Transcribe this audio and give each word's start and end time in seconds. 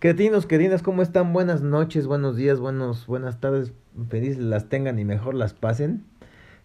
Queridos, 0.00 0.46
queridas, 0.46 0.82
¿cómo 0.82 1.02
están? 1.02 1.32
Buenas 1.34 1.60
noches, 1.62 2.06
buenos 2.06 2.34
días, 2.36 2.58
buenos, 2.58 3.06
buenas 3.06 3.38
tardes. 3.38 3.72
Felices 4.08 4.38
las 4.38 4.68
tengan 4.68 4.98
y 4.98 5.04
mejor 5.04 5.34
las 5.34 5.52
pasen. 5.52 6.04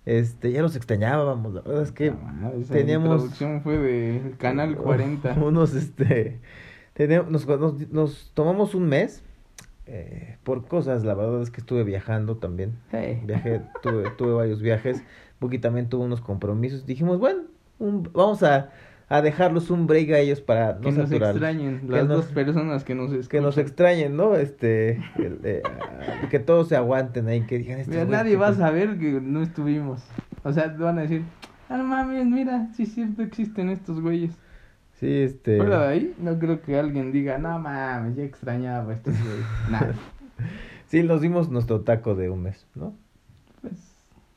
Este, 0.06 0.52
ya 0.52 0.62
los 0.62 0.76
extrañábamos, 0.76 1.54
la 1.54 1.62
verdad 1.62 1.84
es 1.84 1.92
que 1.92 2.12
Ah, 2.12 2.52
esa 2.60 2.74
teníamos 2.76 3.30
fue 3.64 3.78
de 3.78 4.36
Canal 4.38 4.78
40. 4.78 5.34
unos, 5.34 5.74
este, 5.74 6.40
teníamos, 6.94 7.30
nos, 7.32 7.48
nos, 7.60 7.90
nos 7.92 8.32
tomamos 8.36 8.74
un 8.76 8.88
mes 8.88 9.24
eh, 9.88 10.38
por 10.44 10.68
cosas, 10.68 11.04
la 11.04 11.16
verdad 11.16 11.42
es 11.42 11.50
que 11.52 11.60
estuve 11.60 11.84
viajando 11.84 12.38
también. 12.38 12.76
Hey. 12.92 13.22
Viajé, 13.26 13.62
tuve, 13.82 14.12
tuve 14.12 14.34
varios 14.34 14.62
viajes. 14.62 15.04
Buki 15.42 15.60
también 15.60 15.90
tuvo 15.90 16.06
unos 16.06 16.22
compromisos. 16.22 16.86
Dijimos, 16.86 17.20
bueno, 17.20 17.42
un- 17.80 18.10
vamos 18.14 18.44
a, 18.44 18.70
a 19.08 19.22
dejarlos 19.22 19.70
un 19.70 19.86
break 19.88 20.10
a 20.12 20.20
ellos 20.20 20.42
para 20.42 20.78
Que 20.80 20.92
no 20.92 20.98
nos 20.98 21.10
saturarlos. 21.10 21.42
extrañen, 21.42 21.82
Que 21.82 21.92
las 21.92 22.08
nos- 22.08 22.18
dos 22.18 22.26
personas 22.34 22.84
que 22.84 22.96
nos 22.96 23.12
escuchan. 23.12 23.30
que 23.30 23.42
nos 23.42 23.58
extrañen, 23.58 24.16
¿no? 24.18 24.36
Este, 24.36 24.98
el, 25.18 25.40
eh, 25.44 25.62
que 26.32 26.40
todos 26.40 26.68
se 26.70 26.76
aguanten 26.76 27.28
ahí, 27.28 27.42
que 27.42 27.58
digan, 27.60 27.80
estos 27.80 27.94
Mira, 27.96 28.06
nadie 28.08 28.32
que- 28.32 28.38
va 28.38 28.48
a 28.48 28.54
saber 28.54 28.98
que 28.98 29.12
no 29.22 29.42
estuvimos. 29.42 30.04
O 30.44 30.52
sea, 30.52 30.68
van 30.78 30.98
a 31.00 31.02
decir, 31.04 31.24
ah, 31.70 31.78
no 31.78 31.84
mames, 31.84 32.26
mira, 32.26 32.68
sí 32.76 32.84
es 32.84 32.94
cierto, 32.94 33.22
existen 33.22 33.70
estos 33.70 34.02
güeyes. 34.02 34.32
Sí, 35.00 35.08
este. 35.24 35.52
De 35.64 35.76
ahí, 35.76 36.14
no 36.20 36.40
creo 36.40 36.62
que 36.62 36.80
alguien 36.80 37.12
diga, 37.12 37.38
no 37.38 37.60
mames, 37.60 38.16
ya 38.16 38.24
extrañaba 38.24 38.92
a 38.92 38.96
estos 38.96 39.14
güeyes. 39.20 39.46
Nada. 39.70 39.94
Sí, 40.88 41.04
nos 41.04 41.22
dimos 41.22 41.50
nuestro 41.50 41.82
taco 41.82 42.16
de 42.16 42.30
un 42.30 42.44
mes, 42.44 42.66
¿no? 42.76 42.94
Pues, 43.62 43.74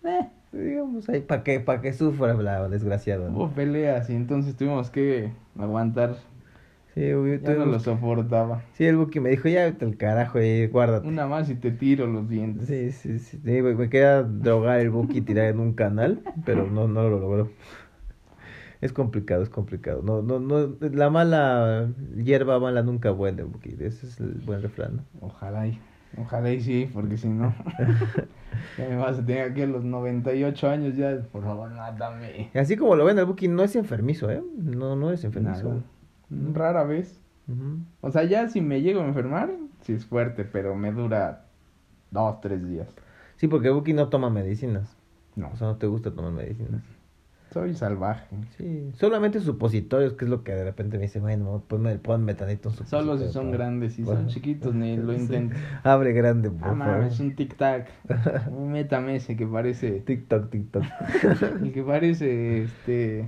eh, 0.04 0.28
Digamos 0.52 1.08
ahí, 1.08 1.20
para 1.20 1.42
que, 1.42 1.60
pa 1.60 1.80
que 1.80 1.92
sufra 1.92 2.34
la 2.34 2.68
desgraciada. 2.68 3.28
¿no? 3.28 3.36
hubo 3.36 3.50
peleas 3.50 4.08
y 4.10 4.14
entonces 4.14 4.56
tuvimos 4.56 4.90
que 4.90 5.32
aguantar. 5.58 6.16
Sí, 6.94 7.02
Ya 7.02 7.54
no 7.54 7.66
lo 7.66 7.78
soportaba. 7.78 8.62
sí, 8.72 8.84
el 8.84 8.96
Buki 8.96 9.20
me 9.20 9.30
dijo, 9.30 9.48
ya 9.48 9.64
vete 9.66 9.84
al 9.84 9.96
carajo 9.96 10.40
y 10.40 10.66
guárdate. 10.66 11.06
Una 11.06 11.26
más 11.26 11.48
y 11.48 11.54
te 11.54 11.70
tiro 11.70 12.06
los 12.06 12.28
dientes. 12.28 12.66
Sí, 12.66 12.90
sí, 12.90 13.18
sí. 13.18 13.38
me 13.44 13.88
quería 13.88 14.22
drogar 14.22 14.80
el 14.80 14.90
Buki 14.90 15.18
y 15.18 15.20
tirar 15.20 15.46
en 15.46 15.60
un 15.60 15.74
canal, 15.74 16.22
pero 16.44 16.66
no, 16.66 16.88
no 16.88 17.08
lo 17.08 17.20
logró. 17.20 17.50
Es 18.80 18.92
complicado, 18.92 19.42
es 19.42 19.48
complicado. 19.48 20.02
No, 20.02 20.22
no, 20.22 20.40
no, 20.40 20.76
la 20.80 21.10
mala 21.10 21.88
hierba 22.16 22.58
mala 22.58 22.82
nunca 22.82 23.12
huele, 23.12 23.42
Buki. 23.42 23.76
Ese 23.78 24.06
es 24.06 24.18
el 24.18 24.34
buen 24.44 24.62
refrán, 24.62 24.96
¿no? 24.96 25.02
Ojalá 25.20 25.66
y, 25.66 25.78
ojalá 26.16 26.52
y 26.52 26.60
sí, 26.60 26.90
porque 26.92 27.16
si 27.16 27.28
no, 27.28 27.54
ya 28.78 28.88
me 28.88 28.96
vas 28.96 29.18
a 29.18 29.24
tener 29.26 29.50
aquí 29.50 29.62
a 29.62 29.66
los 29.66 29.84
98 29.84 30.68
años 30.68 30.96
ya, 30.96 31.20
por 31.32 31.42
favor, 31.44 31.70
mátame. 31.70 32.50
Y 32.54 32.58
así 32.58 32.76
como 32.76 32.96
lo 32.96 33.04
ven, 33.04 33.18
el 33.18 33.24
Buki 33.24 33.48
no 33.48 33.62
es 33.62 33.76
enfermizo, 33.76 34.30
¿eh? 34.30 34.42
No, 34.56 34.96
no 34.96 35.12
es 35.12 35.24
enfermizo. 35.24 35.82
Nada. 36.30 36.52
Rara 36.54 36.84
vez. 36.84 37.20
O 38.02 38.10
sea, 38.10 38.24
ya 38.24 38.48
si 38.48 38.60
me 38.60 38.82
llego 38.82 39.00
a 39.00 39.06
enfermar, 39.06 39.50
sí 39.80 39.94
es 39.94 40.04
fuerte, 40.04 40.44
pero 40.44 40.74
me 40.74 40.92
dura 40.92 41.46
dos, 42.10 42.40
tres 42.42 42.66
días. 42.68 42.88
Sí, 43.36 43.48
porque 43.48 43.70
Buki 43.70 43.94
no 43.94 44.08
toma 44.08 44.28
medicinas. 44.28 44.96
No, 45.34 45.50
O 45.52 45.56
sea, 45.56 45.68
no 45.68 45.76
te 45.76 45.86
gusta 45.86 46.10
tomar 46.10 46.32
medicinas. 46.32 46.82
Soy 47.52 47.74
salvaje. 47.74 48.26
Sí, 48.56 48.90
solamente 48.94 49.40
supositorios, 49.40 50.12
que 50.14 50.24
es 50.26 50.30
lo 50.30 50.42
que 50.44 50.52
de 50.52 50.64
repente 50.64 50.96
me 50.98 51.04
dice, 51.04 51.18
bueno, 51.20 51.62
ponme, 51.66 51.96
ponme 51.98 52.34
tantito 52.34 52.68
un 52.68 52.74
Solo 52.74 52.86
supositorio. 52.86 53.26
si 53.26 53.32
son 53.32 53.44
para- 53.46 53.56
grandes, 53.58 53.92
si 53.94 54.02
Bueno. 54.02 54.20
son 54.20 54.28
chiquitos, 54.28 54.74
ni 54.74 54.96
lo 54.96 55.12
Sí. 55.14 55.20
intento. 55.20 55.56
Abre 55.82 56.12
grande, 56.12 56.50
por 56.50 56.68
Ah, 56.68 56.74
favor. 56.76 56.98
mames, 56.98 57.20
un 57.20 57.34
tic-tac. 57.36 57.86
Métame 58.52 59.16
ese 59.16 59.36
que 59.36 59.46
parece. 59.46 60.00
TikTok, 60.06 60.50
TikTok. 60.50 60.82
El 61.62 61.72
que 61.72 61.82
parece 61.82 62.62
este. 62.64 63.26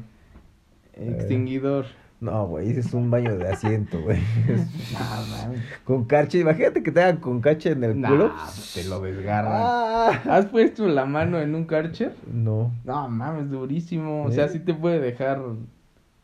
Extinguidor. 0.94 1.86
No, 2.20 2.46
güey, 2.48 2.70
ese 2.70 2.80
es 2.80 2.92
un 2.92 3.10
baño 3.10 3.36
de 3.38 3.48
asiento, 3.48 4.00
güey. 4.02 4.18
Ah, 4.98 5.24
mames. 5.30 5.60
con 5.84 6.04
cacha, 6.04 6.36
imagínate 6.36 6.82
que 6.82 6.92
te 6.92 7.00
hagan 7.02 7.16
con 7.16 7.40
cacha 7.40 7.70
en 7.70 7.82
el 7.82 7.98
Nah, 8.00 8.08
culo. 8.10 8.32
te 8.74 8.84
lo 8.84 9.00
desgarran. 9.00 9.52
Ah. 9.56 10.20
¿Has 10.28 10.46
puesto 10.46 10.86
la 10.86 11.06
mano 11.06 11.38
en 11.40 11.54
un 11.54 11.64
Karcher? 11.64 12.14
No. 12.30 12.72
No, 12.84 13.08
mames, 13.08 13.48
durísimo. 13.50 14.24
O 14.24 14.30
sea, 14.32 14.46
¿Eh? 14.46 14.48
sí 14.50 14.58
te 14.58 14.74
puede 14.74 15.00
dejar 15.00 15.40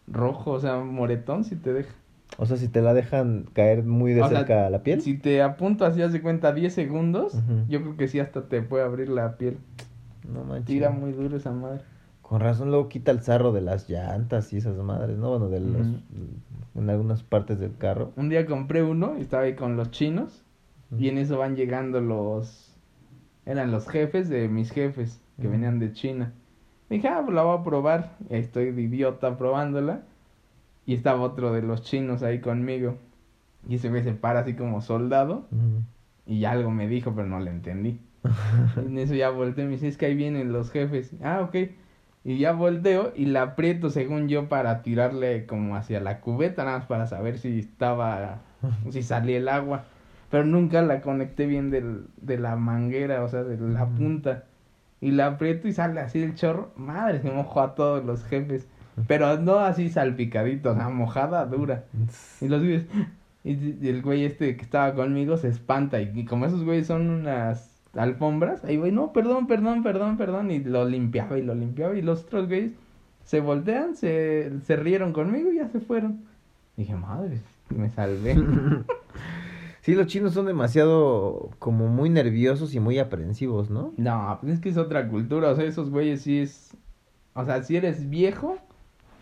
rojo, 0.06 0.50
o 0.52 0.60
sea, 0.60 0.76
moretón 0.80 1.44
si 1.44 1.56
te 1.56 1.72
deja. 1.72 1.90
O 2.38 2.44
sea, 2.44 2.56
si 2.58 2.68
te 2.68 2.82
la 2.82 2.92
dejan 2.92 3.46
caer 3.54 3.82
muy 3.84 4.12
de 4.12 4.20
O 4.22 4.28
sea, 4.28 4.38
cerca 4.38 4.66
a 4.66 4.70
la 4.70 4.82
piel. 4.82 5.00
Si 5.00 5.16
te 5.16 5.40
apunto 5.42 5.86
así, 5.86 6.02
haz 6.02 6.12
de 6.12 6.20
cuenta 6.20 6.52
10 6.52 6.74
segundos, 6.74 7.34
Ujú. 7.34 7.64
yo 7.68 7.80
creo 7.80 7.96
que 7.96 8.08
sí 8.08 8.20
hasta 8.20 8.42
te 8.48 8.60
puede 8.60 8.84
abrir 8.84 9.08
la 9.08 9.36
piel. 9.38 9.58
No 10.30 10.44
manches. 10.44 10.66
Tira 10.66 10.90
muy 10.90 11.12
duro 11.12 11.36
esa 11.36 11.52
madre. 11.52 11.80
Con 12.26 12.40
razón 12.40 12.70
luego 12.70 12.88
quita 12.88 13.12
el 13.12 13.20
sarro 13.22 13.52
de 13.52 13.60
las 13.60 13.88
llantas 13.88 14.52
y 14.52 14.56
esas 14.56 14.76
madres, 14.78 15.16
¿no? 15.16 15.30
Bueno, 15.30 15.48
de 15.48 15.60
los... 15.60 15.86
En 16.74 16.90
algunas 16.90 17.22
partes 17.22 17.60
del 17.60 17.76
carro. 17.76 18.10
Un 18.16 18.28
día 18.28 18.46
compré 18.46 18.82
uno 18.82 19.16
y 19.16 19.20
estaba 19.20 19.44
ahí 19.44 19.54
con 19.54 19.76
los 19.76 19.92
chinos 19.92 20.42
y 20.98 21.08
en 21.08 21.18
eso 21.18 21.38
van 21.38 21.54
llegando 21.54 22.00
los... 22.00 22.74
Eran 23.44 23.70
los 23.70 23.88
jefes 23.88 24.28
de 24.28 24.48
mis 24.48 24.72
jefes 24.72 25.20
que 25.40 25.46
venían 25.46 25.78
de 25.78 25.92
China. 25.92 26.32
Dije, 26.90 27.06
ah, 27.06 27.20
pues 27.22 27.32
la 27.32 27.44
voy 27.44 27.60
a 27.60 27.62
probar. 27.62 28.16
Y 28.28 28.34
ahí 28.34 28.40
estoy 28.40 28.72
de 28.72 28.82
idiota 28.82 29.38
probándola. 29.38 30.02
Y 30.84 30.94
estaba 30.94 31.20
otro 31.20 31.52
de 31.52 31.62
los 31.62 31.82
chinos 31.82 32.24
ahí 32.24 32.40
conmigo. 32.40 32.96
Y 33.68 33.76
ese 33.76 33.88
güey 33.88 34.02
se 34.02 34.14
para 34.14 34.40
así 34.40 34.54
como 34.54 34.80
soldado. 34.80 35.46
Y 36.26 36.44
algo 36.44 36.72
me 36.72 36.88
dijo, 36.88 37.12
pero 37.14 37.28
no 37.28 37.38
le 37.38 37.52
entendí. 37.52 38.00
En 38.76 38.98
eso 38.98 39.14
ya 39.14 39.30
volteé 39.30 39.62
y 39.62 39.66
me 39.68 39.72
dice, 39.74 39.86
es 39.86 39.96
que 39.96 40.06
ahí 40.06 40.16
vienen 40.16 40.52
los 40.52 40.72
jefes. 40.72 41.12
Ah, 41.22 41.42
ok. 41.42 41.54
Y 42.26 42.38
ya 42.38 42.50
volteo 42.50 43.12
y 43.14 43.26
la 43.26 43.42
aprieto 43.42 43.88
según 43.88 44.26
yo 44.28 44.48
para 44.48 44.82
tirarle 44.82 45.46
como 45.46 45.76
hacia 45.76 46.00
la 46.00 46.20
cubeta, 46.20 46.64
nada 46.64 46.78
más 46.78 46.86
para 46.88 47.06
saber 47.06 47.38
si 47.38 47.60
estaba, 47.60 48.40
si 48.90 49.04
salía 49.04 49.36
el 49.36 49.48
agua. 49.48 49.84
Pero 50.28 50.44
nunca 50.44 50.82
la 50.82 51.02
conecté 51.02 51.46
bien 51.46 51.70
del, 51.70 52.08
de 52.16 52.36
la 52.36 52.56
manguera, 52.56 53.22
o 53.22 53.28
sea, 53.28 53.44
de 53.44 53.56
la 53.56 53.86
punta. 53.86 54.42
Y 55.00 55.12
la 55.12 55.26
aprieto 55.26 55.68
y 55.68 55.72
sale 55.72 56.00
así 56.00 56.20
el 56.20 56.34
chorro. 56.34 56.72
Madre, 56.74 57.22
se 57.22 57.30
mojó 57.30 57.60
a 57.60 57.76
todos 57.76 58.04
los 58.04 58.24
jefes. 58.24 58.66
Pero 59.06 59.38
no 59.38 59.60
así 59.60 59.88
salpicadito, 59.88 60.72
o 60.72 60.74
sea, 60.74 60.88
mojada 60.88 61.46
dura. 61.46 61.84
Y 62.40 62.48
los 62.48 62.60
güeyes, 62.60 62.86
y, 63.44 63.52
y 63.80 63.88
el 63.88 64.02
güey 64.02 64.24
este 64.24 64.56
que 64.56 64.62
estaba 64.62 64.94
conmigo 64.96 65.36
se 65.36 65.46
espanta. 65.46 66.00
Y, 66.00 66.10
y 66.12 66.24
como 66.24 66.46
esos 66.46 66.64
güeyes 66.64 66.88
son 66.88 67.08
unas 67.08 67.75
alfombras, 67.96 68.64
ahí 68.64 68.76
güey, 68.76 68.92
no, 68.92 69.12
perdón, 69.12 69.46
perdón, 69.46 69.82
perdón, 69.82 70.16
perdón. 70.16 70.50
Y 70.50 70.60
lo 70.60 70.84
limpiaba 70.84 71.38
y 71.38 71.42
lo 71.42 71.54
limpiaba. 71.54 71.96
Y 71.96 72.02
los 72.02 72.24
otros 72.24 72.48
güeyes 72.48 72.72
se 73.24 73.40
voltean, 73.40 73.94
se, 73.96 74.52
se 74.60 74.76
rieron 74.76 75.12
conmigo 75.12 75.52
y 75.52 75.56
ya 75.56 75.68
se 75.68 75.80
fueron. 75.80 76.24
Dije, 76.76 76.94
madre, 76.94 77.40
me 77.70 77.90
salvé. 77.90 78.36
Sí, 79.86 79.94
los 79.94 80.08
chinos 80.08 80.34
son 80.34 80.46
demasiado 80.46 81.50
como 81.60 81.86
muy 81.86 82.10
nerviosos 82.10 82.74
y 82.74 82.80
muy 82.80 82.98
aprensivos, 82.98 83.70
¿no? 83.70 83.92
no, 83.96 84.36
pues 84.40 84.54
es 84.54 84.58
que 84.58 84.68
es 84.68 84.78
otra 84.78 85.08
cultura. 85.08 85.50
O 85.50 85.54
sea, 85.54 85.64
esos 85.64 85.90
güeyes 85.90 86.22
sí 86.22 86.40
es. 86.40 86.76
O 87.34 87.44
sea, 87.44 87.62
si 87.62 87.76
eres 87.76 88.10
viejo, 88.10 88.58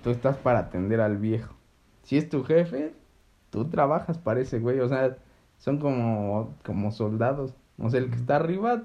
tú 0.03 0.09
estás 0.09 0.39
para 0.39 0.61
atender 0.61 1.03
al 1.03 1.19
viejo. 1.19 1.55
Si 2.03 2.17
es 2.17 2.31
tu 2.31 2.45
jefe, 2.45 2.95
tú 3.51 3.67
trabajas 3.67 4.17
para 4.17 4.41
ese 4.41 4.59
güey. 4.59 4.81
O 4.81 4.89
sea, 4.89 5.19
son 5.59 5.81
como, 5.81 6.55
como 6.65 6.93
soldados. 6.93 7.53
O 7.79 7.91
sea, 7.91 8.01
el 8.01 8.09
que 8.11 8.17
está 8.17 8.37
arriba, 8.37 8.83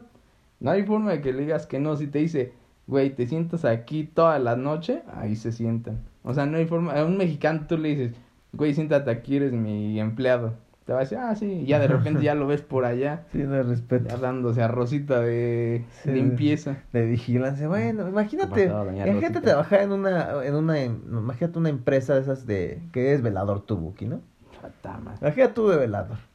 no 0.59 0.71
hay 0.71 0.83
forma 0.83 1.11
de 1.11 1.21
que 1.21 1.33
le 1.33 1.41
digas 1.41 1.65
que 1.67 1.79
no. 1.79 1.95
Si 1.95 2.07
te 2.07 2.19
dice, 2.19 2.53
güey, 2.87 3.11
te 3.11 3.27
sientas 3.27 3.65
aquí 3.65 4.03
toda 4.03 4.39
la 4.39 4.55
noche, 4.55 5.03
ahí 5.13 5.35
se 5.35 5.51
sientan. 5.51 5.99
O 6.23 6.33
sea, 6.33 6.45
no 6.45 6.57
hay 6.57 6.65
forma. 6.65 6.93
A 6.93 7.05
un 7.05 7.17
mexicano 7.17 7.65
tú 7.67 7.77
le 7.77 7.89
dices, 7.89 8.13
güey, 8.53 8.73
siéntate 8.73 9.09
aquí, 9.11 9.37
eres 9.37 9.53
mi 9.53 9.99
empleado. 9.99 10.53
Te 10.85 10.93
va 10.93 10.99
a 10.99 11.03
decir, 11.03 11.19
ah, 11.19 11.35
sí. 11.35 11.45
Y 11.45 11.65
ya 11.67 11.77
de 11.79 11.87
repente 11.87 12.23
ya 12.23 12.33
lo 12.33 12.47
ves 12.47 12.63
por 12.63 12.83
allá, 12.83 13.23
Sí, 13.31 13.37
no 13.37 13.61
respeto. 13.61 14.09
ya 14.09 14.17
dándose 14.17 14.63
a 14.63 14.67
Rosita 14.67 15.19
de 15.19 15.85
Sí. 16.01 16.09
limpieza. 16.09 16.77
De 16.91 17.05
vigilancia. 17.05 17.67
Bueno, 17.67 18.09
imagínate, 18.09 18.65
imagínate 18.65 19.41
trabajar 19.41 19.81
en 19.81 19.91
una, 19.91 20.43
en 20.43 20.55
una, 20.55 20.83
imagínate 20.83 21.59
una 21.59 21.69
empresa 21.69 22.15
de 22.15 22.21
esas 22.21 22.47
de, 22.47 22.81
que 22.91 23.13
es 23.13 23.21
velador 23.21 23.61
tu 23.61 23.77
Buki, 23.77 24.05
¿no? 24.07 24.21
Fatama. 24.59 25.13
Imagínate 25.21 25.53
tú 25.53 25.69
de 25.69 25.77
velador, 25.77 26.17
¿no? 26.17 26.28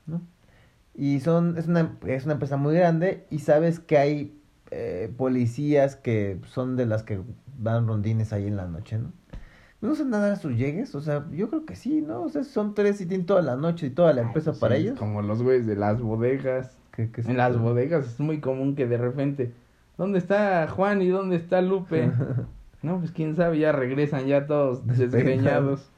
Y 0.95 1.21
son, 1.21 1.59
es 1.59 1.67
una, 1.67 1.97
es 2.07 2.25
una 2.25 2.35
empresa 2.35 2.57
muy 2.57 2.75
grande 2.75 3.27
y 3.31 3.41
sabes 3.41 3.81
que 3.81 3.99
hay 3.99 4.39
eh, 4.71 5.13
policías 5.17 5.97
que 5.97 6.41
son 6.47 6.77
de 6.77 6.87
las 6.87 7.03
que 7.03 7.21
dan 7.59 7.87
rondines 7.87 8.33
ahí 8.33 8.47
en 8.47 8.57
la 8.57 8.67
noche, 8.67 8.99
¿no? 8.99 9.13
¿No 9.81 9.95
son 9.95 10.11
nada 10.11 10.33
a 10.33 10.37
sus 10.37 10.57
llegues? 10.57 10.95
O 10.95 11.03
sea, 11.03 11.27
yo 11.31 11.51
creo 11.51 11.67
que 11.67 11.77
sí, 11.77 12.01
¿no? 12.01 12.23
O 12.23 12.29
sea, 12.31 12.43
son 12.43 12.75
tres 12.75 13.01
y 13.03 13.07
tienen 13.07 13.27
toda 13.27 13.43
la 13.43 13.55
noche 13.55 13.89
y 13.89 13.91
toda 13.91 14.15
la 14.15 14.23
empresa 14.23 14.53
Ay, 14.53 14.57
para 14.59 14.77
sí, 14.77 14.83
ellos. 14.83 14.99
Como 14.99 15.21
los 15.21 15.43
güeyes 15.43 15.67
de 15.67 15.77
las 15.77 16.01
bodegas. 16.01 16.79
En 16.97 17.37
las 17.37 17.59
bodegas 17.59 18.07
es 18.07 18.21
muy 18.21 18.41
común 18.41 18.77
que 18.77 18.87
de 18.87 18.97
repente, 18.97 19.53
¿dónde 19.99 20.19
está 20.19 20.67
Juan 20.69 21.03
y 21.03 21.09
dónde 21.09 21.37
está 21.37 21.61
Lupe? 21.61 22.11
No, 22.83 22.99
pues 22.99 23.13
quién 23.13 23.35
sabe, 23.35 23.59
ya 23.59 23.73
regresan 23.73 24.27
ya 24.27 24.47
todos 24.47 24.87
desgreñados. 24.87 25.89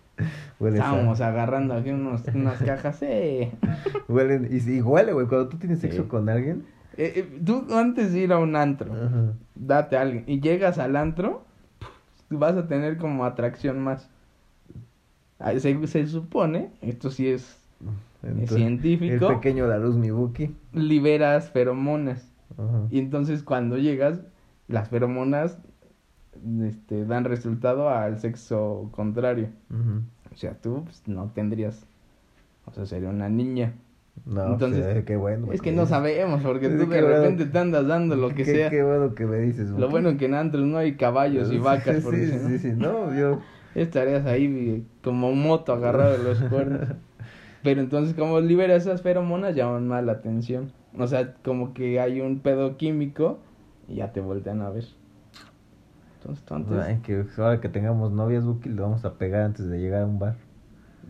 Huele 0.58 0.78
Estábamos 0.78 1.20
agarrando 1.20 1.74
aquí 1.74 1.90
unos, 1.90 2.22
unas 2.34 2.62
cajas. 2.62 2.98
Eh. 3.02 3.52
Huelen, 4.08 4.48
y, 4.50 4.70
y 4.70 4.80
huele, 4.80 5.12
güey, 5.12 5.26
cuando 5.26 5.48
tú 5.48 5.58
tienes 5.58 5.80
sexo 5.80 6.02
Sí. 6.02 6.08
con 6.08 6.28
alguien. 6.28 6.64
Eh, 6.96 7.12
eh, 7.16 7.38
tú 7.44 7.66
antes 7.74 8.12
de 8.12 8.20
ir 8.20 8.32
a 8.32 8.38
un 8.38 8.56
antro, 8.56 8.90
date 9.54 9.96
a 9.98 10.00
alguien 10.00 10.24
y 10.26 10.40
llegas 10.40 10.78
al 10.78 10.96
antro, 10.96 11.44
vas 12.30 12.56
a 12.56 12.66
tener 12.66 12.96
como 12.96 13.26
atracción 13.26 13.80
más. 13.80 14.08
Ah, 15.38 15.52
Se, 15.58 15.86
se 15.86 16.06
supone, 16.06 16.70
esto 16.80 17.10
sí 17.10 17.28
es 17.28 17.58
Entonces, 18.22 18.56
científico. 18.56 19.28
El 19.28 19.34
pequeño 19.36 19.66
la 19.66 19.76
luz, 19.78 19.96
mi 19.96 20.10
Buki. 20.10 20.54
liberas 20.72 21.50
feromonas. 21.50 22.32
Y 22.90 22.98
entonces 23.00 23.42
cuando 23.42 23.76
llegas, 23.76 24.20
las 24.66 24.88
feromonas 24.88 25.58
este, 26.62 27.05
dan 27.05 27.25
resultado 27.25 27.88
al 27.91 28.19
sexo 28.19 28.88
contrario. 28.93 29.49
O 30.33 30.37
sea, 30.37 30.55
tú 30.61 30.83
pues, 30.85 31.03
no 31.06 31.31
tendrías, 31.35 31.87
o 32.67 32.73
sea, 32.73 32.87
sería 32.87 33.09
una 33.11 33.29
niña. 33.29 33.75
No, 34.25 34.53
Entonces, 34.53 34.85
pues, 34.85 34.97
eh, 34.99 35.05
qué 35.06 35.17
bueno. 35.17 35.53
Es 35.53 35.61
que 35.61 35.73
no 35.73 35.87
sabemos, 35.87 36.43
porque 36.43 36.69
Sí, 36.69 36.75
tú 36.75 36.79
de 36.81 36.87
bueno. 36.87 37.06
repente 37.09 37.47
te 37.47 37.59
andas 37.59 37.87
dando 37.87 38.17
lo 38.17 38.29
que 38.31 38.37
qué, 38.44 38.44
sea. 38.44 38.71
Qué 38.71 38.83
bueno 38.83 39.15
que 39.15 39.27
me 39.27 39.38
dices. 39.38 39.71
Lo 39.71 39.88
bueno 39.91 40.17
que 40.17 40.27
en 40.27 40.35
Antros 40.35 40.65
no 40.67 40.79
hay 40.79 40.97
caballos 40.97 41.53
y 41.53 41.59
vacas, 41.59 41.97
Sí, 41.97 42.03
porque 42.03 42.27
sí, 42.27 42.33
si 42.33 42.37
no, 42.38 42.49
sí, 42.49 42.59
sí, 42.59 42.73
no, 42.73 43.15
yo... 43.15 43.38
estarías 43.75 44.27
ahí 44.27 44.47
vi- 44.49 44.85
como 45.03 45.33
moto 45.33 45.73
agarrado 45.73 46.12
de 46.12 46.25
los 46.25 46.38
cuernos. 46.41 46.88
Pero 47.62 47.81
entonces, 47.81 48.15
como 48.15 48.41
libera 48.41 48.77
esas 48.77 49.03
feromonas, 49.03 49.55
llaman 49.55 49.88
más 49.88 50.05
la 50.05 50.12
atención. 50.12 50.73
O 50.99 51.06
sea, 51.06 51.35
como 51.43 51.75
que 51.75 52.00
hay 52.00 52.21
un 52.21 52.41
pedo 52.41 52.77
químico 52.77 53.38
y 53.88 53.97
ya 53.97 54.12
te 54.12 54.21
voltean 54.21 54.62
a 54.62 54.71
ver. 54.71 54.85
Entonces, 56.26 56.44
tú 56.44 56.55
antes, 56.55 56.78
Ay, 56.84 56.99
que 57.05 57.25
ahora 57.38 57.61
que 57.61 57.69
tengamos 57.69 58.11
novias, 58.12 58.44
Buki, 58.44 58.69
le 58.70 58.81
vamos 58.81 59.05
a 59.05 59.14
pegar 59.14 59.43
antes 59.43 59.69
de 59.69 59.78
llegar 59.78 60.02
a 60.02 60.06
un 60.06 60.19
bar. 60.19 60.34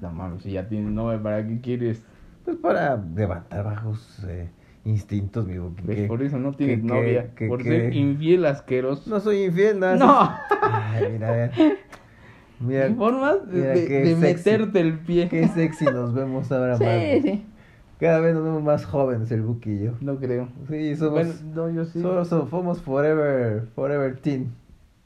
no 0.00 0.10
mames, 0.12 0.42
si 0.42 0.52
ya 0.52 0.68
tienes 0.68 0.92
novia, 0.92 1.22
¿para 1.22 1.46
qué 1.46 1.60
quieres? 1.60 2.02
Pues 2.44 2.56
para 2.58 2.96
levantar 3.14 3.64
bajos 3.64 4.22
eh, 4.28 4.50
instintos, 4.84 5.46
mi 5.46 5.56
Buki. 5.58 5.82
¿Ves? 5.84 5.96
que- 5.96 6.06
Por 6.06 6.22
eso 6.22 6.38
no 6.38 6.52
tienes 6.52 6.80
que- 6.80 6.86
novia. 6.86 7.34
que- 7.34 7.48
por 7.48 7.62
que- 7.62 7.64
ser 7.64 7.94
infiel 7.96 8.44
asqueroso. 8.46 9.08
No 9.08 9.20
soy 9.20 9.44
infiel, 9.44 9.80
nada. 9.80 9.96
No. 9.96 10.30
Ay, 10.62 11.08
mira, 11.12 11.28
a 11.28 11.32
ver. 11.32 11.50
Mira, 12.60 12.88
¿Qué 12.88 12.94
formas 12.94 13.46
de, 13.50 13.58
mira 13.58 13.74
de- 13.74 14.16
meterte 14.16 14.80
el 14.80 14.98
pie? 15.00 15.28
qué 15.28 15.46
sexy 15.48 15.84
nos 15.86 16.14
vemos 16.14 16.50
ahora 16.52 16.76
Sí, 16.76 16.84
más. 16.84 17.22
sí. 17.22 17.44
Cada 17.98 18.20
vez 18.20 18.34
nos 18.34 18.44
vemos 18.44 18.62
más 18.62 18.84
jóvenes, 18.84 19.30
el 19.32 19.40
Buki 19.42 19.70
y 19.70 19.84
yo. 19.84 19.92
No 20.02 20.16
creo. 20.16 20.48
Sí, 20.68 20.94
somos... 20.96 21.12
Bueno, 21.12 21.32
no, 21.54 21.70
yo 21.70 21.84
sí. 21.86 22.00
Solo 22.02 22.24
so- 22.26 22.46
somos 22.48 22.80
forever, 22.82 23.66
forever 23.74 24.16
teen. 24.20 24.52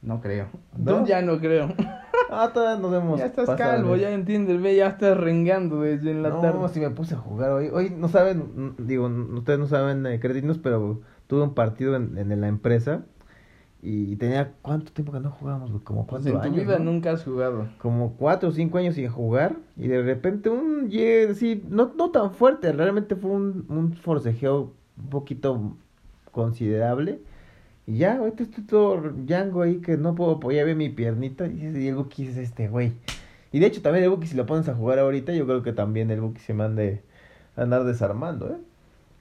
No 0.01 0.19
creo. 0.21 0.47
¿No? 0.77 1.05
Ya 1.05 1.21
no 1.21 1.39
creo. 1.39 1.69
Ah, 2.33 2.51
todavía 2.53 2.81
nos 2.81 2.91
vemos. 2.91 3.19
ya 3.19 3.25
estás 3.25 3.49
calvo, 3.57 3.97
ya 3.97 4.09
entiendes, 4.11 4.61
ve, 4.61 4.73
ya 4.77 4.87
estás 4.87 5.17
rengando 5.17 5.81
desde 5.81 6.11
en 6.11 6.23
la 6.23 6.29
no, 6.29 6.39
tarde. 6.39 6.69
si 6.69 6.79
me 6.79 6.89
puse 6.89 7.15
a 7.15 7.17
jugar 7.17 7.51
hoy. 7.51 7.67
Hoy 7.73 7.89
no 7.89 8.07
saben, 8.07 8.73
digo, 8.77 9.07
ustedes 9.07 9.59
no 9.59 9.67
saben, 9.67 10.05
eh, 10.05 10.17
cretinos, 10.21 10.57
pero 10.57 11.01
tuve 11.27 11.41
un 11.43 11.53
partido 11.53 11.93
en, 11.97 12.17
en 12.17 12.39
la 12.39 12.47
empresa 12.47 13.01
y 13.81 14.15
tenía 14.15 14.53
cuánto 14.61 14.93
tiempo 14.93 15.11
que 15.11 15.19
no 15.19 15.29
jugábamos, 15.31 15.71
como 15.83 16.07
Pues 16.07 16.23
cuatro 16.23 16.29
en 16.29 16.41
tu 16.41 16.55
años. 16.59 16.67
vida 16.67 16.79
¿no? 16.79 16.85
nunca 16.91 17.11
has 17.11 17.23
jugado. 17.25 17.67
Como 17.79 18.13
cuatro 18.13 18.47
o 18.47 18.51
cinco 18.53 18.77
años 18.77 18.95
sin 18.95 19.09
jugar 19.09 19.57
y 19.75 19.89
de 19.89 20.01
repente 20.01 20.49
un, 20.49 20.87
ye- 20.89 21.33
sí, 21.35 21.61
no, 21.69 21.91
no 21.97 22.11
tan 22.11 22.31
fuerte, 22.31 22.71
realmente 22.71 23.17
fue 23.17 23.31
un, 23.31 23.65
un 23.67 23.91
forcejeo 23.93 24.71
un 25.01 25.09
poquito 25.09 25.73
considerable. 26.31 27.19
Y 27.87 27.97
ya, 27.97 28.17
ahorita 28.17 28.43
estoy 28.43 28.63
todo 28.63 29.13
yango 29.25 29.63
ahí 29.63 29.77
que 29.77 29.97
no 29.97 30.15
puedo 30.15 30.31
apoyar 30.31 30.65
bien 30.65 30.77
mi 30.77 30.89
piernita. 30.89 31.47
Y, 31.47 31.87
el 31.87 31.95
Buki 31.95 32.27
es 32.27 32.37
este 32.37 32.67
güey. 32.67 32.93
Y 33.51 33.59
de 33.59 33.65
hecho 33.67 33.81
también 33.81 34.03
el 34.05 34.09
Buki 34.11 34.27
si 34.27 34.35
lo 34.35 34.45
pones 34.45 34.69
a 34.69 34.75
jugar 34.75 34.99
ahorita, 34.99 35.33
yo 35.33 35.45
creo 35.45 35.63
que 35.63 35.73
también 35.73 36.09
el 36.11 36.21
Buki 36.21 36.39
se 36.39 36.53
mande 36.53 37.03
a 37.55 37.63
andar 37.63 37.83
desarmando, 37.83 38.49
¿eh? 38.49 38.57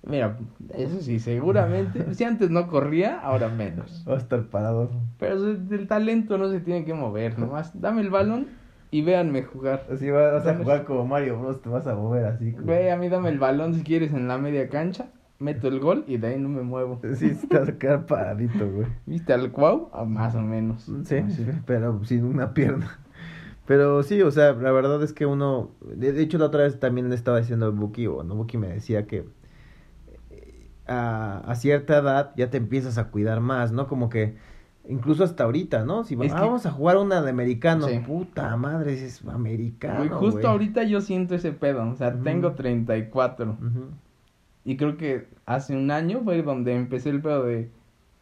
Mira, 0.02 0.38
eso 0.74 1.00
sí, 1.00 1.18
seguramente. 1.18 2.04
si 2.14 2.24
antes 2.24 2.48
no 2.50 2.68
corría, 2.68 3.18
ahora 3.20 3.48
menos. 3.48 4.04
Va 4.08 4.14
a 4.14 4.18
estar 4.18 4.44
parado. 4.44 4.90
Pero 5.18 5.34
el 5.50 5.86
talento 5.88 6.38
no 6.38 6.50
se 6.50 6.60
tiene 6.60 6.84
que 6.84 6.94
mover, 6.94 7.38
nomás 7.38 7.78
dame 7.78 8.00
el 8.00 8.10
balón 8.10 8.46
y 8.90 9.02
véanme 9.02 9.42
jugar. 9.42 9.86
Así 9.92 10.08
va- 10.08 10.32
vas 10.32 10.46
a 10.46 10.56
jugar 10.56 10.84
como 10.84 11.06
Mario 11.06 11.38
Bros, 11.38 11.60
te 11.60 11.68
vas 11.68 11.86
a 11.86 11.94
mover 11.94 12.24
así. 12.24 12.52
como- 12.52 12.66
Ve, 12.66 12.90
a 12.90 12.96
mí 12.96 13.08
dame 13.08 13.28
el 13.28 13.38
balón 13.38 13.74
si 13.74 13.82
quieres 13.82 14.12
en 14.14 14.26
la 14.26 14.38
media 14.38 14.68
cancha, 14.68 15.08
meto 15.40 15.66
el 15.69 15.81
gol 15.81 16.04
y 16.06 16.19
de 16.19 16.28
ahí 16.28 16.38
no 16.38 16.48
me 16.48 16.62
muevo. 16.62 17.00
Sí, 17.16 17.32
a 17.50 17.78
quedar 17.78 18.06
paradito, 18.06 18.70
güey. 18.70 18.87
¿Viste 19.06 19.32
al 19.32 19.50
cuau? 19.50 19.90
Ah, 19.92 20.04
más 20.04 20.37
o 20.37 20.40
menos. 20.40 20.88
Sí, 21.04 21.16
Así. 21.16 21.46
pero 21.66 22.04
sin 22.04 22.25
una 22.25 22.54
pierna. 22.54 23.00
Pero 23.66 24.02
sí, 24.02 24.20
o 24.22 24.31
sea, 24.31 24.52
la 24.52 24.72
verdad 24.72 25.02
es 25.02 25.12
que 25.12 25.26
uno, 25.26 25.70
de, 25.81 26.20
hecho 26.20 26.38
la 26.38 26.46
otra 26.46 26.64
vez 26.64 26.78
también 26.81 27.08
le 27.08 27.14
estaba 27.14 27.38
diciendo 27.38 27.66
al 27.66 27.72
Buki, 27.72 28.06
o 28.06 28.22
no, 28.25 28.34
Buki 28.34 28.58
me 28.58 28.66
decía 28.69 29.06
que 29.06 29.26
eh, 30.31 30.69
a, 30.87 31.38
a 31.46 31.54
cierta 31.54 31.98
edad 31.98 32.32
ya 32.37 32.50
te 32.50 32.56
empiezas 32.56 32.98
a 32.98 33.10
cuidar 33.10 33.40
más, 33.40 33.70
¿no? 33.70 33.87
Como 33.87 34.08
que 34.08 34.37
incluso 34.88 35.22
hasta 35.22 35.44
ahorita, 35.44 35.84
¿no? 35.84 36.02
Si 36.04 36.16
que- 36.16 36.31
ah, 36.31 36.40
vamos 36.40 36.66
a 36.66 36.72
jugar 36.72 36.96
una 36.96 37.22
de 37.22 37.31
americano, 37.31 37.87
Sí. 37.87 38.00
puta 38.00 38.56
madre, 38.56 38.94
es 38.94 39.25
americano. 39.25 39.98
Güey, 39.98 40.08
justo 40.10 40.40
güey. 40.40 40.46
ahorita 40.46 40.82
yo 40.84 41.00
siento 41.00 41.34
ese 41.37 41.52
pedo, 41.52 41.88
o 41.88 41.94
sea, 41.94 42.12
tengo 42.20 42.52
34 42.54 43.52
Ujú. 43.52 43.84
Y 44.64 44.76
creo 44.76 44.96
que 44.96 45.26
hace 45.46 45.76
un 45.76 45.90
año 45.90 46.20
fue 46.24 46.42
donde 46.42 46.74
empecé 46.74 47.10
el 47.10 47.22
pedo 47.22 47.44
de, 47.44 47.70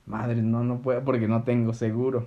madre, 0.06 0.42
no, 0.42 0.64
no 0.64 0.80
puedo 0.82 1.04
porque 1.04 1.28
no 1.28 1.42
tengo 1.44 1.72
seguro. 1.74 2.26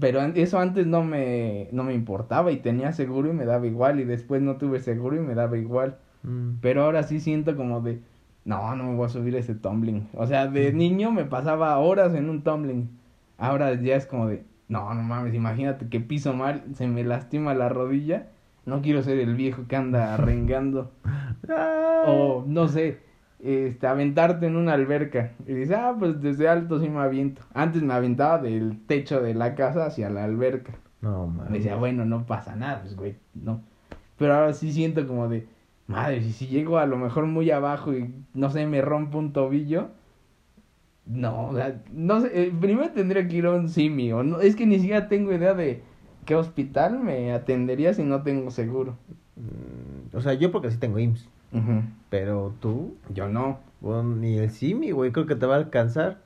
Pero 0.00 0.20
eso 0.20 0.58
antes 0.58 0.86
no 0.86 1.02
me, 1.02 1.68
no 1.72 1.82
me 1.84 1.94
importaba 1.94 2.52
y 2.52 2.58
tenía 2.58 2.92
seguro 2.92 3.30
y 3.30 3.32
me 3.32 3.46
daba 3.46 3.66
igual 3.66 4.00
y 4.00 4.04
después 4.04 4.42
no 4.42 4.56
tuve 4.56 4.80
seguro 4.80 5.16
y 5.16 5.20
me 5.20 5.34
daba 5.34 5.56
igual. 5.56 5.98
Mm. 6.24 6.56
Pero 6.60 6.84
ahora 6.84 7.02
sí 7.04 7.20
siento 7.20 7.56
como 7.56 7.80
de, 7.80 8.00
no, 8.44 8.74
no 8.76 8.84
me 8.84 8.96
voy 8.96 9.06
a 9.06 9.08
subir 9.10 9.36
a 9.36 9.38
ese 9.38 9.54
tumbling. 9.54 10.08
O 10.14 10.26
sea, 10.26 10.46
de 10.46 10.72
niño 10.72 11.10
me 11.10 11.24
pasaba 11.24 11.78
horas 11.78 12.14
en 12.14 12.28
un 12.28 12.42
tumbling. 12.42 12.90
Ahora 13.38 13.74
ya 13.74 13.96
es 13.96 14.06
como 14.06 14.26
de, 14.26 14.44
no, 14.68 14.92
no 14.94 15.02
mames, 15.02 15.34
imagínate 15.34 15.88
que 15.88 16.00
piso 16.00 16.34
mal, 16.34 16.64
se 16.74 16.86
me 16.86 17.04
lastima 17.04 17.54
la 17.54 17.68
rodilla. 17.68 18.28
No 18.68 18.82
quiero 18.82 19.02
ser 19.02 19.18
el 19.18 19.34
viejo 19.34 19.64
que 19.66 19.76
anda 19.76 20.14
arrengando. 20.14 20.92
O, 22.06 22.44
no 22.46 22.68
sé, 22.68 22.98
este, 23.40 23.86
aventarte 23.86 24.46
en 24.46 24.56
una 24.56 24.74
alberca. 24.74 25.32
Y 25.46 25.54
dices, 25.54 25.76
ah, 25.76 25.96
pues 25.98 26.20
desde 26.20 26.48
alto 26.48 26.80
sí 26.80 26.88
me 26.88 27.00
aviento. 27.00 27.42
Antes 27.54 27.82
me 27.82 27.94
aventaba 27.94 28.38
del 28.38 28.78
techo 28.86 29.20
de 29.20 29.34
la 29.34 29.54
casa 29.54 29.86
hacia 29.86 30.10
la 30.10 30.24
alberca. 30.24 30.74
No, 31.00 31.26
Me 31.28 31.38
mames. 31.38 31.52
decía, 31.52 31.76
bueno, 31.76 32.04
no 32.04 32.26
pasa 32.26 32.56
nada, 32.56 32.80
pues, 32.82 32.96
güey, 32.96 33.16
no. 33.34 33.62
Pero 34.16 34.34
ahora 34.34 34.52
sí 34.52 34.72
siento 34.72 35.06
como 35.06 35.28
de, 35.28 35.46
madre, 35.86 36.22
si, 36.22 36.32
si 36.32 36.46
llego 36.48 36.78
a 36.78 36.86
lo 36.86 36.96
mejor 36.96 37.26
muy 37.26 37.50
abajo 37.52 37.94
y, 37.94 38.12
no 38.34 38.50
sé, 38.50 38.66
me 38.66 38.82
rompo 38.82 39.18
un 39.18 39.32
tobillo, 39.32 39.90
no, 41.06 41.48
o 41.48 41.54
sea, 41.54 41.80
no 41.92 42.20
sé, 42.20 42.30
eh, 42.34 42.52
primero 42.60 42.90
tendría 42.90 43.26
que 43.28 43.36
ir 43.36 43.46
a 43.46 43.52
un 43.52 43.68
simio, 43.68 44.22
no, 44.24 44.40
es 44.40 44.56
que 44.56 44.66
ni 44.66 44.78
siquiera 44.78 45.08
tengo 45.08 45.32
idea 45.32 45.54
de 45.54 45.82
qué 46.28 46.36
hospital 46.36 47.00
me 47.00 47.32
atendería 47.32 47.94
si 47.94 48.02
no 48.04 48.22
tengo 48.22 48.50
seguro. 48.50 48.96
Mm, 49.36 50.14
O 50.14 50.20
sea, 50.20 50.34
yo 50.34 50.52
porque 50.52 50.70
sí 50.70 50.76
tengo 50.76 50.98
IMSS, 50.98 51.26
pero 52.10 52.52
tú, 52.60 52.94
Yo 53.14 53.28
no, 53.28 53.58
ni 54.02 54.36
el 54.36 54.50
Simi, 54.50 54.90
güey, 54.90 55.10
creo 55.10 55.24
que 55.24 55.36
te 55.36 55.46
va 55.46 55.54
a 55.54 55.58
alcanzar. 55.58 56.18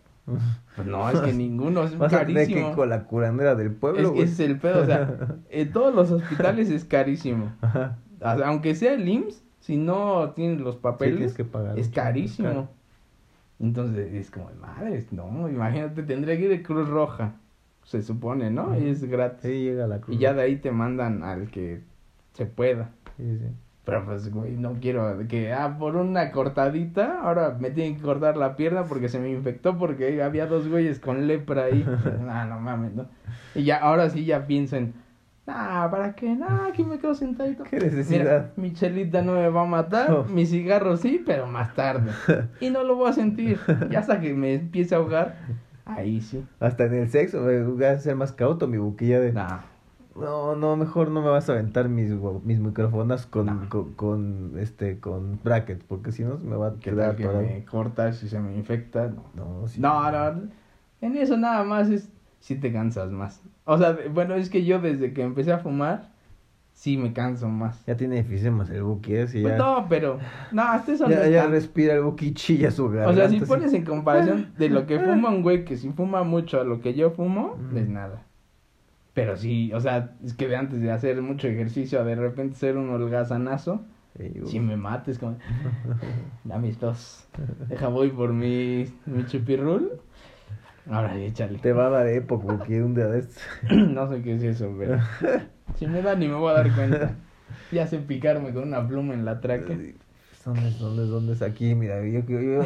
pues 0.74 0.88
no, 0.88 1.08
es 1.08 1.20
que 1.20 1.32
ninguno, 1.44 1.84
es 1.84 1.96
Vas 1.96 2.12
a 2.12 2.26
tener 2.26 2.48
que 2.48 2.54
carísimo. 2.54 2.74
con 2.74 2.88
la 2.88 3.04
curandera 3.04 3.54
del 3.54 3.70
pueblo, 3.70 4.00
Es, 4.00 4.08
güey. 4.08 4.22
ese 4.22 4.32
es 4.44 4.50
el 4.50 4.58
pedo, 4.58 4.82
o 4.82 4.86
sea, 4.86 5.36
en 5.50 5.72
todos 5.72 5.94
los 5.94 6.10
hospitales 6.10 6.68
es 6.70 6.84
carísimo. 6.84 7.52
Ajá. 7.60 7.98
O 8.20 8.36
sea, 8.38 8.48
aunque 8.48 8.74
sea 8.74 8.94
el 8.94 9.08
IMSS, 9.08 9.44
si 9.60 9.76
no 9.76 10.30
tienes 10.34 10.60
los 10.60 10.74
papeles, 10.76 11.34
que 11.34 11.44
pagar. 11.44 11.78
es 11.78 11.88
carísimo. 11.88 12.48
caro. 12.48 12.68
Entonces 13.60 14.12
es 14.14 14.30
como, 14.32 14.50
madre, 14.60 15.06
no, 15.12 15.48
imagínate, 15.48 16.02
tendría 16.02 16.36
que 16.36 16.42
ir 16.44 16.50
de 16.50 16.62
Cruz 16.64 16.88
Roja, 16.88 17.34
se 17.84 18.02
supone, 18.02 18.50
¿no? 18.50 18.68
Ujú. 18.68 18.80
Y 18.82 18.88
es 18.88 19.04
gratis. 19.04 19.40
Sí, 19.42 19.62
llega 19.62 19.86
la 19.86 20.00
cruz. 20.00 20.16
y 20.16 20.18
ya 20.20 20.32
de 20.34 20.42
ahí 20.42 20.56
te 20.56 20.70
mandan 20.70 21.22
al 21.22 21.50
que 21.50 21.80
se 22.32 22.46
pueda. 22.46 22.90
Sí, 23.16 23.38
sí. 23.38 23.46
Pero 23.84 24.04
pues, 24.04 24.32
güey, 24.32 24.52
no 24.56 24.74
quiero 24.80 25.18
que, 25.28 25.52
ah, 25.52 25.76
por 25.76 25.96
una 25.96 26.30
cortadita, 26.30 27.20
ahora 27.22 27.56
me 27.58 27.72
tienen 27.72 27.96
que 27.96 28.02
cortar 28.02 28.36
la 28.36 28.54
pierna 28.54 28.84
porque 28.84 29.08
se 29.08 29.18
me 29.18 29.28
infectó 29.30 29.76
porque 29.76 30.22
había 30.22 30.46
dos 30.46 30.68
güeyes 30.68 31.00
con 31.00 31.26
lepra 31.26 31.64
ahí. 31.64 31.84
no, 31.84 32.44
no 32.46 32.60
mames, 32.60 32.94
¿no? 32.94 33.06
Y 33.56 33.64
ya, 33.64 33.78
ahora 33.78 34.08
sí 34.08 34.24
ya 34.24 34.46
piensen, 34.46 34.94
ah, 35.48 35.88
¿para 35.90 36.14
qué? 36.14 36.32
No, 36.36 36.46
aquí 36.66 36.84
me 36.84 37.00
quedo 37.00 37.16
sentadito. 37.16 37.64
¿Qué 37.64 37.80
necesidad? 37.80 38.20
Mira, 38.20 38.52
mi 38.54 38.72
chelita 38.72 39.20
no 39.22 39.32
me 39.32 39.48
va 39.48 39.62
a 39.62 39.66
matar, 39.66 40.28
mi 40.28 40.46
cigarro 40.46 40.96
sí, 40.96 41.20
pero 41.26 41.48
más 41.48 41.74
tarde. 41.74 42.12
Y 42.60 42.70
no 42.70 42.84
lo 42.84 42.94
voy 42.94 43.10
a 43.10 43.12
sentir. 43.12 43.58
Ya 43.90 43.98
hasta 43.98 44.20
que 44.20 44.32
me 44.32 44.54
empiece 44.54 44.94
a 44.94 44.98
ahogar, 44.98 45.34
ahí 45.96 46.20
sí. 46.20 46.44
Hasta 46.60 46.84
en 46.86 46.94
el 46.94 47.08
sexo, 47.10 47.42
voy 47.42 47.84
a 47.84 47.98
ser 47.98 48.16
más 48.16 48.32
cauto 48.32 48.66
mi 48.68 48.78
buquilla 48.78 49.20
de... 49.20 49.32
Nah, 49.32 49.60
No, 50.14 50.54
no, 50.56 50.76
mejor 50.76 51.10
no 51.10 51.22
me 51.22 51.28
vas 51.28 51.48
a 51.48 51.52
aventar 51.52 51.88
mis, 51.88 52.10
mis 52.44 52.60
micrófonos 52.60 53.26
con, 53.26 53.46
No. 53.46 53.68
con, 53.70 53.92
con, 53.94 54.52
este, 54.58 55.00
con 55.00 55.40
brackets, 55.42 55.84
porque 55.84 56.12
si 56.12 56.22
no 56.22 56.38
me 56.38 56.56
va 56.56 56.68
a 56.68 56.72
que 56.74 56.90
quedar 56.90 57.16
que 57.16 57.24
atorado. 57.24 57.44
me 57.46 57.64
cortas 57.64 58.22
y 58.22 58.28
se 58.28 58.38
me 58.38 58.54
infecta. 58.56 59.08
No. 59.08 59.60
No, 59.60 59.68
sí. 59.68 59.80
No, 59.80 60.10
no, 60.12 60.48
en 61.00 61.16
eso 61.16 61.36
nada 61.36 61.64
más 61.64 61.88
es 61.88 62.08
si 62.40 62.56
te 62.56 62.72
cansas 62.72 63.10
más. 63.10 63.40
O 63.64 63.78
sea, 63.78 63.96
bueno, 64.12 64.34
es 64.34 64.50
que 64.50 64.64
yo 64.64 64.80
desde 64.80 65.12
que 65.14 65.22
empecé 65.22 65.52
a 65.52 65.58
fumar, 65.60 66.11
sí 66.72 66.96
me 66.96 67.12
canso 67.12 67.48
más. 67.48 67.84
Ya 67.86 67.96
tiene 67.96 68.18
efisemas 68.18 68.70
el 68.70 68.82
buqui 68.82 69.14
ese, 69.14 69.40
Pues 69.40 69.54
ya... 69.54 69.58
no, 69.58 69.86
pero, 69.88 70.18
no, 70.50 70.62
hasta 70.62 70.92
eso 70.92 71.08
no 71.08 71.10
ya, 71.10 71.46
respira 71.46 71.94
el 71.94 72.02
buqui 72.02 72.34
chilla 72.34 72.70
su 72.70 72.86
O 72.86 72.90
garganta. 72.90 73.14
sea, 73.14 73.28
si 73.28 73.36
así. 73.36 73.46
pones 73.46 73.72
en 73.72 73.84
comparación 73.84 74.52
de 74.58 74.68
lo 74.68 74.86
que 74.86 74.98
fuma 75.00 75.28
un 75.30 75.42
güey 75.42 75.64
que 75.64 75.76
si 75.76 75.90
fuma 75.90 76.22
mucho 76.24 76.60
a 76.60 76.64
lo 76.64 76.80
que 76.80 76.94
yo 76.94 77.10
fumo, 77.10 77.56
es 77.74 77.88
nada. 77.88 78.22
Pero 79.14 79.36
sí, 79.36 79.72
o 79.74 79.80
sea, 79.80 80.16
es 80.24 80.34
que 80.34 80.48
de 80.48 80.56
antes 80.56 80.80
de 80.80 80.90
hacer 80.90 81.20
mucho 81.20 81.46
ejercicio, 81.46 82.00
a 82.00 82.04
de 82.04 82.14
repente 82.14 82.56
ser 82.56 82.76
un 82.76 82.90
holgazanazo. 82.90 83.82
Si 84.46 84.60
me 84.60 84.76
mates, 84.76 85.18
como. 85.18 85.36
Dame 86.44 86.68
estos. 86.68 87.26
Deja, 87.68 87.88
voy 87.88 88.10
por 88.10 88.32
mi, 88.32 88.86
mi 89.06 89.24
chupirrul. 89.26 90.00
Ahora 90.90 91.14
sí, 91.14 91.24
échale. 91.24 91.58
Te 91.58 91.72
va 91.72 91.86
a 91.86 91.90
dar 91.90 92.08
época 92.08 92.44
porque 92.46 92.82
un 92.82 92.94
día 92.94 93.06
de 93.06 93.20
estos. 93.20 93.42
no 93.70 94.10
sé 94.10 94.22
qué 94.22 94.34
es 94.34 94.42
eso, 94.42 94.74
pero. 94.78 94.98
Si 95.78 95.86
me 95.86 96.02
da, 96.02 96.14
ni 96.14 96.28
me 96.28 96.34
voy 96.34 96.50
a 96.50 96.54
dar 96.54 96.74
cuenta. 96.74 97.14
Ya 97.70 97.86
sé 97.86 97.98
picarme 97.98 98.52
con 98.52 98.64
una 98.64 98.86
pluma 98.86 99.14
en 99.14 99.24
la 99.24 99.40
traca. 99.40 99.72
¿Dónde 100.44 100.68
es? 100.68 100.78
¿Dónde 100.78 101.02
es? 101.04 101.08
¿Dónde 101.08 101.32
es? 101.32 101.40
Aquí, 101.42 101.74
mira, 101.74 102.02
yo, 102.04 102.20
yo, 102.26 102.40
yo 102.40 102.62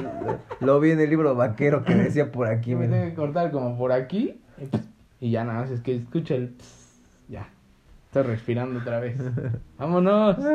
lo 0.60 0.80
vi 0.80 0.90
en 0.90 1.00
el 1.00 1.08
libro 1.10 1.34
vaquero 1.36 1.84
que 1.84 1.94
decía 1.94 2.32
por 2.32 2.48
aquí, 2.48 2.74
me 2.74 2.86
mira. 2.86 2.98
tengo 2.98 3.10
que 3.10 3.14
cortar 3.14 3.50
como 3.52 3.78
por 3.78 3.92
aquí. 3.92 4.40
Y 5.20 5.30
ya 5.30 5.44
nada 5.44 5.60
más 5.60 5.70
es 5.70 5.80
que 5.82 5.94
escucha 5.94 6.34
el. 6.34 6.48
pss, 6.48 7.00
Ya. 7.28 7.48
Estoy 8.06 8.22
respirando 8.24 8.80
otra 8.80 8.98
vez. 8.98 9.16
¡Vámonos! 9.78 10.36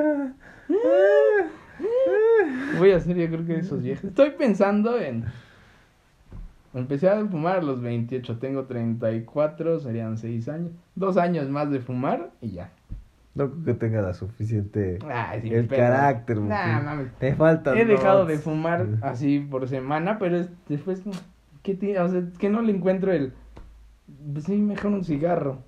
Voy 2.80 2.92
a 2.92 2.98
hacer, 2.98 3.16
yo 3.16 3.28
creo 3.28 3.46
que 3.46 3.60
esos 3.60 3.82
viejos. 3.82 4.06
Estoy 4.06 4.32
pensando 4.32 5.00
en. 5.00 5.26
Empecé 6.74 7.10
a 7.10 7.26
fumar 7.26 7.58
a 7.58 7.62
los 7.62 7.82
28, 7.82 8.38
tengo 8.40 8.64
34, 8.66 9.80
serían 9.82 10.18
6 10.18 10.48
años. 10.50 10.72
Dos 10.96 11.18
años 11.18 11.50
más 11.50 11.70
de 11.70 11.80
fumar 11.80 12.32
y 12.42 12.52
ya. 12.52 12.70
No 13.36 13.50
creo 13.50 13.64
que 13.64 13.74
tenga 13.74 14.02
la 14.02 14.14
suficiente. 14.14 15.00
Ay, 15.10 15.50
el 15.54 15.68
pedo. 15.68 15.80
carácter, 15.80 16.38
Nah, 16.38 16.82
mames. 16.82 17.12
Te 17.18 17.34
falta. 17.36 17.78
He 17.80 17.86
dejado 17.86 18.26
de 18.26 18.38
fumar 18.38 18.88
así 19.02 19.40
por 19.40 19.68
semana, 19.68 20.18
pero 20.20 20.38
es- 20.38 20.50
después, 20.68 21.02
¿qué 21.64 21.76
tiene? 21.76 22.00
O 22.00 22.10
sea, 22.10 22.24
que 22.38 22.50
no 22.50 22.62
le 22.62 22.74
encuentro 22.74 23.12
el. 23.12 23.34
Pues 24.34 24.46
sí, 24.46 24.58
mejor 24.58 24.92
un 24.92 25.04
cigarro. 25.06 25.60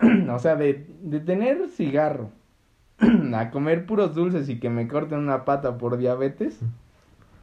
o 0.30 0.38
sea, 0.38 0.54
de, 0.56 0.86
de 1.02 1.20
tener 1.20 1.68
cigarro 1.68 2.30
a 3.34 3.50
comer 3.50 3.86
puros 3.86 4.14
dulces 4.14 4.48
y 4.48 4.58
que 4.60 4.70
me 4.70 4.86
corten 4.88 5.18
una 5.18 5.44
pata 5.44 5.78
por 5.78 5.96
diabetes, 5.98 6.60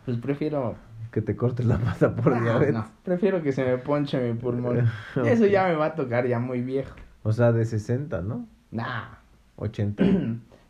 pues 0.06 0.18
prefiero. 0.18 0.76
Que 1.12 1.22
te 1.22 1.36
cortes 1.36 1.66
la 1.66 1.78
pata 1.78 2.16
por 2.16 2.42
diabetes. 2.42 2.74
no, 2.74 2.86
prefiero 3.04 3.42
que 3.44 3.52
se 3.52 3.64
me 3.64 3.78
ponche 3.78 4.20
mi 4.20 4.38
pulmón. 4.40 4.88
Eso 5.26 5.46
ya 5.46 5.68
me 5.68 5.76
va 5.76 5.86
a 5.88 5.96
tocar 5.96 6.28
ya 6.28 6.40
muy 6.40 6.62
viejo. 6.62 6.96
O 7.24 7.32
sea, 7.32 7.52
de 7.52 7.66
60, 7.66 8.22
¿no? 8.22 8.48
Nah. 8.72 9.04
80. 9.58 10.04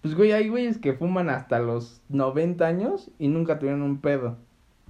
Pues, 0.04 0.16
güey, 0.16 0.34
hay 0.34 0.50
güeyes 0.50 0.80
que 0.80 0.92
fuman 0.92 1.30
hasta 1.30 1.60
los 1.60 2.02
90 2.10 2.68
años 2.68 3.10
y 3.20 3.30
nunca 3.30 3.58
tuvieron 3.58 3.82
un 3.84 4.00
pedo. 4.00 4.36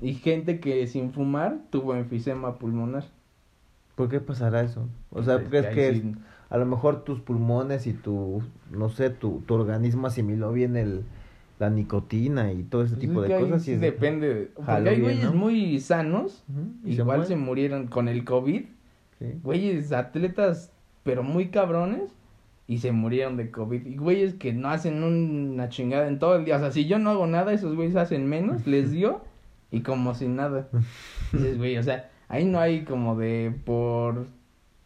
Y 0.02 0.16
gente 0.16 0.60
que 0.60 0.88
sin 0.88 1.14
fumar 1.14 1.58
tuvo 1.70 1.94
enfisema 1.94 2.58
pulmonar. 2.58 3.04
¿Por 3.96 4.10
qué 4.10 4.20
pasará 4.20 4.62
eso? 4.64 4.88
O 5.12 5.22
sea, 5.22 5.36
Es 5.36 5.50
¿crees 5.50 5.68
que 5.68 5.94
sí- 5.94 6.16
a 6.50 6.58
lo 6.58 6.66
mejor 6.66 7.04
tus 7.04 7.20
pulmones 7.20 7.86
y 7.86 7.94
tu, 7.94 8.42
no 8.72 8.90
sé, 8.90 9.12
tu, 9.12 9.44
tu 9.46 9.54
organismo 9.54 10.08
asimiló 10.08 10.52
bien 10.52 10.76
el, 10.76 11.04
la 11.64 11.70
nicotina 11.70 12.52
y 12.52 12.64
todo 12.64 12.84
ese 12.84 12.96
pues 12.96 13.08
tipo 13.08 13.24
es 13.24 13.30
de 13.30 13.36
que 13.38 13.42
cosas? 13.44 13.64
sí 13.64 13.76
depende. 13.76 14.34
de- 14.34 14.46
Porque 14.48 14.72
Jaló 14.72 14.90
hay 14.90 15.00
güeyes 15.02 15.24
¿no? 15.26 15.34
muy 15.34 15.80
sanos. 15.80 16.44
Y 16.86 16.94
Igual 16.94 17.26
se, 17.26 17.36
murieron 17.36 17.88
con 17.88 18.08
el 18.08 18.24
COVID. 18.26 18.64
Sí. 19.20 19.26
Güeyes 19.44 19.92
atletas, 19.92 20.72
pero 21.04 21.24
muy 21.24 21.48
cabrones. 21.48 22.04
Y 22.66 22.78
se 22.78 22.92
murieron 22.94 23.36
de 23.36 23.52
COVID. 23.52 23.86
Y 23.86 23.98
güeyes 23.98 24.36
que 24.36 24.54
no 24.54 24.70
hacen 24.70 25.04
una 25.04 25.68
chingada 25.70 26.08
en 26.08 26.18
todo 26.20 26.38
el 26.38 26.46
día. 26.46 26.56
O 26.56 26.60
sea, 26.60 26.72
si 26.72 26.86
yo 26.86 26.98
no 26.98 27.10
hago 27.10 27.28
nada, 27.28 27.52
esos 27.54 27.76
güeyes 27.76 27.96
hacen 27.98 28.28
menos. 28.28 28.66
Les 28.68 28.92
dio. 28.92 29.22
Y 29.72 29.82
como 29.82 30.14
sin 30.16 30.36
nada. 30.36 30.68
Dices, 31.32 31.58
güey, 31.58 31.78
o 31.78 31.84
sea, 31.84 32.10
ahí 32.30 32.46
no 32.46 32.60
hay 32.60 32.84
como 32.86 33.18
de 33.18 33.54
por 33.66 34.28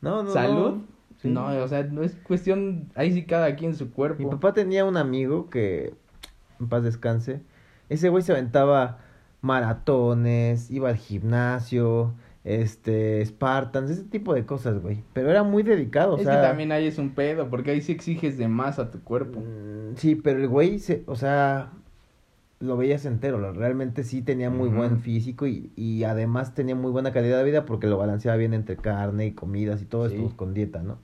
No, 0.01 0.23
no, 0.23 0.31
salud. 0.31 0.75
no. 0.75 0.97
Sí. 1.21 1.29
No, 1.29 1.47
o 1.47 1.67
sea, 1.67 1.83
no 1.83 2.03
es 2.03 2.15
cuestión, 2.15 2.89
ahí 2.93 3.11
sí 3.11 3.23
cada 3.23 3.55
quien 3.55 3.75
su 3.75 3.91
cuerpo. 3.91 4.23
Mi 4.23 4.29
papá 4.29 4.53
tenía 4.53 4.85
un 4.85 4.97
amigo 4.97 5.49
que, 5.49 5.93
en 6.59 6.67
paz 6.69 6.83
descanse, 6.83 7.41
ese 7.89 8.09
güey 8.09 8.23
se 8.23 8.31
aventaba 8.33 8.99
maratones, 9.41 10.69
iba 10.71 10.89
al 10.89 10.97
gimnasio, 10.97 12.13
este, 12.43 13.25
Spartans, 13.25 13.89
ese 13.91 14.03
tipo 14.03 14.33
de 14.33 14.45
cosas, 14.45 14.81
güey. 14.81 15.03
Pero 15.13 15.29
era 15.29 15.43
muy 15.43 15.63
dedicado, 15.63 16.15
o 16.15 16.17
es 16.17 16.23
sea... 16.23 16.41
que 16.41 16.47
también 16.47 16.71
ahí 16.71 16.87
es 16.87 16.97
un 16.97 17.11
pedo, 17.11 17.49
porque 17.49 17.71
ahí 17.71 17.81
sí 17.81 17.91
exiges 17.91 18.37
de 18.37 18.47
más 18.47 18.79
a 18.79 18.91
tu 18.91 19.01
cuerpo. 19.01 19.39
Mm, 19.41 19.95
Sí, 19.95 20.15
pero 20.15 20.39
el 20.39 20.47
güey, 20.47 20.79
se, 20.79 21.03
o 21.07 21.15
sea, 21.15 21.71
lo 22.59 22.77
veías 22.77 23.05
entero, 23.05 23.51
realmente 23.53 24.03
sí 24.03 24.21
tenía 24.21 24.49
muy 24.49 24.69
buen 24.69 24.99
físico 24.99 25.47
y, 25.47 25.71
y 25.75 26.03
además 26.03 26.53
tenía 26.55 26.75
muy 26.75 26.91
buena 26.91 27.11
calidad 27.11 27.37
de 27.39 27.43
vida 27.43 27.65
porque 27.65 27.87
lo 27.87 27.97
balanceaba 27.97 28.37
bien 28.37 28.53
entre 28.53 28.77
carne 28.77 29.27
y 29.27 29.31
comidas 29.31 29.81
y 29.81 29.85
todo 29.85 30.07
Sí. 30.09 30.15
esto 30.15 30.35
con 30.37 30.53
dieta, 30.53 30.83
¿no? 30.83 30.99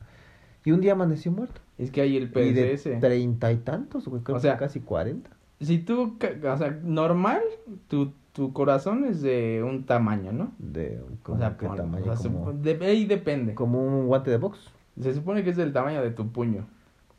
Y 0.66 0.72
un 0.72 0.80
día 0.82 0.94
amaneció 0.94 1.32
muerto. 1.32 1.60
Es 1.78 1.92
que 1.92 2.02
hay 2.02 2.16
el 2.18 2.32
Y 2.36 2.54
de 2.54 2.78
PSS. 2.78 3.00
treinta 3.02 3.52
y 3.52 3.58
tantos, 3.58 4.08
güey, 4.08 4.22
creo 4.24 4.38
O 4.38 4.40
que 4.40 4.44
sea, 4.44 4.58
casi 4.58 4.80
cuarenta. 4.80 5.30
Si 5.64 5.80
tú, 5.80 6.18
o 6.20 6.58
sea, 6.58 6.80
normal, 6.84 7.42
tu, 7.88 8.14
tu 8.34 8.54
corazón 8.54 9.06
es 9.06 9.22
de 9.22 9.64
un 9.64 9.86
tamaño, 9.86 10.32
¿no? 10.32 10.52
De 10.60 11.02
O 11.26 11.38
sea, 11.38 11.58
qué 11.58 11.68
tamaño, 11.68 12.12
o 12.12 12.16
sea, 12.16 12.32
como, 12.32 12.52
sup- 12.52 12.62
de- 12.62 12.86
ahí 12.86 13.06
depende. 13.06 13.54
como 13.54 13.84
un 13.86 14.08
guante 14.08 14.32
de 14.32 14.38
box. 14.38 14.72
Se 15.00 15.14
supone 15.14 15.44
que 15.44 15.52
es 15.52 15.58
del 15.58 15.74
tamaño 15.74 16.02
de 16.04 16.12
tu 16.12 16.32
puño. 16.32 16.66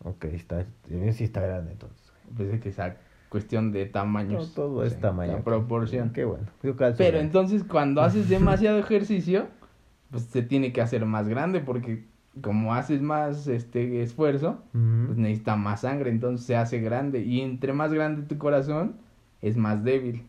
Ok, 0.04 0.24
está, 0.26 0.64
sí 1.12 1.24
está 1.24 1.40
grande 1.40 1.72
entonces. 1.72 2.12
Pues 2.36 2.52
es 2.52 2.60
que 2.60 2.68
esa 2.68 2.96
cuestión 3.28 3.72
de 3.72 3.86
No, 3.86 3.90
tamaños. 3.92 4.54
todo 4.54 4.84
es 4.84 4.92
sí, 4.92 5.00
tamaño. 5.00 5.32
La 5.32 5.42
proporción. 5.42 6.10
Qué 6.10 6.24
bueno. 6.24 6.46
Yo 6.62 6.76
Pero 6.96 7.18
entonces 7.18 7.64
cuando 7.64 8.00
haces 8.02 8.28
demasiado 8.28 8.78
ejercicio, 8.78 9.46
pues 10.10 10.24
se 10.24 10.42
tiene 10.42 10.72
que 10.72 10.80
hacer 10.82 11.04
más 11.06 11.28
grande 11.28 11.60
porque 11.60 12.04
como 12.42 12.74
haces 12.74 13.00
más 13.02 13.46
este 13.46 14.02
esfuerzo, 14.02 14.58
pues 14.72 15.16
necesita 15.18 15.56
más 15.56 15.82
sangre, 15.82 16.10
entonces 16.10 16.46
se 16.46 16.56
hace 16.56 16.80
grande 16.80 17.20
y 17.20 17.40
entre 17.40 17.72
más 17.72 17.92
grande 17.92 18.22
tu 18.22 18.38
corazón 18.38 18.96
es 19.42 19.56
más 19.56 19.84
débil. 19.84 20.24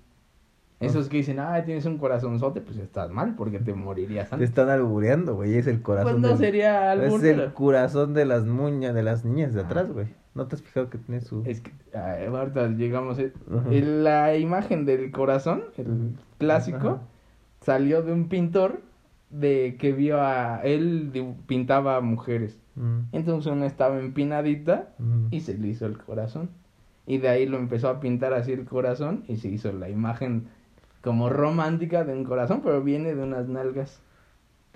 Esos 0.81 1.07
que 1.07 1.17
dicen, 1.17 1.39
ah, 1.39 1.63
tienes 1.65 1.85
un 1.85 1.97
corazonzote, 1.97 2.59
pues 2.61 2.77
estás 2.77 3.09
mal 3.09 3.35
porque 3.35 3.59
te 3.59 3.73
morirías 3.73 4.29
Te 4.29 4.35
antes. 4.35 4.49
están 4.49 4.69
albureando, 4.69 5.33
güey. 5.35 5.55
Es 5.55 5.67
el 5.67 5.81
corazón. 5.81 6.11
Pues 6.11 6.21
no 6.21 6.27
del- 6.29 6.37
sería 6.37 6.91
albur, 6.91 7.19
Es 7.19 7.23
el 7.23 7.35
pero- 7.37 7.53
corazón 7.53 8.13
de 8.13 8.25
las 8.25 8.45
muñas, 8.45 8.93
de 8.93 9.01
las 9.01 9.23
niñas 9.23 9.53
de 9.53 9.61
Ah. 9.61 9.65
atrás, 9.65 9.91
güey. 9.91 10.07
¿No 10.35 10.47
te 10.47 10.55
has 10.57 10.61
fijado 10.61 10.89
que 10.89 10.97
tiene 10.97 11.21
su...? 11.21 11.43
Es 11.45 11.61
que 11.61 11.71
ah, 11.95 12.17
ahorita 12.29 12.67
llegamos. 12.67 13.17
eh, 13.19 13.31
la 13.71 14.35
imagen 14.37 14.85
del 14.85 15.11
corazón, 15.11 15.63
el 15.77 16.17
clásico, 16.39 16.99
salió 17.61 18.01
de 18.03 18.11
un 18.11 18.27
pintor 18.27 18.81
de 19.29 19.75
que 19.79 19.91
vio 19.91 20.21
a 20.21 20.61
él 20.63 21.11
pintaba 21.47 21.97
a 21.97 22.01
mujeres. 22.01 22.59
Mm, 22.75 22.99
Entonces 23.11 23.51
una 23.51 23.65
estaba 23.65 23.99
empinadita 23.99 24.93
mm. 24.99 25.27
y 25.31 25.41
se 25.41 25.57
le 25.57 25.67
hizo 25.67 25.85
el 25.85 25.97
corazón. 25.97 26.49
Y 27.07 27.19
de 27.19 27.29
ahí 27.29 27.45
lo 27.45 27.57
empezó 27.57 27.89
a 27.89 27.99
pintar 27.99 28.33
así 28.33 28.51
el 28.51 28.65
corazón 28.65 29.23
y 29.27 29.37
se 29.37 29.49
hizo 29.49 29.71
la 29.71 29.89
imagen 29.89 30.47
como 31.01 31.29
romántica 31.29 32.03
de 32.03 32.13
un 32.13 32.23
corazón, 32.23 32.61
pero 32.63 32.81
viene 32.81 33.13
de 33.13 33.23
unas 33.23 33.47
nalgas. 33.47 34.01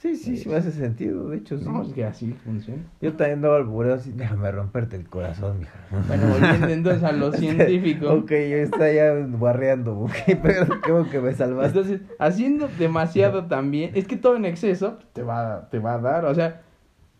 Sí, 0.01 0.15
sí, 0.15 0.37
sí 0.37 0.47
me 0.47 0.55
hace 0.55 0.71
sentido, 0.71 1.27
de 1.27 1.37
hecho, 1.37 1.57
sí. 1.57 1.65
No, 1.65 1.81
es 1.81 1.91
que 1.91 2.05
así 2.05 2.31
funciona. 2.45 2.83
Yo 3.01 3.13
también 3.15 3.41
daba 3.41 3.57
albureo 3.57 3.95
así, 3.95 4.13
déjame 4.13 4.49
romperte 4.49 4.95
el 4.95 5.09
corazón, 5.09 5.59
mija. 5.59 5.77
Bueno, 6.07 6.27
volviendo 6.27 6.67
entonces 6.69 7.03
a 7.03 7.11
lo 7.11 7.31
científico. 7.33 8.09
ok, 8.09 8.29
yo 8.29 8.57
está 8.57 8.91
ya 8.93 9.13
guarreando, 9.13 9.99
ok, 9.99 10.13
pero 10.41 10.67
creo 10.81 11.09
que 11.09 11.19
me 11.19 11.33
salvaste. 11.33 11.79
Entonces, 11.79 12.01
haciendo 12.17 12.69
demasiado 12.79 13.47
también, 13.47 13.91
es 13.93 14.07
que 14.07 14.15
todo 14.15 14.37
en 14.37 14.45
exceso 14.45 14.99
te 15.11 15.21
va, 15.21 15.67
te 15.69 15.79
va 15.79 15.95
a 15.95 15.99
dar, 15.99 16.25
o 16.25 16.33
sea, 16.33 16.61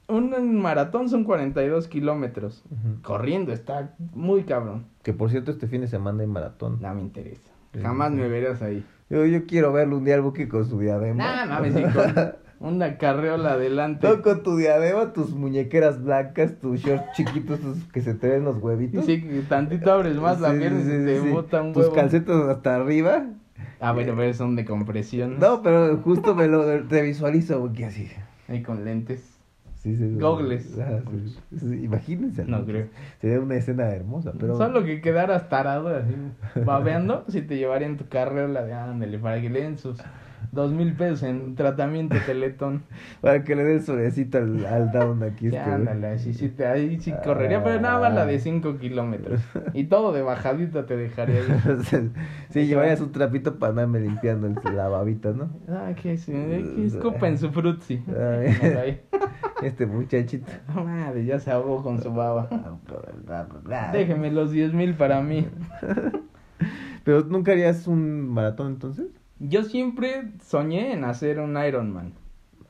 un, 0.07 0.55
maratón 0.62 1.09
son 1.09 1.25
42 1.25 1.89
kilómetros. 1.89 2.63
Ujú. 2.71 3.01
Corriendo, 3.01 3.51
está 3.51 3.93
muy 4.13 4.43
cabrón. 4.43 4.86
Que 5.03 5.12
por 5.12 5.29
cierto, 5.29 5.51
este 5.51 5.67
fin 5.67 5.81
de 5.81 5.88
semana 5.88 6.21
hay 6.21 6.27
maratón. 6.27 6.79
No 6.81 6.93
me 6.93 7.01
interesa. 7.01 7.51
Sí. 7.74 7.81
Jamás 7.81 8.12
me 8.12 8.27
verás 8.29 8.62
ahí. 8.62 8.86
Yo, 9.09 9.25
yo 9.25 9.45
quiero 9.45 9.74
verlo 9.74 9.98
un 9.98 10.05
día 10.05 10.15
al 10.15 10.21
buque 10.21 10.48
con 10.48 10.65
su 10.65 10.79
diadema. 10.79 11.24
Nah, 11.24 11.45
mames, 11.45 11.74
sí, 11.74 11.83
con 11.83 12.49
una 12.60 12.98
carreola 12.98 13.54
adelante. 13.54 14.08
Tú 14.08 14.22
con 14.22 14.44
tu 14.44 14.58
diadema, 14.58 15.13
tus 15.13 15.32
muñequeras 15.32 16.04
blancas, 16.04 16.56
tus 16.60 16.82
shorts 16.82 17.06
chiquitos, 17.13 17.60
tus 17.60 17.84
que 17.92 18.01
se 18.01 18.13
te 18.13 18.28
ven 18.28 18.44
los 18.46 18.58
Y 18.58 18.60
huevitos. 18.60 19.06
sí, 19.06 19.46
tantito 19.48 19.92
abres 19.92 20.16
más 20.18 20.39
la 20.42 20.51
pierna 20.54 20.80
y 20.80 20.84
sí, 20.84 20.89
se 20.89 21.20
sí, 21.20 21.25
te 21.25 21.32
bota 21.32 21.62
un 21.62 21.74
Tus 21.74 21.84
huevo. 21.84 21.96
calcetas 21.96 22.36
hasta 22.50 22.75
arriba. 22.75 23.25
Ah, 23.80 23.94
bueno, 23.94 24.13
pero 24.16 24.34
son 24.34 24.56
de 24.56 24.66
compresión. 24.66 25.39
No, 25.39 25.62
pero 25.62 25.98
justo 25.98 26.36
me 26.36 26.48
lo 26.48 26.66
te 26.84 27.01
visualizo, 27.01 27.60
porque 27.62 27.86
así. 27.86 28.10
Ahí 28.48 28.62
con 28.62 28.84
lentes. 28.84 29.38
Sí, 29.75 29.96
sí. 29.96 30.16
Gogles. 30.20 30.78
Ah, 30.78 31.00
sí, 31.58 31.84
Imagínense. 31.84 32.44
No 32.44 32.66
creo. 32.66 32.88
Sería 33.22 33.39
una 33.39 33.56
escena 33.56 33.88
hermosa, 33.89 34.34
pero. 34.38 34.58
Solo 34.58 34.84
que 34.84 35.00
quedaras 35.00 35.48
tarado 35.48 35.88
así, 35.88 36.13
babeando, 36.66 37.24
si 37.30 37.42
te 37.42 37.56
llevarían 37.56 37.96
tu 37.96 38.10
carrera 38.10 38.63
de 38.63 38.74
ándale, 38.74 39.18
para 39.20 39.39
que 39.39 39.50
le 39.50 39.62
den 39.62 39.78
sus 39.78 39.98
dos 40.51 40.72
mil 40.72 40.94
pesos 40.94 41.24
en 41.24 41.56
tratamiento 41.56 42.15
teletón. 42.25 42.84
Para 43.22 43.44
que 43.44 43.56
le 43.56 43.63
dé 43.63 43.75
el 43.75 43.82
solecito 43.84 44.38
al, 44.38 44.65
al 44.65 44.91
down 44.91 45.24
aquí. 45.24 45.50
Ya, 45.50 45.60
este, 45.62 45.72
ándale, 45.72 46.08
así 46.08 46.34
sí 46.34 46.50
te, 46.50 46.65
ahí 46.65 47.00
sí 47.00 47.13
correría, 47.24 47.63
pero 47.63 47.79
nada 47.82 48.00
más 48.00 48.13
la 48.13 48.22
Ah. 48.24 48.25
de 48.25 48.39
5 48.39 48.77
kilómetros. 48.77 49.41
Y 49.74 49.86
todo 49.86 50.12
de 50.13 50.22
bajadita 50.22 50.86
te 50.86 50.96
dejaría 50.98 51.41
ahí. 51.41 52.12
sí, 52.50 52.65
llevarías 52.68 53.01
un 53.01 53.12
trapito 53.12 53.58
para 53.60 53.72
andarme 53.72 54.00
limpiando 54.00 54.48
el- 54.48 54.75
la 54.75 54.88
babita, 54.88 55.32
¿no? 55.32 55.50
Ah, 55.68 55.91
que, 56.01 56.18
sí, 56.18 56.32
que 56.32 56.86
escupen 56.86 57.38
su 57.38 57.51
frutzi. 57.51 58.03
Este 59.62 59.86
muchachito. 59.86 60.51
Madre, 60.74 61.25
ya 61.25 61.39
se 61.39 61.51
ahogó 61.51 61.84
con 61.84 62.01
su 62.01 62.13
baba. 62.13 62.48
Déjeme 63.91 64.32
los 64.32 64.51
10 64.51 64.74
mil 64.74 64.94
para 64.96 65.22
mí. 65.22 65.48
Pero 67.03 67.22
nunca 67.22 67.51
harías 67.53 67.88
un 67.88 68.27
maratón 68.29 68.68
entonces? 68.74 69.08
Yo 69.39 69.63
siempre 69.63 70.31
soñé 70.43 70.93
en 70.93 71.03
hacer 71.05 71.39
un 71.39 71.58
Ironman. 71.58 72.13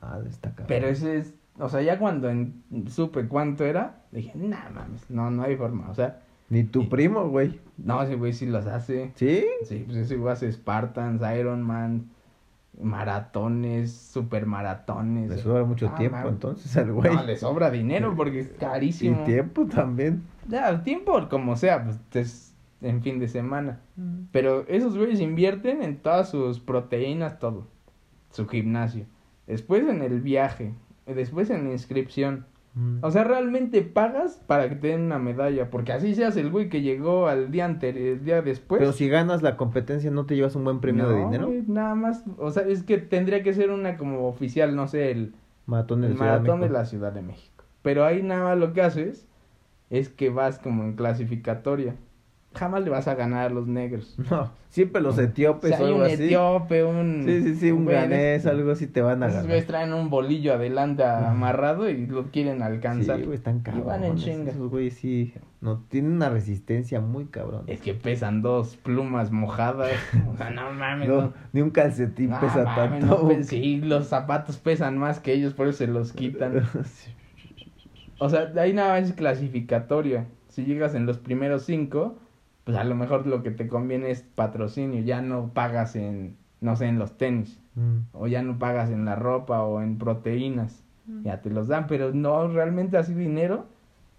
Ah, 0.00 0.18
está 0.28 0.50
cabrón. 0.50 0.66
Pero 0.68 0.86
ese 0.88 1.16
es, 1.18 1.34
o 1.58 1.68
sea, 1.68 1.82
ya 1.82 1.98
cuando 1.98 2.30
en- 2.30 2.62
supe 2.88 3.26
cuánto 3.28 3.64
era, 3.64 4.02
dije, 4.12 4.32
nah, 4.36 4.70
mames, 4.72 5.10
no, 5.10 5.30
no 5.30 5.42
hay 5.42 5.56
forma. 5.56 5.90
O 5.90 5.94
sea, 5.94 6.20
Ni 6.48 6.64
tu 6.64 6.88
primo, 6.88 7.28
güey. 7.28 7.60
no, 7.76 8.02
ese 8.02 8.14
güey 8.16 8.32
sí 8.32 8.46
los 8.46 8.66
hace. 8.66 9.12
¿Sí? 9.16 9.44
Sí, 9.64 9.82
pues 9.86 9.98
ese 9.98 10.16
güey 10.16 10.32
hace 10.32 10.50
Spartans, 10.52 11.22
Ironman, 11.38 12.08
maratones, 12.80 13.92
supermaratones. 13.92 15.30
Le 15.30 15.38
sobra 15.38 15.64
mucho 15.64 15.90
Ah, 15.92 15.96
tiempo 15.96 16.28
entonces 16.28 16.76
al 16.76 16.92
güey. 16.92 17.14
No, 17.14 17.22
le 17.24 17.36
sobra 17.36 17.70
dinero 17.70 18.14
porque 18.16 18.40
es 18.40 18.48
y 18.56 18.58
carísimo. 18.58 19.24
tiempo 19.24 19.66
también. 19.66 20.22
Ya, 20.48 20.68
el 20.70 20.82
tiempo, 20.82 21.28
como 21.28 21.56
sea, 21.56 21.84
pues 21.84 21.98
es 22.14 22.49
en 22.82 23.02
fin 23.02 23.18
de 23.18 23.28
semana. 23.28 23.80
Pero 24.32 24.66
esos 24.68 24.96
güeyes 24.96 25.20
invierten 25.20 25.82
en 25.82 25.98
todas 25.98 26.30
sus 26.30 26.60
proteínas, 26.60 27.38
todo. 27.38 27.66
Su 28.30 28.46
gimnasio. 28.46 29.06
Después 29.46 29.86
en 29.88 30.02
el 30.02 30.20
viaje. 30.20 30.74
Después 31.06 31.50
en 31.50 31.64
la 31.64 31.72
inscripción. 31.72 32.46
Mm. 32.74 32.98
O 33.02 33.10
sea, 33.10 33.24
realmente 33.24 33.82
pagas 33.82 34.40
para 34.46 34.68
que 34.68 34.76
te 34.76 34.88
den 34.88 35.02
una 35.02 35.18
medalla. 35.18 35.70
Porque 35.70 35.92
así 35.92 36.14
seas 36.14 36.36
el 36.36 36.50
güey 36.50 36.68
que 36.68 36.82
llegó 36.82 37.26
al 37.26 37.50
día 37.50 37.64
anterior, 37.64 38.18
el 38.18 38.24
día 38.24 38.42
después. 38.42 38.78
Pero 38.78 38.92
si 38.92 39.08
ganas 39.08 39.42
la 39.42 39.56
competencia, 39.56 40.10
¿no 40.10 40.24
te 40.26 40.36
llevas 40.36 40.54
un 40.54 40.64
buen 40.64 40.80
premio 40.80 41.08
de 41.08 41.18
dinero? 41.18 41.46
güey, 41.48 41.64
nada 41.66 41.94
más. 41.94 42.24
O 42.38 42.50
sea, 42.50 42.62
es 42.62 42.84
que 42.84 42.98
tendría 42.98 43.42
que 43.42 43.52
ser 43.52 43.70
una 43.70 43.96
como 43.96 44.28
oficial, 44.28 44.76
no 44.76 44.86
sé, 44.86 45.10
el, 45.10 45.34
Maratón 45.66 46.00
de 46.02 46.08
el 46.08 46.18
la 46.18 46.18
Ciudad 46.18 46.58
de 46.58 46.68
la 46.68 46.84
Ciudad 46.84 47.12
de 47.12 47.22
México. 47.22 47.64
Pero 47.82 48.04
ahí 48.04 48.22
nada 48.22 48.44
más 48.44 48.58
lo 48.58 48.72
que 48.72 48.82
haces 48.82 49.26
es 49.88 50.08
que 50.08 50.30
vas 50.30 50.58
como 50.58 50.84
en 50.84 50.94
clasificatoria. 50.94 51.96
Jamás 52.52 52.82
le 52.82 52.90
vas 52.90 53.06
a 53.06 53.14
ganar 53.14 53.46
a 53.46 53.54
los 53.54 53.66
negros. 53.68 54.16
No, 54.30 54.50
siempre 54.70 55.00
los 55.00 55.18
etíopes 55.18 55.72
O 55.72 55.76
sea, 55.76 55.84
o 55.84 55.86
hay 55.86 55.92
algo 55.92 56.04
un 56.04 56.10
así. 56.12 56.24
etíope, 56.24 56.84
un... 56.84 57.22
Sí, 57.24 57.42
sí, 57.42 57.54
sí, 57.56 57.70
un 57.70 57.84
güey 57.84 57.94
ganés, 57.96 58.38
este. 58.38 58.50
algo 58.50 58.70
así 58.72 58.86
te 58.88 59.02
van 59.02 59.22
a 59.22 59.28
Esos 59.28 59.46
ganar. 59.46 59.64
traen 59.64 59.92
un 59.92 60.10
bolillo 60.10 60.54
adelante 60.54 61.04
amarrado 61.04 61.88
y 61.88 62.06
lo 62.06 62.24
quieren 62.32 62.62
alcanzar. 62.62 63.18
Sí, 63.18 63.22
güey, 63.24 63.36
están 63.36 63.58
Y 63.58 63.62
van 63.62 63.76
en 63.76 63.82
cabrones. 63.84 64.24
chinga. 64.24 64.50
Esos 64.50 64.68
güeyes 64.68 64.94
sí, 64.94 65.32
no, 65.60 65.78
tienen 65.88 66.10
una 66.12 66.28
resistencia 66.28 67.00
muy 67.00 67.26
cabrón. 67.26 67.64
Es 67.68 67.80
que 67.80 67.94
pesan 67.94 68.42
dos 68.42 68.76
plumas 68.76 69.30
mojadas. 69.30 69.92
O 70.32 70.36
sea, 70.36 70.50
no 70.50 70.72
mames. 70.72 71.08
No, 71.08 71.22
No, 71.22 71.32
ni 71.52 71.60
un 71.62 71.70
calcetín 71.70 72.30
No 72.30 72.40
pesa 72.40 72.64
mames, 72.64 73.00
tanto. 73.06 73.30
sí, 73.42 73.76
los 73.80 74.06
zapatos 74.08 74.56
pesan 74.58 74.98
más 74.98 75.20
que 75.20 75.32
ellos, 75.34 75.54
por 75.54 75.68
eso 75.68 75.78
se 75.78 75.86
los 75.86 76.12
quitan. 76.12 76.64
Sí. 76.84 77.10
O 78.18 78.28
sea, 78.28 78.46
de 78.46 78.60
ahí 78.60 78.72
nada 78.72 78.98
más 79.00 79.08
es 79.08 79.14
clasificatoria. 79.14 80.26
Si 80.48 80.64
llegas 80.64 80.94
en 80.94 81.06
los 81.06 81.18
primeros 81.18 81.62
cinco, 81.64 82.18
pues 82.64 82.76
a 82.76 82.84
lo 82.84 82.94
mejor 82.94 83.26
lo 83.26 83.42
que 83.42 83.50
te 83.50 83.68
conviene 83.68 84.10
es 84.10 84.22
patrocinio. 84.22 85.02
Ya 85.02 85.22
no 85.22 85.52
pagas 85.52 85.96
en, 85.96 86.36
no 86.60 86.76
sé, 86.76 86.86
en 86.86 86.98
los 86.98 87.16
tenis. 87.16 87.60
Mm. 87.74 87.98
O 88.12 88.26
ya 88.26 88.42
no 88.42 88.58
pagas 88.58 88.90
en 88.90 89.04
la 89.04 89.16
ropa 89.16 89.62
o 89.62 89.80
en 89.82 89.98
proteínas. 89.98 90.84
Ya 91.24 91.40
te 91.40 91.50
los 91.50 91.66
dan, 91.66 91.88
pero 91.88 92.12
no 92.12 92.46
realmente 92.46 92.96
así 92.96 93.14
dinero. 93.14 93.66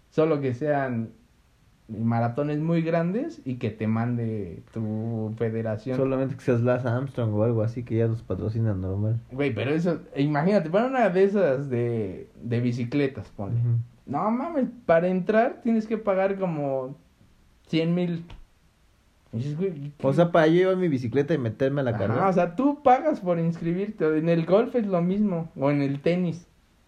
Solo 0.10 0.42
que 0.42 0.54
sean 0.54 1.12
maratones 1.88 2.60
muy 2.60 2.82
grandes 2.82 3.42
y 3.46 3.56
que 3.56 3.70
te 3.70 3.88
mande 3.88 4.64
tu 4.74 5.34
federación. 5.38 5.98
Solamente 5.98 6.36
que 6.36 6.42
seas 6.42 6.62
Lance 6.62 6.88
Armstrong 6.88 7.34
o 7.34 7.44
algo 7.44 7.62
así 7.62 7.84
que 7.84 7.98
ya 7.98 8.08
los 8.08 8.22
patrocinan 8.22 8.82
normal. 8.82 9.20
Güey, 9.32 9.54
pero 9.54 9.72
eso, 9.72 10.00
imagínate, 10.16 10.70
para 10.70 10.88
una 10.88 11.10
de 11.10 11.24
esas 11.24 11.70
de, 11.70 12.30
de 12.42 12.60
bicicletas, 12.60 13.30
ponle. 13.30 13.60
No 14.06 14.30
mames, 14.32 14.68
para 14.86 15.08
entrar 15.08 15.62
tienes 15.64 15.88
que 15.88 15.98
pagar 15.98 16.38
como 16.38 16.96
100 17.72 17.96
mil. 17.96 18.26
O 20.04 20.12
sea, 20.14 20.32
para 20.32 20.48
yo 20.48 20.54
llevar 20.54 20.76
mi 20.76 20.90
bicicleta 20.90 21.34
y 21.34 21.38
meterme 21.38 21.82
a 21.82 21.84
la 21.86 21.92
Ajá, 21.92 22.00
carrera. 22.00 22.28
o 22.28 22.34
sea, 22.34 22.56
tú 22.56 22.84
pagas 22.84 23.22
por 23.22 23.40
inscribirte. 23.40 24.18
En 24.18 24.28
el 24.28 24.46
golf 24.46 24.76
es 24.76 24.86
lo 24.86 25.02
mismo, 25.02 25.50
o 25.56 25.72
en 25.72 25.82
el 25.82 26.02
tenis. 26.02 26.48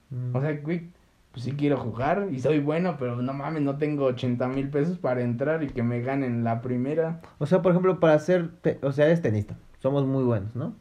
Mm. 0.09 0.35
O 0.35 0.41
sea, 0.41 0.51
güey, 0.61 0.89
pues 1.31 1.45
sí 1.45 1.53
quiero 1.53 1.77
jugar 1.77 2.27
y 2.31 2.39
soy 2.39 2.59
bueno, 2.59 2.97
pero 2.99 3.15
no 3.15 3.33
mames, 3.33 3.61
no 3.61 3.77
tengo 3.77 4.05
80 4.05 4.45
mil 4.49 4.69
pesos 4.69 4.97
para 4.97 5.21
entrar 5.21 5.63
y 5.63 5.67
que 5.67 5.83
me 5.83 6.01
ganen 6.01 6.43
la 6.43 6.61
primera. 6.61 7.21
O 7.39 7.45
sea, 7.45 7.61
por 7.61 7.71
ejemplo, 7.71 7.99
para 8.01 8.19
te- 8.61 8.79
o 8.81 8.91
sea, 8.91 9.05
eres 9.05 9.21
tenista, 9.21 9.55
somos 9.79 10.05
muy 10.05 10.23
buenos, 10.25 10.53
¿no? 10.55 10.75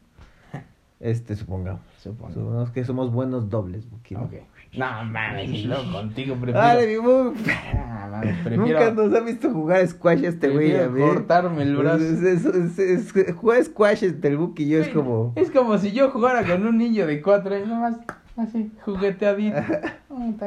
Este, 0.99 1.35
supongamos. 1.35 1.81
Supongamos 1.97 2.71
que 2.71 2.83
somos 2.85 3.11
buenos 3.11 3.49
dobles, 3.49 3.89
Buki, 3.89 4.15
¿no? 4.15 4.23
Ok. 4.23 4.33
No 4.75 5.03
mames, 5.05 5.65
luego 5.65 5.83
contigo 5.91 6.35
prefiero. 6.35 6.59
Dale, 6.59 6.87
mi 6.87 6.95
bu- 6.95 7.33
Ah, 7.75 8.07
mames, 8.11 8.35
prefiero. 8.43 8.65
Nunca 8.65 8.91
nos 8.91 9.13
ha 9.13 9.19
visto 9.23 9.51
jugar 9.51 9.87
squash 9.87 10.23
este 10.23 10.49
güey. 10.49 10.75
a 10.75 10.87
ver. 10.87 11.07
cortarme 11.07 11.63
el 11.63 11.75
brazo. 11.75 12.03
Es, 12.03 12.21
es- 12.23 12.45
es- 12.45 12.79
es- 12.79 13.15
es- 13.15 13.33
jugar 13.35 13.63
squash 13.63 14.03
entre 14.03 14.31
el 14.31 14.37
Buki 14.37 14.63
y 14.63 14.69
yo 14.69 14.79
es 14.79 14.89
como... 14.89 15.33
Es 15.35 15.51
como 15.51 15.77
si 15.77 15.91
yo 15.91 16.09
jugara 16.11 16.43
con 16.43 16.65
un 16.65 16.77
niño 16.77 17.05
de 17.07 17.21
cuatro 17.21 17.55
años, 17.55 17.67
nomás 17.67 17.97
así, 18.37 18.71
jugueteadito. 18.85 19.57
Un 20.09 20.37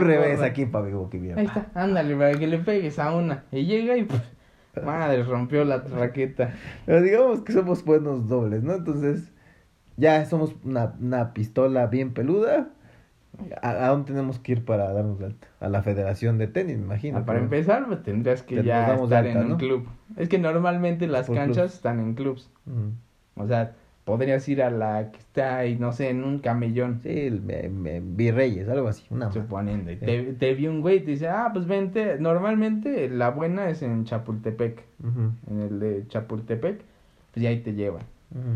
revés 0.00 0.36
porra. 0.36 0.46
aquí 0.46 0.66
para 0.66 0.84
mi 0.86 0.92
Buki, 0.92 1.18
mira. 1.18 1.36
Ahí 1.38 1.46
está, 1.46 1.66
ándale, 1.74 2.14
para 2.16 2.32
que 2.38 2.46
le 2.46 2.58
pegues 2.58 2.98
a 2.98 3.14
una. 3.14 3.44
Y 3.52 3.64
llega 3.66 3.96
y, 3.96 4.04
pff, 4.04 4.84
madre, 4.84 5.22
rompió 5.22 5.64
la 5.64 5.78
raqueta. 5.78 6.54
Pero 6.86 7.02
digamos 7.02 7.40
que 7.42 7.52
somos 7.52 7.84
buenos 7.84 8.28
dobles, 8.28 8.62
¿no? 8.64 8.74
Entonces, 8.74 9.30
ya 9.96 10.24
somos 10.26 10.54
una, 10.64 10.94
una 11.00 11.32
pistola 11.34 11.86
bien 11.86 12.14
peluda. 12.14 12.68
¿A, 13.62 13.70
a 13.86 13.88
dónde 13.88 14.12
tenemos 14.12 14.38
que 14.38 14.52
ir 14.52 14.64
para 14.64 14.92
darnos 14.92 15.18
de 15.18 15.26
alta? 15.26 15.46
A 15.60 15.68
la 15.68 15.82
Federación 15.82 16.38
de 16.38 16.48
Tenis, 16.48 16.76
me 16.76 16.84
imagino. 16.84 17.18
Ah, 17.18 17.24
para 17.24 17.38
pero- 17.40 17.44
empezar, 17.44 17.86
pues, 17.86 18.02
tendrías 18.02 18.42
que 18.42 18.56
Te- 18.56 18.64
ya 18.64 18.94
estar 18.94 19.24
alta, 19.26 19.40
en 19.40 19.52
un 19.52 19.58
club. 19.58 19.88
Es 20.16 20.28
que 20.28 20.38
normalmente 20.38 21.06
las 21.06 21.26
Por 21.26 21.36
canchas 21.36 21.56
clubs. 21.56 21.74
están 21.74 22.00
en 22.00 22.14
clubs. 22.14 22.50
Ujú. 22.66 23.42
O 23.42 23.46
sea, 23.46 23.72
podrías 24.04 24.46
ir 24.48 24.62
a 24.62 24.70
la 24.70 25.10
que 25.12 25.18
está 25.18 25.56
ahí, 25.58 25.76
no 25.78 25.92
sé, 25.92 26.10
en 26.10 26.24
un 26.24 26.40
camellón. 26.40 27.00
Sí, 27.02 27.08
el, 27.20 27.40
me- 27.40 27.68
me- 27.70 28.00
Virreyes, 28.00 28.68
algo 28.68 28.88
así, 28.88 29.04
una. 29.10 29.32
Suponiendo. 29.32 29.90
Y 29.90 29.96
Sí. 29.96 30.04
te, 30.04 30.22
te 30.34 30.54
vi 30.54 30.66
un 30.68 30.82
güey 30.82 30.98
y 30.98 31.00
te 31.00 31.12
dice, 31.12 31.28
ah, 31.28 31.48
pues 31.52 31.66
vente. 31.66 32.18
Normalmente 32.18 33.08
la 33.08 33.30
buena 33.30 33.70
es 33.70 33.82
en 33.82 34.04
Chapultepec. 34.04 34.82
En 35.50 35.60
el 35.60 35.80
de 35.80 36.04
Chapultepec. 36.08 36.82
Pues 37.32 37.42
ya 37.42 37.48
ahí 37.48 37.60
te 37.60 37.72
llevan. 37.72 38.02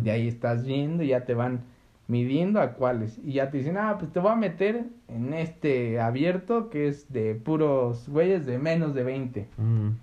De 0.02 0.10
ahí 0.10 0.28
estás 0.28 0.64
viendo 0.66 1.02
y 1.02 1.08
ya 1.08 1.24
te 1.24 1.32
van 1.34 1.60
midiendo 2.08 2.60
a 2.60 2.72
cuáles. 2.72 3.18
Y 3.18 3.34
ya 3.34 3.50
te 3.50 3.58
dicen, 3.58 3.76
ah, 3.76 3.96
pues 3.98 4.12
te 4.12 4.20
voy 4.20 4.32
a 4.32 4.36
meter 4.36 4.86
en 5.08 5.34
este 5.34 6.00
abierto 6.00 6.70
que 6.70 6.88
es 6.88 7.12
de 7.12 7.34
puros 7.34 8.08
güeyes 8.08 8.46
de 8.46 8.58
menos 8.58 8.94
de 8.94 9.02
20. 9.02 9.48
Ujú. 9.58 9.94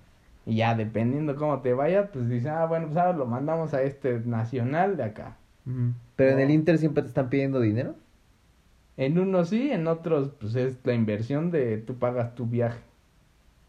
Y 0.46 0.56
ya 0.58 0.76
dependiendo 0.76 1.36
cómo 1.36 1.62
te 1.62 1.74
vaya, 1.74 2.12
pues 2.12 2.28
dicen, 2.28 2.52
ah, 2.52 2.66
bueno, 2.66 2.88
pues 2.88 2.98
ahora 2.98 3.18
lo 3.18 3.26
mandamos 3.26 3.74
a 3.74 3.82
este 3.82 4.20
nacional 4.20 4.98
de 4.98 5.04
acá. 5.04 5.38
Ujú. 5.66 5.94
Pero 6.16 6.32
en 6.32 6.39
el 6.39 6.52
Inter 6.52 6.78
siempre 6.78 7.04
te 7.04 7.10
están 7.10 7.30
pidiendo 7.30 7.60
dinero. 7.60 7.96
En 8.98 9.18
unos 9.18 9.50
sí, 9.50 9.72
en 9.72 9.88
otros, 9.88 10.32
pues 10.39 10.56
es 10.56 10.78
la 10.84 10.94
inversión 10.94 11.50
de 11.50 11.78
tú 11.78 11.96
pagas 11.96 12.36
tu 12.36 12.46
viaje. 12.46 12.80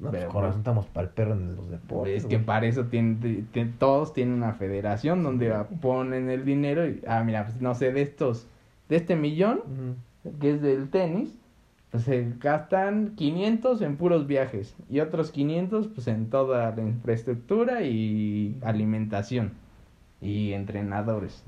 No, 0.05 0.11
Pero, 0.11 0.31
pues, 0.31 0.57
estamos 0.57 0.87
para 0.87 1.07
el 1.09 1.12
perro 1.14 1.33
en 1.33 1.57
los 1.57 1.71
deportes. 1.71 2.14
es 2.19 2.27
que 2.27 2.37
güey. 2.37 2.47
para 2.47 2.67
eso 2.67 2.85
tienen, 2.85 3.21
ti- 3.53 3.73
todos 3.79 4.12
tienen 4.12 4.35
una 4.35 4.53
federación 4.53 5.23
donde 5.23 5.53
ponen 5.81 6.29
el 6.31 6.45
dinero 6.45 6.87
y, 6.88 7.01
ah, 7.07 7.23
mira, 7.25 7.45
pues 7.47 7.61
no 7.61 7.75
sé, 7.75 7.93
de 7.93 8.03
estos, 8.03 8.47
de 8.88 8.97
este 8.97 9.17
millón, 9.17 9.61
que 10.40 10.51
es 10.53 10.62
del 10.62 10.90
tenis, 10.90 11.35
pues 11.90 12.03
se 12.05 12.33
gastan 12.40 13.14
500 13.17 13.81
en 13.83 13.97
puros 13.97 14.27
viajes 14.27 14.75
y 14.90 15.01
otros 15.01 15.31
500 15.31 15.87
pues 15.88 16.09
en 16.09 16.29
toda 16.29 16.75
la 16.75 16.83
infraestructura 16.83 17.83
y 17.83 18.59
alimentación 18.62 19.53
y 20.21 20.53
entrenadores. 20.53 21.45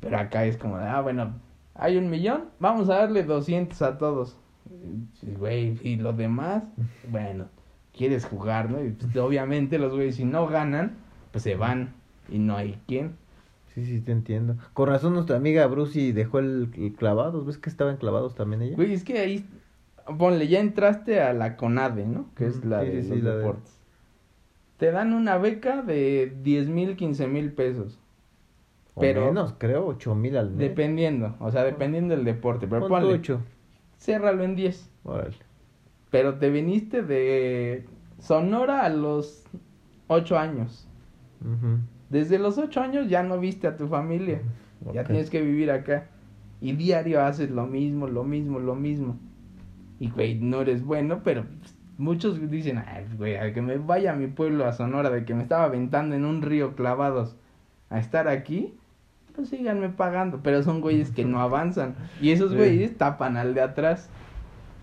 Pero 0.00 0.18
acá 0.18 0.44
es 0.44 0.56
como, 0.56 0.78
de, 0.78 0.84
ah, 0.84 1.00
bueno, 1.00 1.32
hay 1.74 1.96
un 1.96 2.10
millón, 2.10 2.44
vamos 2.60 2.90
a 2.90 2.96
darle 2.96 3.22
200 3.24 3.80
a 3.82 3.96
todos. 3.98 4.36
Güey, 5.38 5.78
y 5.82 5.96
los 5.96 6.16
demás, 6.16 6.64
bueno, 7.10 7.46
quieres 7.96 8.24
jugar, 8.24 8.70
¿no? 8.70 8.84
Y 8.84 8.90
pues, 8.90 9.14
obviamente 9.16 9.78
los 9.78 9.92
güeyes 9.92 10.16
si 10.16 10.24
no 10.24 10.46
ganan, 10.46 10.92
pues 11.30 11.44
se 11.44 11.54
van 11.56 11.94
y 12.28 12.38
no 12.38 12.56
hay 12.56 12.78
quien. 12.86 13.16
Sí, 13.74 13.84
sí, 13.86 14.00
te 14.00 14.12
entiendo. 14.12 14.56
Con 14.74 14.88
razón 14.88 15.14
nuestra 15.14 15.36
amiga 15.36 15.66
Brucy 15.66 16.12
dejó 16.12 16.38
el, 16.40 16.68
el 16.76 16.92
clavados. 16.94 17.46
¿Ves 17.46 17.56
que 17.58 17.70
estaba 17.70 17.90
en 17.90 17.96
clavados 17.96 18.34
también 18.34 18.60
ella? 18.62 18.76
Güey, 18.76 18.92
es 18.92 19.02
que 19.02 19.18
ahí, 19.18 19.46
ponle, 20.18 20.46
ya 20.48 20.60
entraste 20.60 21.20
a 21.22 21.32
la 21.32 21.56
CONADE, 21.56 22.06
¿no? 22.06 22.26
Que 22.36 22.46
es 22.46 22.64
la 22.64 22.82
sí, 22.82 22.88
de 22.90 23.02
sí, 23.02 23.08
los 23.16 23.22
de- 23.22 23.36
deportes. 23.38 23.78
Te 24.76 24.90
dan 24.90 25.12
una 25.14 25.38
beca 25.38 25.80
de 25.82 26.36
10 26.42 26.68
mil, 26.68 26.96
15 26.96 27.26
mil 27.28 27.52
pesos. 27.52 27.98
O 28.94 29.00
pero- 29.00 29.24
menos, 29.26 29.54
creo, 29.56 29.86
ocho 29.86 30.14
mil 30.14 30.36
al 30.36 30.50
mes. 30.50 30.58
Dependiendo, 30.58 31.34
o 31.40 31.50
sea, 31.50 31.64
dependiendo 31.64 32.14
del 32.14 32.24
deporte. 32.26 32.66
Pero 32.68 32.88
ponle, 32.88 33.14
ocho. 33.14 33.40
ciérralo 33.98 34.42
en 34.44 34.54
10. 34.54 34.90
Órale. 35.04 35.36
Pero 36.12 36.34
te 36.34 36.50
viniste 36.50 37.02
de 37.02 37.86
Sonora 38.18 38.84
a 38.84 38.90
los 38.90 39.44
8 40.08 40.38
años. 40.38 40.86
Desde 42.10 42.38
los 42.38 42.58
8 42.58 42.80
años 42.82 43.08
ya 43.08 43.22
no 43.22 43.40
viste 43.40 43.66
a 43.66 43.78
tu 43.78 43.88
familia. 43.88 44.42
Ya 44.92 45.04
tienes 45.04 45.30
que 45.30 45.40
vivir 45.40 45.70
acá. 45.70 46.08
Y 46.60 46.72
diario 46.72 47.22
haces 47.22 47.50
lo 47.50 47.66
mismo, 47.66 48.06
lo 48.08 48.24
mismo, 48.24 48.60
lo 48.60 48.74
mismo. 48.74 49.18
Y, 49.98 50.10
güey, 50.10 50.34
no 50.34 50.60
eres 50.60 50.84
bueno, 50.84 51.22
pero 51.24 51.44
muchos 51.96 52.50
dicen, 52.50 52.84
ay, 52.86 53.06
güey, 53.16 53.36
a 53.36 53.54
que 53.54 53.62
me 53.62 53.78
vaya 53.78 54.12
a 54.12 54.16
mi 54.16 54.26
pueblo, 54.26 54.66
a 54.66 54.72
Sonora, 54.72 55.08
de 55.08 55.24
que 55.24 55.34
me 55.34 55.42
estaba 55.42 55.64
aventando 55.64 56.14
en 56.14 56.26
un 56.26 56.42
río 56.42 56.76
clavados 56.76 57.36
a 57.88 57.98
estar 57.98 58.28
aquí, 58.28 58.74
pues 59.34 59.48
síganme 59.48 59.88
pagando. 59.88 60.40
Pero 60.42 60.62
son 60.62 60.82
güeyes 60.82 61.10
que 61.10 61.24
no 61.24 61.40
avanzan. 61.40 61.94
Y 62.20 62.32
esos 62.32 62.54
güeyes 62.54 62.98
tapan 62.98 63.38
al 63.38 63.54
de 63.54 63.62
atrás. 63.62 64.10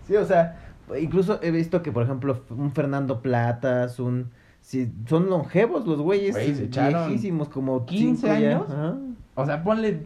Sí, 0.08 0.16
o 0.16 0.24
sea, 0.24 0.69
incluso 0.98 1.38
he 1.42 1.50
visto 1.50 1.82
que, 1.82 1.92
por 1.92 2.02
ejemplo, 2.02 2.42
un 2.50 2.72
Fernando 2.72 3.20
Platas, 3.20 3.98
un... 4.00 4.30
Sí, 4.60 4.92
son 5.06 5.30
longevos 5.30 5.86
los 5.86 6.00
güeyes, 6.00 6.34
Güey, 6.34 6.54
se 6.54 6.64
echaron 6.64 7.06
viejísimos, 7.08 7.48
como 7.48 7.86
15 7.86 8.14
cinco 8.20 8.26
ya. 8.26 8.34
años. 8.50 8.66
Ajá. 8.70 8.96
O 9.34 9.46
sea, 9.46 9.64
ponle 9.64 10.02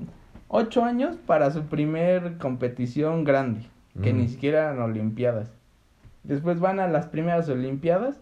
8 0.48 0.84
años 0.84 1.16
para 1.26 1.50
su 1.50 1.62
primer 1.64 2.38
competición 2.38 3.24
grande, 3.24 3.62
que 4.02 4.12
ni 4.12 4.28
siquiera 4.28 4.70
eran 4.70 4.80
Olimpiadas. 4.82 5.50
Después 6.22 6.60
van 6.60 6.78
a 6.78 6.86
las 6.86 7.06
primeras 7.06 7.48
Olimpiadas. 7.48 8.16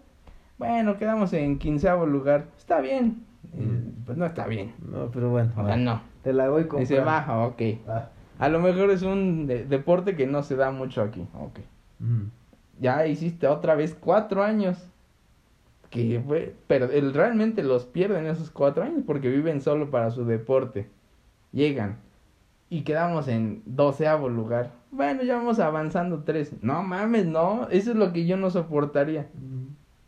Bueno, 0.59 0.96
quedamos 0.96 1.33
en 1.35 1.59
quinceavo 1.59 2.07
lugar. 2.07 2.46
Está 2.57 2.81
bien. 2.81 3.25
Eh, 3.55 3.90
pues 4.07 4.16
no 4.16 4.25
está 4.25 4.46
bien. 4.46 4.72
No, 4.90 5.11
pero 5.11 5.29
bueno. 5.31 5.53
O 5.57 5.66
sea, 5.66 5.77
no. 5.77 6.01
Te 6.22 6.33
la 6.33 6.48
voy 6.48 6.64
con 6.66 6.81
Dice, 6.81 7.01
baja, 7.01 7.38
ok. 7.40 7.61
A 8.38 8.48
lo 8.48 8.59
mejor 8.61 8.90
es 8.90 9.03
un 9.03 9.46
de- 9.46 9.64
deporte 9.66 10.16
que 10.16 10.27
no 10.27 10.42
se 10.42 10.57
da 10.57 10.70
mucho 10.70 11.03
aquí. 11.03 11.27
Ok. 11.38 11.59
Ya 12.83 13.07
hiciste 13.07 13.47
otra 13.47 13.77
vez 13.77 13.97
cuatro 13.99 14.42
años. 14.42 14.77
Que 15.88 16.21
fue, 16.27 16.57
pero 16.66 16.87
el, 16.87 17.14
realmente 17.14 17.62
los 17.62 17.85
pierden 17.85 18.27
esos 18.27 18.51
cuatro 18.51 18.83
años 18.83 19.05
porque 19.07 19.29
viven 19.29 19.61
solo 19.61 19.88
para 19.90 20.11
su 20.11 20.25
deporte. 20.25 20.88
Llegan 21.53 21.99
y 22.71 22.83
quedamos 22.83 23.29
en 23.29 23.62
doceavo 23.66 24.29
lugar. 24.29 24.73
Bueno, 24.90 25.23
ya 25.23 25.37
vamos 25.37 25.61
avanzando 25.61 26.25
tres. 26.25 26.55
No 26.61 26.83
mames, 26.83 27.27
no. 27.27 27.68
Eso 27.71 27.92
es 27.92 27.97
lo 27.97 28.12
que 28.12 28.27
yo 28.27 28.37
no 28.37 28.51
soportaría. 28.51 29.29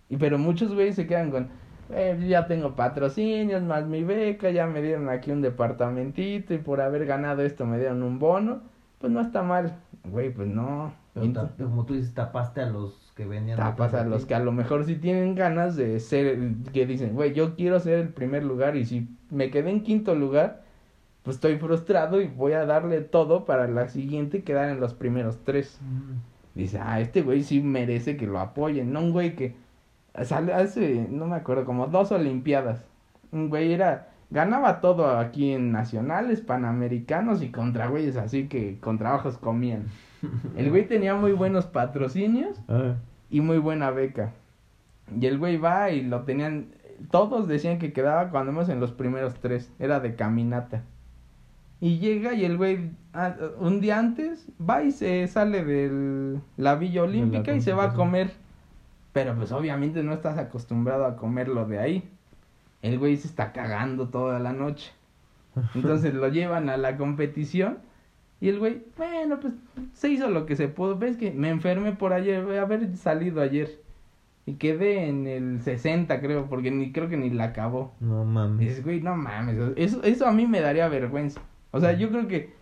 Y 0.08 0.16
pero 0.16 0.36
muchos 0.38 0.74
güeyes 0.74 0.96
se 0.96 1.06
quedan 1.06 1.30
con, 1.30 1.48
"Eh, 1.90 2.18
ya 2.26 2.48
tengo 2.48 2.74
patrocinios, 2.74 3.62
más 3.62 3.86
mi 3.86 4.02
beca, 4.02 4.50
ya 4.50 4.66
me 4.66 4.82
dieron 4.82 5.08
aquí 5.10 5.30
un 5.30 5.42
departamentito 5.42 6.54
y 6.54 6.58
por 6.58 6.80
haber 6.80 7.06
ganado 7.06 7.42
esto 7.42 7.66
me 7.66 7.78
dieron 7.78 8.02
un 8.02 8.18
bono. 8.18 8.62
Pues 8.98 9.12
no 9.12 9.20
está 9.20 9.42
mal. 9.42 9.76
Güey, 10.04 10.32
pues 10.32 10.48
no. 10.48 10.92
Pero 11.14 11.32
ta- 11.32 11.50
como 11.58 11.84
tú 11.86 11.94
dices, 11.94 12.12
tapaste 12.14 12.60
a 12.60 12.66
los 12.66 13.12
que 13.16 13.24
venían. 13.26 13.56
tapas 13.56 13.94
a 13.94 14.04
los 14.04 14.26
que 14.26 14.34
a 14.34 14.40
lo 14.40 14.52
mejor 14.52 14.84
sí 14.84 14.96
tienen 14.96 15.34
ganas 15.34 15.76
de 15.76 16.00
ser, 16.00 16.38
que 16.72 16.86
dicen, 16.86 17.14
güey, 17.14 17.32
yo 17.32 17.54
quiero 17.54 17.78
ser 17.80 18.00
el 18.00 18.08
primer 18.08 18.42
lugar 18.44 18.76
y 18.76 18.84
si 18.84 19.08
me 19.30 19.50
quedé 19.50 19.70
en 19.70 19.82
quinto 19.82 20.14
lugar, 20.14 20.62
pues 21.22 21.36
estoy 21.36 21.56
frustrado 21.56 22.20
y 22.20 22.26
voy 22.26 22.52
a 22.52 22.66
darle 22.66 23.00
todo 23.00 23.44
para 23.44 23.66
la 23.68 23.88
siguiente 23.88 24.42
quedar 24.42 24.68
en 24.68 24.80
los 24.80 24.92
primeros 24.92 25.38
tres. 25.44 25.78
Dice, 26.54 26.78
ah, 26.82 27.00
este 27.00 27.22
güey 27.22 27.42
sí 27.42 27.60
merece 27.60 28.16
que 28.16 28.26
lo 28.26 28.38
apoyen, 28.40 28.92
no 28.92 29.00
un 29.00 29.12
güey 29.12 29.34
que 29.36 29.54
sale 30.24 30.52
hace, 30.52 31.06
no 31.10 31.26
me 31.26 31.36
acuerdo, 31.36 31.64
como 31.64 31.86
dos 31.86 32.12
olimpiadas. 32.12 32.84
Un 33.32 33.48
güey 33.48 33.72
era, 33.72 34.08
ganaba 34.30 34.80
todo 34.80 35.18
aquí 35.18 35.52
en 35.52 35.72
nacionales, 35.72 36.40
panamericanos 36.40 37.42
y 37.42 37.50
contra 37.50 37.86
güeyes 37.88 38.16
así 38.16 38.48
que 38.48 38.78
con 38.80 38.98
trabajos 38.98 39.38
comían. 39.38 39.84
El 40.56 40.70
güey 40.70 40.86
tenía 40.86 41.14
muy 41.14 41.32
buenos 41.32 41.66
patrocinios 41.66 42.60
Ah. 42.68 42.94
y 43.30 43.40
muy 43.40 43.58
buena 43.58 43.90
beca. 43.90 44.32
Y 45.20 45.26
el 45.26 45.38
güey 45.38 45.58
va 45.58 45.90
y 45.90 46.00
lo 46.02 46.22
tenían, 46.22 46.68
todos 47.10 47.46
decían 47.46 47.78
que 47.78 47.92
quedaba 47.92 48.30
cuando 48.30 48.52
menos 48.52 48.70
en 48.70 48.80
los 48.80 48.92
primeros 48.92 49.34
tres, 49.34 49.70
era 49.78 50.00
de 50.00 50.14
caminata. 50.14 50.82
Y 51.78 51.98
llega 51.98 52.32
y 52.32 52.46
el 52.46 52.56
güey, 52.56 52.90
ah, 53.12 53.34
un 53.58 53.82
día 53.82 53.98
antes, 53.98 54.48
va 54.58 54.82
y 54.82 54.92
se 54.92 55.26
sale 55.28 55.62
de 55.62 56.38
la 56.56 56.76
Villa 56.76 57.02
la 57.02 57.08
Olímpica 57.08 57.54
y 57.54 57.60
se 57.60 57.74
va 57.74 57.84
a 57.84 57.92
comer. 57.92 58.30
Pero 59.12 59.34
pues 59.36 59.52
obviamente 59.52 60.02
no 60.02 60.14
estás 60.14 60.38
acostumbrado 60.38 61.04
a 61.04 61.16
comerlo 61.16 61.66
de 61.66 61.78
ahí. 61.78 62.08
El 62.84 62.98
güey 62.98 63.16
se 63.16 63.26
está 63.26 63.52
cagando 63.52 64.08
toda 64.08 64.38
la 64.38 64.52
noche. 64.52 64.92
Entonces 65.74 66.12
lo 66.12 66.28
llevan 66.28 66.68
a 66.68 66.76
la 66.76 66.98
competición 66.98 67.78
y 68.40 68.50
el 68.50 68.58
güey, 68.58 68.82
bueno, 68.98 69.40
pues 69.40 69.54
se 69.94 70.10
hizo 70.10 70.28
lo 70.28 70.44
que 70.44 70.54
se 70.54 70.68
pudo. 70.68 70.98
Ves 70.98 71.16
que 71.16 71.30
me 71.30 71.48
enfermé 71.48 71.92
por 71.92 72.12
ayer, 72.12 72.44
voy 72.44 72.56
a 72.56 72.62
haber 72.62 72.94
salido 72.96 73.40
ayer. 73.40 73.80
Y 74.44 74.54
quedé 74.54 75.08
en 75.08 75.26
el 75.26 75.62
60, 75.62 76.20
creo, 76.20 76.46
porque 76.46 76.70
ni 76.70 76.92
creo 76.92 77.08
que 77.08 77.16
ni 77.16 77.30
la 77.30 77.44
acabó. 77.44 77.94
No 78.00 78.24
mames. 78.26 78.58
dices, 78.58 78.84
güey, 78.84 79.00
no 79.00 79.16
mames, 79.16 79.56
eso, 79.76 80.02
eso 80.02 80.26
a 80.26 80.32
mí 80.32 80.46
me 80.46 80.60
daría 80.60 80.86
vergüenza. 80.88 81.40
O 81.70 81.80
sea, 81.80 81.92
yo 81.92 82.10
creo 82.10 82.28
que 82.28 82.52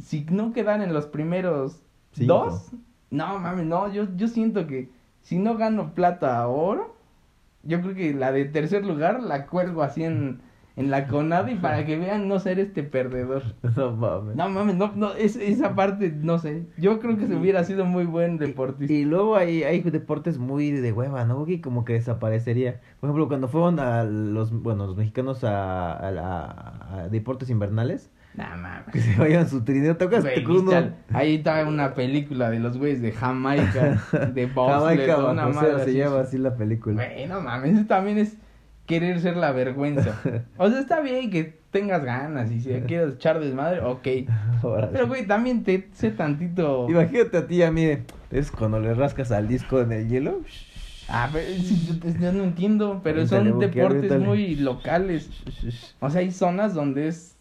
si 0.00 0.24
no 0.30 0.54
quedan 0.54 0.80
en 0.80 0.94
los 0.94 1.04
primeros 1.04 1.82
Cinco. 2.12 2.32
dos, 2.32 2.70
no 3.10 3.38
mames, 3.38 3.66
no, 3.66 3.92
yo, 3.92 4.06
yo 4.16 4.28
siento 4.28 4.66
que 4.66 4.88
si 5.20 5.38
no 5.38 5.58
gano 5.58 5.94
plata 5.94 6.48
oro, 6.48 6.91
yo 7.62 7.80
creo 7.82 7.94
que 7.94 8.14
la 8.14 8.32
de 8.32 8.44
tercer 8.46 8.84
lugar 8.84 9.22
la 9.22 9.46
cuelgo 9.46 9.82
así 9.82 10.04
en, 10.04 10.40
en 10.76 10.90
la 10.90 11.06
conada 11.06 11.50
y 11.50 11.56
para 11.56 11.84
que 11.84 11.96
vean 11.98 12.28
no 12.28 12.38
ser 12.38 12.58
este 12.58 12.82
perdedor. 12.82 13.42
No 13.76 13.92
mames. 13.96 14.36
No 14.36 14.48
mames, 14.48 14.76
no, 14.76 14.92
no, 14.94 15.12
es, 15.14 15.36
esa 15.36 15.74
parte, 15.74 16.10
no 16.10 16.38
sé, 16.38 16.66
yo 16.76 16.98
creo 17.00 17.16
que 17.16 17.26
se 17.26 17.34
hubiera 17.36 17.64
sido 17.64 17.84
muy 17.84 18.04
buen 18.04 18.38
deportista. 18.38 18.92
Y 18.92 19.04
luego 19.04 19.36
hay, 19.36 19.62
hay 19.64 19.80
deportes 19.82 20.38
muy 20.38 20.70
de 20.70 20.92
hueva, 20.92 21.24
¿no? 21.24 21.44
Que 21.44 21.60
como 21.60 21.84
que 21.84 21.94
desaparecería. 21.94 22.80
Por 23.00 23.08
ejemplo, 23.08 23.28
cuando 23.28 23.48
fueron 23.48 23.78
a 23.80 24.04
los, 24.04 24.52
bueno, 24.52 24.86
los 24.86 24.96
mexicanos 24.96 25.44
a, 25.44 25.92
a, 25.94 27.02
a 27.04 27.08
deportes 27.08 27.50
invernales, 27.50 28.10
No 28.34 28.44
mames. 28.56 28.86
que 28.92 29.00
se 29.00 29.18
vayan 29.20 29.48
su 29.48 29.62
trineo. 29.62 29.94
¿viste 29.98 30.74
al- 30.76 30.96
ahí 31.12 31.34
está 31.36 31.66
una 31.66 31.94
película 31.94 32.48
de 32.50 32.60
los 32.60 32.78
güeyes 32.78 33.02
de 33.02 33.12
Jamaica, 33.12 34.02
de 34.34 34.46
bobsled, 34.46 34.78
Jamaica 35.06 35.18
o 35.18 35.32
una 35.32 35.48
madre 35.48 35.76
se 35.76 35.82
así. 35.82 35.92
llama 35.94 36.20
así 36.20 36.38
la 36.38 36.54
película. 36.56 36.94
Güey, 37.06 37.26
no 37.26 37.40
mames, 37.40 37.76
eso 37.76 37.86
también 37.86 38.18
es 38.18 38.36
querer 38.86 39.20
ser 39.20 39.36
la 39.36 39.52
vergüenza. 39.52 40.18
O 40.56 40.68
sea, 40.70 40.80
está 40.80 41.00
bien 41.00 41.30
que 41.30 41.60
tengas 41.70 42.04
ganas 42.04 42.50
y 42.50 42.60
si 42.60 42.70
quieres 42.86 43.14
echar 43.14 43.38
desmadre, 43.40 43.80
ok. 43.80 44.06
Pero, 44.92 45.06
güey, 45.08 45.26
también 45.26 45.62
te 45.64 45.88
sé 45.92 46.10
tantito... 46.10 46.88
Imagínate 46.88 47.36
a 47.36 47.46
ti 47.46 47.56
y 47.56 47.62
a 47.62 47.70
mí, 47.70 47.86
es 48.30 48.50
cuando 48.50 48.80
le 48.80 48.94
rascas 48.94 49.30
al 49.32 49.46
disco 49.48 49.80
en 49.80 49.92
el 49.92 50.08
hielo. 50.08 50.40
Ah, 51.08 51.28
pero 51.32 51.46
yo, 51.50 51.98
te- 51.98 52.32
no 52.32 52.44
entiendo, 52.44 53.00
pero 53.04 53.26
son 53.26 53.58
deportes 53.58 54.18
muy 54.20 54.56
locales. 54.56 55.28
O 56.00 56.08
sea, 56.08 56.20
hay 56.20 56.30
zonas 56.30 56.72
donde 56.74 57.08
es... 57.08 57.31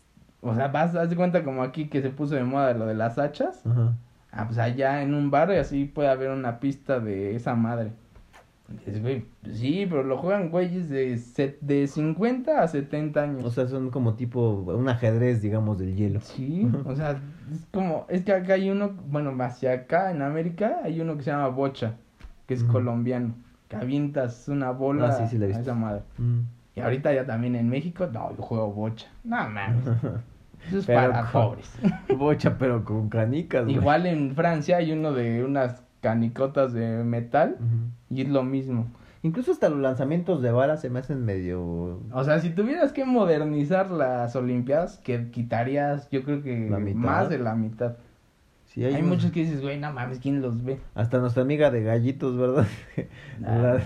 O 0.42 0.56
sea, 0.56 0.68
vas, 0.70 0.96
haz 0.96 1.10
de 1.10 1.16
cuenta 1.16 1.44
como 1.44 1.62
aquí 1.64 1.88
que 1.88 2.02
se 2.02 2.10
puso 2.10 2.36
de 2.36 2.44
moda 2.44 2.74
lo 2.74 2.86
de 2.86 2.96
las 2.96 3.18
hachas. 3.20 3.66
Ajá. 3.66 3.94
Ah, 4.32 4.46
pues 4.48 4.58
allá 4.58 5.02
en 5.04 5.14
un 5.14 5.30
barrio 5.30 5.60
así 5.60 5.86
puede 5.86 6.10
haber 6.10 6.30
una 6.32 6.60
pista 6.60 7.00
de 7.00 7.36
esa 7.36 7.54
madre. 7.56 7.92
Dices, 8.70 9.02
güey, 9.02 9.26
sí, 9.52 9.86
pero 9.90 10.02
lo 10.04 10.18
juegan 10.18 10.50
güeyes 10.50 10.90
de, 10.90 11.18
se- 11.18 11.58
de 11.60 11.86
50 11.88 12.62
a 12.62 12.68
70 12.70 13.22
años. 13.22 13.44
O 13.44 13.52
sea, 13.52 13.68
son 13.68 13.90
como 13.92 14.14
tipo 14.14 14.52
un 14.66 14.88
ajedrez, 14.88 15.42
digamos, 15.42 15.78
del 15.78 15.94
hielo. 15.96 16.22
sí, 16.22 16.72
o 16.86 16.96
sea, 16.96 17.20
es 17.52 17.68
como, 17.74 18.06
es 18.08 18.22
que 18.24 18.32
acá 18.32 18.54
hay 18.54 18.70
uno, 18.70 18.92
bueno, 19.10 19.36
hacia 19.44 19.74
acá 19.74 20.12
en 20.12 20.22
América 20.22 20.78
hay 20.86 21.02
uno 21.02 21.18
que 21.18 21.24
se 21.24 21.32
llama 21.32 21.50
bocha, 21.50 21.96
que 22.48 22.54
es 22.54 22.64
colombiano, 22.64 23.34
que 23.68 23.76
avientas 23.76 24.48
una 24.48 24.72
bola 24.72 25.08
Ah, 25.20 25.28
sí, 25.28 25.36
a 25.44 25.46
esa 25.48 25.74
madre. 25.76 26.04
Mm. 26.18 26.40
Y 26.76 26.80
ahorita 26.80 27.14
ya 27.14 27.26
también 27.26 27.56
en 27.56 27.70
México, 27.70 28.08
no, 28.12 28.36
yo 28.36 28.42
juego 28.42 28.72
bocha. 28.72 29.08
No, 29.24 29.50
mames, 29.50 29.86
eso 30.68 30.78
es 30.80 30.86
Pero 30.86 31.12
para 31.12 31.24
con- 31.24 31.32
pobres. 31.32 31.78
Bocha, 32.18 32.58
pero 32.58 32.84
con 32.86 33.10
canicas, 33.10 33.64
güey. 33.66 33.76
Igual 33.76 34.06
en 34.06 34.36
Francia 34.36 34.78
hay 34.78 34.92
uno 34.92 35.12
de 35.12 35.44
unas 35.44 35.84
canicotas 36.02 36.74
de 36.74 37.04
metal 37.04 37.58
y 38.10 38.22
es 38.22 38.30
lo 38.30 38.44
mismo. 38.44 38.88
Incluso 39.24 39.52
hasta 39.52 39.70
los 39.70 39.80
lanzamientos 39.80 40.42
de 40.42 40.52
balas 40.52 40.82
se 40.82 40.90
me 40.90 41.00
hacen 41.00 41.24
medio... 41.26 42.00
O 42.12 42.24
sea, 42.24 42.40
si 42.40 42.50
tuvieras 42.50 42.92
que 42.92 43.06
modernizar 43.06 43.92
las 43.92 44.36
Olimpiadas, 44.36 44.98
que 44.98 45.30
quitarías, 45.30 46.10
yo 46.10 46.24
creo 46.24 46.42
que 46.42 46.58
más 46.96 47.30
de 47.30 47.38
la 47.38 47.54
mitad. 47.54 47.98
Sí, 48.74 48.86
Hay, 48.86 49.04
muchos 49.04 49.32
que 49.32 49.42
dices, 49.42 49.62
güey, 49.62 49.78
no 49.78 49.92
mames, 49.92 50.20
¿quién 50.20 50.42
los 50.42 50.64
ve? 50.64 50.80
Hasta 50.96 51.20
nuestra 51.20 51.44
amiga 51.44 51.72
de 51.72 51.84
gallitos, 51.84 52.38
¿verdad? 52.38 52.66
Ah. 53.44 53.80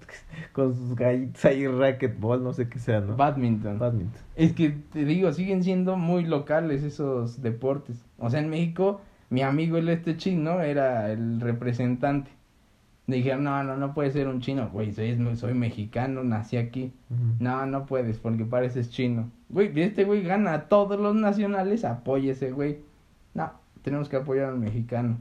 Con 0.52 0.74
sus 0.74 0.94
gallitos 0.94 1.44
ahí, 1.44 1.66
racquetball, 1.66 2.42
no 2.42 2.54
sé 2.54 2.68
qué 2.68 2.78
sea, 2.78 3.00
¿no? 3.00 3.16
Badminton. 3.16 3.78
Badminton. 3.78 4.22
Es 4.36 4.54
que 4.54 4.70
te 4.70 5.04
digo, 5.04 5.30
siguen 5.32 5.62
siendo 5.62 5.96
muy 5.96 6.24
locales 6.24 6.84
esos 6.84 7.42
deportes. 7.42 8.02
O 8.18 8.30
sea, 8.30 8.40
en 8.40 8.48
México, 8.48 9.02
mi 9.28 9.42
amigo 9.42 9.76
el 9.76 9.90
este 9.90 10.16
chino 10.16 10.62
era 10.62 11.12
el 11.12 11.40
representante. 11.40 12.30
Dijeron, 13.06 13.44
no, 13.44 13.62
no, 13.62 13.76
no 13.76 13.92
puede 13.92 14.10
ser 14.10 14.28
un 14.28 14.40
chino. 14.40 14.70
Güey, 14.70 14.92
soy, 14.92 15.18
soy 15.36 15.52
mexicano, 15.52 16.24
nací 16.24 16.56
aquí. 16.56 16.92
No, 17.40 17.66
no 17.66 17.84
puedes 17.84 18.18
porque 18.18 18.44
pareces 18.44 18.88
chino. 18.90 19.30
Güey, 19.50 19.78
este 19.80 20.04
güey 20.04 20.22
gana 20.22 20.54
a 20.54 20.68
todos 20.68 20.98
los 20.98 21.14
nacionales, 21.14 21.84
apoya 21.84 22.32
ese 22.32 22.52
güey. 22.52 22.78
Tenemos 23.82 24.08
que 24.08 24.16
apoyar 24.16 24.46
al 24.50 24.58
mexicano. 24.58 25.18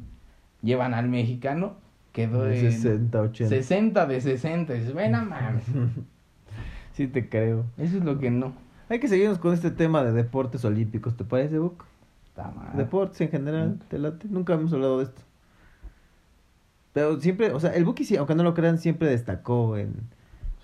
Llevan 0.62 0.94
al 0.94 1.08
mexicano, 1.10 1.76
quedó 2.12 2.44
De 2.44 2.62
de 2.62 2.72
60, 2.72 3.22
80. 3.22 3.50
60 3.56 4.06
de 4.06 4.22
60. 4.22 4.74
Dices, 4.74 4.94
güey, 4.94 5.10
no 5.10 5.24
mames. 5.26 5.64
Sí 6.94 7.08
te 7.08 7.30
creo. 7.30 7.66
Eso 7.78 7.98
es 7.98 8.04
lo 8.04 8.20
que 8.20 8.30
no. 8.30 8.54
Hay 8.90 9.00
que 9.00 9.08
seguirnos 9.08 9.38
con 9.38 9.54
este 9.54 9.72
tema 9.72 10.04
de 10.04 10.12
deportes 10.12 10.66
olímpicos, 10.66 11.16
¿te 11.16 11.24
parece, 11.24 11.60
Buc? 11.60 11.86
Está 12.28 12.52
mal. 12.52 12.76
Deportes 12.76 13.22
en 13.22 13.30
general, 13.30 13.80
¿te 13.88 13.98
late? 14.00 14.28
Nunca 14.30 14.54
hemos 14.54 14.74
hablado 14.74 14.98
de 14.98 15.06
esto. 15.06 15.22
Pero 16.94 17.20
siempre, 17.22 17.52
o 17.54 17.60
sea, 17.60 17.74
el 17.76 17.86
Buki, 17.86 18.04
sí, 18.04 18.18
aunque 18.18 18.36
no 18.36 18.44
lo 18.44 18.54
crean, 18.54 18.80
siempre 18.80 19.08
destacó 19.08 19.78
en, 19.78 19.94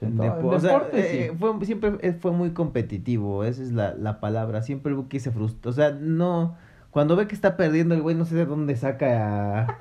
En 0.01 0.17
depo- 0.17 0.55
o 0.55 0.59
sea, 0.59 0.89
eh, 0.91 1.31
fue, 1.39 1.65
siempre 1.65 1.93
eh, 2.01 2.13
fue 2.19 2.31
muy 2.31 2.49
competitivo, 2.51 3.43
esa 3.43 3.61
es 3.61 3.71
la, 3.71 3.93
la 3.93 4.19
palabra. 4.19 4.61
Siempre 4.63 4.89
el 4.89 4.97
Buki 4.97 5.19
se 5.19 5.31
frustra, 5.31 5.69
o 5.69 5.73
sea, 5.73 5.91
no, 5.91 6.57
cuando 6.95 7.17
ve 7.17 7.27
que 7.27 7.35
está 7.35 7.57
perdiendo 7.57 7.93
el 7.93 8.01
güey, 8.01 8.15
no 8.15 8.23
sé 8.23 8.35
de 8.35 8.45
dónde 8.45 8.77
saca 8.77 9.77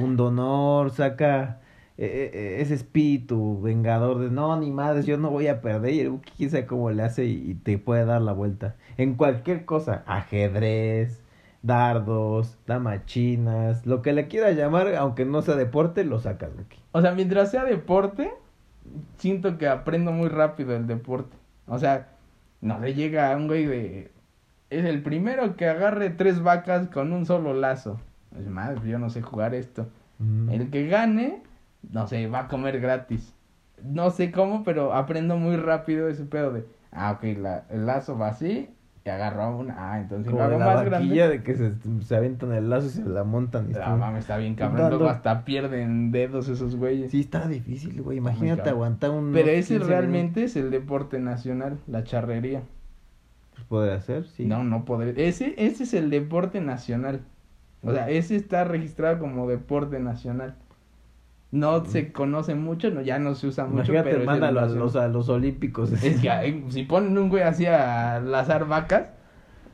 un 0.00 0.16
donor, 0.16 0.92
saca 0.92 1.60
eh, 1.98 2.30
eh, 2.32 2.56
ese 2.62 2.72
espíritu 2.72 3.60
vengador 3.60 4.18
de 4.18 4.30
no, 4.30 4.58
ni 4.58 4.70
madres, 4.70 5.04
yo 5.04 5.18
no 5.18 5.28
voy 5.28 5.48
a 5.48 5.60
perder. 5.60 5.92
Y 5.92 6.00
el 6.00 6.20
quién 6.38 6.48
sabe 6.48 6.64
cómo 6.64 6.90
le 6.90 7.02
hace 7.02 7.26
y, 7.26 7.52
te 7.52 7.76
puede 7.76 8.06
dar 8.06 8.22
la 8.22 8.32
vuelta. 8.32 8.76
En 8.96 9.12
cualquier 9.16 9.66
cosa, 9.66 10.04
ajedrez, 10.06 11.22
dardos, 11.60 12.56
damachinas, 12.66 13.84
lo 13.84 14.00
que 14.00 14.14
le 14.14 14.26
quiera 14.28 14.50
llamar, 14.52 14.94
aunque 14.94 15.26
no 15.26 15.42
sea 15.42 15.56
deporte, 15.56 16.02
lo 16.02 16.18
saca 16.18 16.48
Buki. 16.48 16.78
O 16.92 17.02
sea, 17.02 17.12
mientras 17.12 17.50
sea 17.50 17.64
deporte, 17.64 18.32
siento 19.18 19.58
que 19.58 19.68
aprendo 19.68 20.12
muy 20.12 20.30
rápido 20.30 20.74
el 20.74 20.86
deporte. 20.86 21.36
O 21.66 21.78
sea, 21.78 22.16
no 22.62 22.78
le 22.78 22.94
llega 22.94 23.34
a 23.34 23.36
un 23.36 23.48
güey 23.48 23.66
de... 23.66 24.13
Es 24.78 24.84
el 24.84 25.02
primero 25.02 25.56
que 25.56 25.68
agarre 25.68 26.10
tres 26.10 26.42
vacas 26.42 26.88
con 26.88 27.12
un 27.12 27.26
solo 27.26 27.54
lazo. 27.54 28.00
Es 28.38 28.48
más, 28.48 28.82
yo 28.84 28.98
no 28.98 29.10
sé 29.10 29.22
jugar 29.22 29.54
esto. 29.54 29.86
Mm. 30.18 30.50
El 30.50 30.70
que 30.70 30.88
gane, 30.88 31.42
no 31.92 32.06
sé, 32.06 32.26
va 32.26 32.40
a 32.40 32.48
comer 32.48 32.80
gratis. 32.80 33.34
No 33.82 34.10
sé 34.10 34.30
cómo, 34.32 34.64
pero 34.64 34.94
aprendo 34.94 35.36
muy 35.36 35.56
rápido 35.56 36.08
ese 36.08 36.24
pedo 36.24 36.52
de... 36.52 36.64
Ah, 36.90 37.12
ok, 37.12 37.38
la, 37.38 37.64
el 37.70 37.86
lazo 37.86 38.16
va 38.18 38.28
así 38.28 38.68
y 39.04 39.08
agarro 39.10 39.58
una. 39.58 39.74
Ah, 39.76 40.00
entonces 40.00 40.32
Como 40.32 40.38
lo 40.38 40.44
hago 40.48 40.58
la 40.58 40.64
más 40.66 40.84
grande. 40.84 41.28
de 41.28 41.42
que 41.42 41.54
se, 41.54 41.72
se 42.02 42.16
aventan 42.16 42.52
el 42.52 42.70
lazo 42.70 42.86
y 42.86 42.90
se 42.90 43.04
la 43.04 43.22
montan. 43.24 43.70
y 43.70 43.74
Ah, 43.80 43.96
mames, 43.96 44.20
está 44.22 44.38
bien 44.38 44.54
cabrón. 44.54 44.88
Luego 44.88 45.08
hasta 45.08 45.44
pierden 45.44 46.10
dedos 46.10 46.48
esos 46.48 46.76
güeyes. 46.76 47.10
Sí, 47.10 47.20
está 47.20 47.46
difícil, 47.46 48.00
güey. 48.00 48.18
Imagínate 48.18 48.70
aguantar 48.70 49.10
un. 49.10 49.32
Pero 49.32 49.50
ese 49.50 49.78
realmente 49.78 50.44
es 50.44 50.56
el 50.56 50.70
deporte 50.70 51.18
nacional, 51.18 51.78
la 51.86 52.04
charrería. 52.04 52.62
Pues 53.54 53.66
podría 53.66 54.00
ser, 54.00 54.26
sí. 54.26 54.44
No, 54.44 54.64
no 54.64 54.84
podré. 54.84 55.14
Ese, 55.26 55.54
ese 55.56 55.84
es 55.84 55.94
el 55.94 56.10
deporte 56.10 56.60
nacional. 56.60 57.22
O 57.82 57.92
sea, 57.92 58.08
ese 58.08 58.36
está 58.36 58.64
registrado 58.64 59.18
como 59.18 59.48
deporte 59.48 59.98
nacional. 60.00 60.54
No 61.50 61.84
se 61.84 62.10
conoce 62.10 62.56
mucho, 62.56 62.90
no, 62.90 63.00
ya 63.00 63.18
no 63.18 63.34
se 63.36 63.46
usa 63.46 63.66
mucho. 63.66 63.92
Imagínate, 63.92 64.10
pero 64.10 64.24
mándalo 64.24 64.60
a 64.60 64.66
los, 64.66 64.96
a 64.96 65.06
los 65.06 65.28
olímpicos. 65.28 65.92
Es 65.92 66.20
que 66.20 66.28
eh, 66.28 66.64
si 66.68 66.82
ponen 66.82 67.16
un 67.16 67.28
güey 67.28 67.44
así 67.44 67.66
a 67.66 68.18
lazar 68.20 68.66
vacas, 68.66 69.04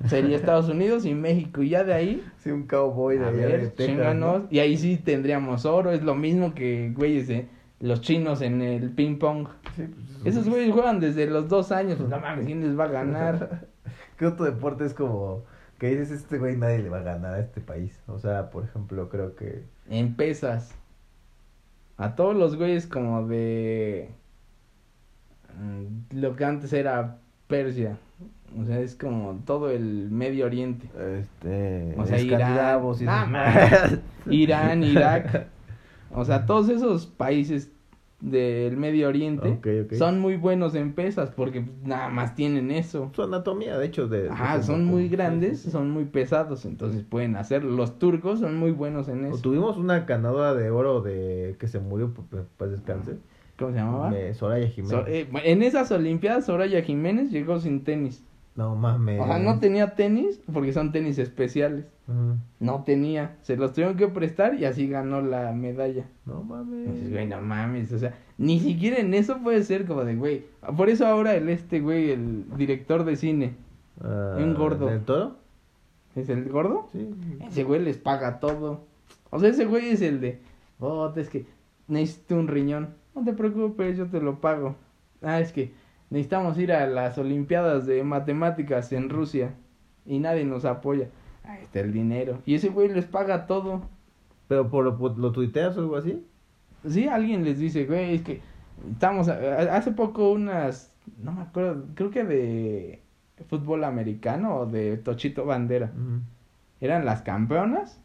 sería 0.06 0.36
Estados 0.36 0.68
Unidos 0.68 1.06
y 1.06 1.14
México. 1.14 1.62
Y 1.62 1.70
ya 1.70 1.84
de 1.84 1.94
ahí, 1.94 2.22
Sí, 2.38 2.50
un 2.50 2.66
cowboy 2.66 3.16
de 3.16 3.24
a 3.24 3.32
de 3.32 3.46
ver, 3.46 3.60
Texas, 3.70 3.86
chinganos. 3.86 4.42
¿no? 4.42 4.48
Y 4.50 4.58
ahí 4.58 4.76
sí 4.76 4.98
tendríamos 4.98 5.64
oro. 5.64 5.90
Es 5.92 6.02
lo 6.02 6.14
mismo 6.14 6.52
que 6.52 6.92
güeyes 6.94 7.28
de 7.28 7.48
los 7.78 8.02
chinos 8.02 8.42
en 8.42 8.60
el 8.60 8.90
ping 8.90 9.16
pong. 9.16 9.48
Sí, 9.74 9.84
pues, 10.22 10.34
Esos 10.36 10.48
güeyes 10.50 10.72
juegan 10.72 11.00
desde 11.00 11.26
los 11.26 11.48
dos 11.48 11.72
años. 11.72 11.96
Pues, 11.96 12.10
no 12.10 12.18
mames, 12.18 12.44
¿quién 12.44 12.60
les 12.60 12.78
va 12.78 12.84
a 12.84 12.88
ganar? 12.88 13.68
¿Qué 14.20 14.26
otro 14.26 14.44
deporte 14.44 14.84
es 14.84 14.92
como 14.92 15.44
que 15.78 15.88
dices 15.88 16.10
este 16.10 16.36
güey 16.38 16.54
nadie 16.54 16.80
le 16.80 16.90
va 16.90 16.98
a 16.98 17.02
ganar 17.02 17.32
a 17.34 17.40
este 17.40 17.62
país? 17.62 17.98
O 18.06 18.18
sea, 18.18 18.50
por 18.50 18.64
ejemplo, 18.64 19.08
creo 19.08 19.34
que 19.34 19.64
En 19.88 20.14
pesas. 20.14 20.74
A 21.96 22.14
todos 22.16 22.36
los 22.36 22.56
güeyes 22.56 22.86
como 22.86 23.26
de... 23.26 24.10
mm, 25.58 26.16
Lo 26.20 26.36
que 26.36 26.44
antes 26.44 26.72
era 26.74 27.16
Persia. 27.46 27.96
O 28.60 28.64
sea, 28.64 28.80
es 28.80 28.94
como 28.94 29.40
todo 29.46 29.70
el 29.70 30.10
Medio 30.10 30.44
Oriente. 30.46 30.90
este 31.20 31.94
O 31.96 32.04
sea, 32.04 32.18
y 32.20 32.26
Irán. 32.26 32.40
esas- 32.42 33.02
Ah, 33.08 33.88
Irán, 34.30 34.82
Irak. 34.84 35.46
O 36.12 36.24
sea, 36.24 36.44
todos 36.44 36.68
esos 36.68 37.06
países 37.06 37.70
del 38.20 38.76
Medio 38.76 39.08
Oriente 39.08 39.48
son 39.98 40.18
muy 40.20 40.36
buenos 40.36 40.74
en 40.74 40.92
pesas 40.92 41.30
porque 41.30 41.64
nada 41.84 42.08
más 42.10 42.34
tienen 42.34 42.70
eso. 42.70 43.10
Su 43.14 43.22
anatomía, 43.22 43.78
de 43.78 43.86
hecho, 43.86 44.08
de. 44.08 44.28
Ajá, 44.28 44.62
son 44.62 44.84
muy 44.84 45.08
grandes, 45.08 45.60
son 45.62 45.90
muy 45.90 46.04
pesados, 46.04 46.64
entonces 46.66 47.02
pueden 47.02 47.36
hacerlo. 47.36 47.70
Los 47.70 47.98
turcos 47.98 48.40
son 48.40 48.56
muy 48.56 48.72
buenos 48.72 49.08
en 49.08 49.24
O 49.24 49.28
eso. 49.28 49.38
Tuvimos 49.42 49.76
una 49.78 50.00
ganadora 50.00 50.54
de 50.54 50.70
oro 50.70 51.00
de 51.00 51.56
que 51.58 51.66
se 51.68 51.80
murió, 51.80 52.12
pues, 52.30 52.44
pues 52.56 52.70
descanse. 52.70 53.16
¿Cómo 53.58 53.72
se 53.72 53.78
llamaba? 53.78 54.12
Soraya 54.34 54.68
Jiménez. 54.68 54.90
So- 54.98 55.06
eh, 55.06 55.28
en 55.44 55.62
esas 55.62 55.90
Olimpiadas, 55.92 56.46
Soraya 56.46 56.82
Jiménez 56.82 57.30
llegó 57.30 57.58
sin 57.60 57.84
tenis. 57.84 58.24
No 58.56 58.74
mames. 58.76 59.20
O 59.20 59.26
sea, 59.26 59.38
no 59.38 59.58
tenía 59.58 59.94
tenis 59.94 60.40
porque 60.52 60.72
son 60.72 60.92
tenis 60.92 61.18
especiales. 61.18 61.86
No 62.58 62.82
tenía. 62.82 63.36
Se 63.42 63.56
los 63.56 63.72
tuvieron 63.72 63.96
que 63.96 64.08
prestar 64.08 64.54
y 64.54 64.64
así 64.64 64.88
ganó 64.88 65.20
la 65.22 65.52
medalla. 65.52 66.06
No 66.26 66.42
mames. 66.42 66.80
Entonces, 66.86 67.10
güey, 67.12 67.26
no 67.26 67.40
mames. 67.40 67.92
O 67.92 67.98
sea, 67.98 68.14
ni 68.36 68.58
siquiera 68.58 68.98
en 68.98 69.14
eso 69.14 69.38
puede 69.42 69.62
ser 69.62 69.86
como 69.86 70.04
de, 70.04 70.16
güey. 70.16 70.44
Por 70.76 70.90
eso 70.90 71.06
ahora 71.06 71.34
el 71.34 71.48
este, 71.48 71.80
güey, 71.80 72.10
el 72.10 72.44
director 72.56 73.04
de 73.04 73.16
cine, 73.16 73.54
Ah, 74.02 74.36
un 74.38 74.54
gordo. 74.54 74.86
¿Del 74.86 75.04
toro? 75.04 75.36
¿es 76.16 76.28
el 76.28 76.48
gordo? 76.48 76.88
Sí. 76.92 77.08
Ese 77.46 77.64
güey 77.64 77.80
les 77.80 77.98
paga 77.98 78.40
todo. 78.40 78.84
O 79.30 79.38
sea, 79.38 79.50
ese 79.50 79.66
güey 79.66 79.90
es 79.90 80.02
el 80.02 80.20
de, 80.20 80.40
oh, 80.80 81.12
es 81.16 81.28
que 81.28 81.46
necesito 81.86 82.36
un 82.36 82.48
riñón. 82.48 82.94
No 83.14 83.24
te 83.24 83.32
preocupes, 83.32 83.96
yo 83.96 84.06
te 84.06 84.20
lo 84.20 84.40
pago. 84.40 84.76
Ah, 85.22 85.40
es 85.40 85.52
que 85.52 85.72
necesitamos 86.10 86.58
ir 86.58 86.72
a 86.72 86.86
las 86.86 87.16
Olimpiadas 87.18 87.86
de 87.86 88.02
Matemáticas 88.04 88.92
en 88.92 89.08
Rusia 89.08 89.54
y 90.06 90.18
nadie 90.18 90.44
nos 90.44 90.64
apoya. 90.64 91.08
Ahí 91.44 91.62
está 91.62 91.80
el 91.80 91.92
dinero. 91.92 92.40
Y 92.46 92.54
ese 92.54 92.68
güey 92.68 92.88
les 92.88 93.06
paga 93.06 93.46
todo. 93.46 93.82
¿Pero 94.48 94.68
por, 94.68 94.98
por- 94.98 95.16
lo 95.18 95.30
tuiteas 95.32 95.76
o 95.76 95.80
algo 95.80 95.96
así? 95.96 96.24
Sí, 96.88 97.06
alguien 97.06 97.44
les 97.44 97.58
dice, 97.58 97.84
güey, 97.86 98.16
es 98.16 98.22
que 98.22 98.40
estamos, 98.90 99.28
a- 99.28 99.34
a- 99.34 99.76
hace 99.76 99.92
poco 99.92 100.32
unas, 100.32 100.92
no 101.22 101.30
me 101.32 101.42
acuerdo, 101.42 101.84
creo 101.94 102.10
que 102.10 102.24
de 102.24 103.02
fútbol 103.48 103.84
americano 103.84 104.56
o 104.56 104.66
de 104.66 104.96
Tochito 104.96 105.44
Bandera. 105.46 105.92
Eran 106.80 107.04
las 107.04 107.22
campeonas. 107.22 108.00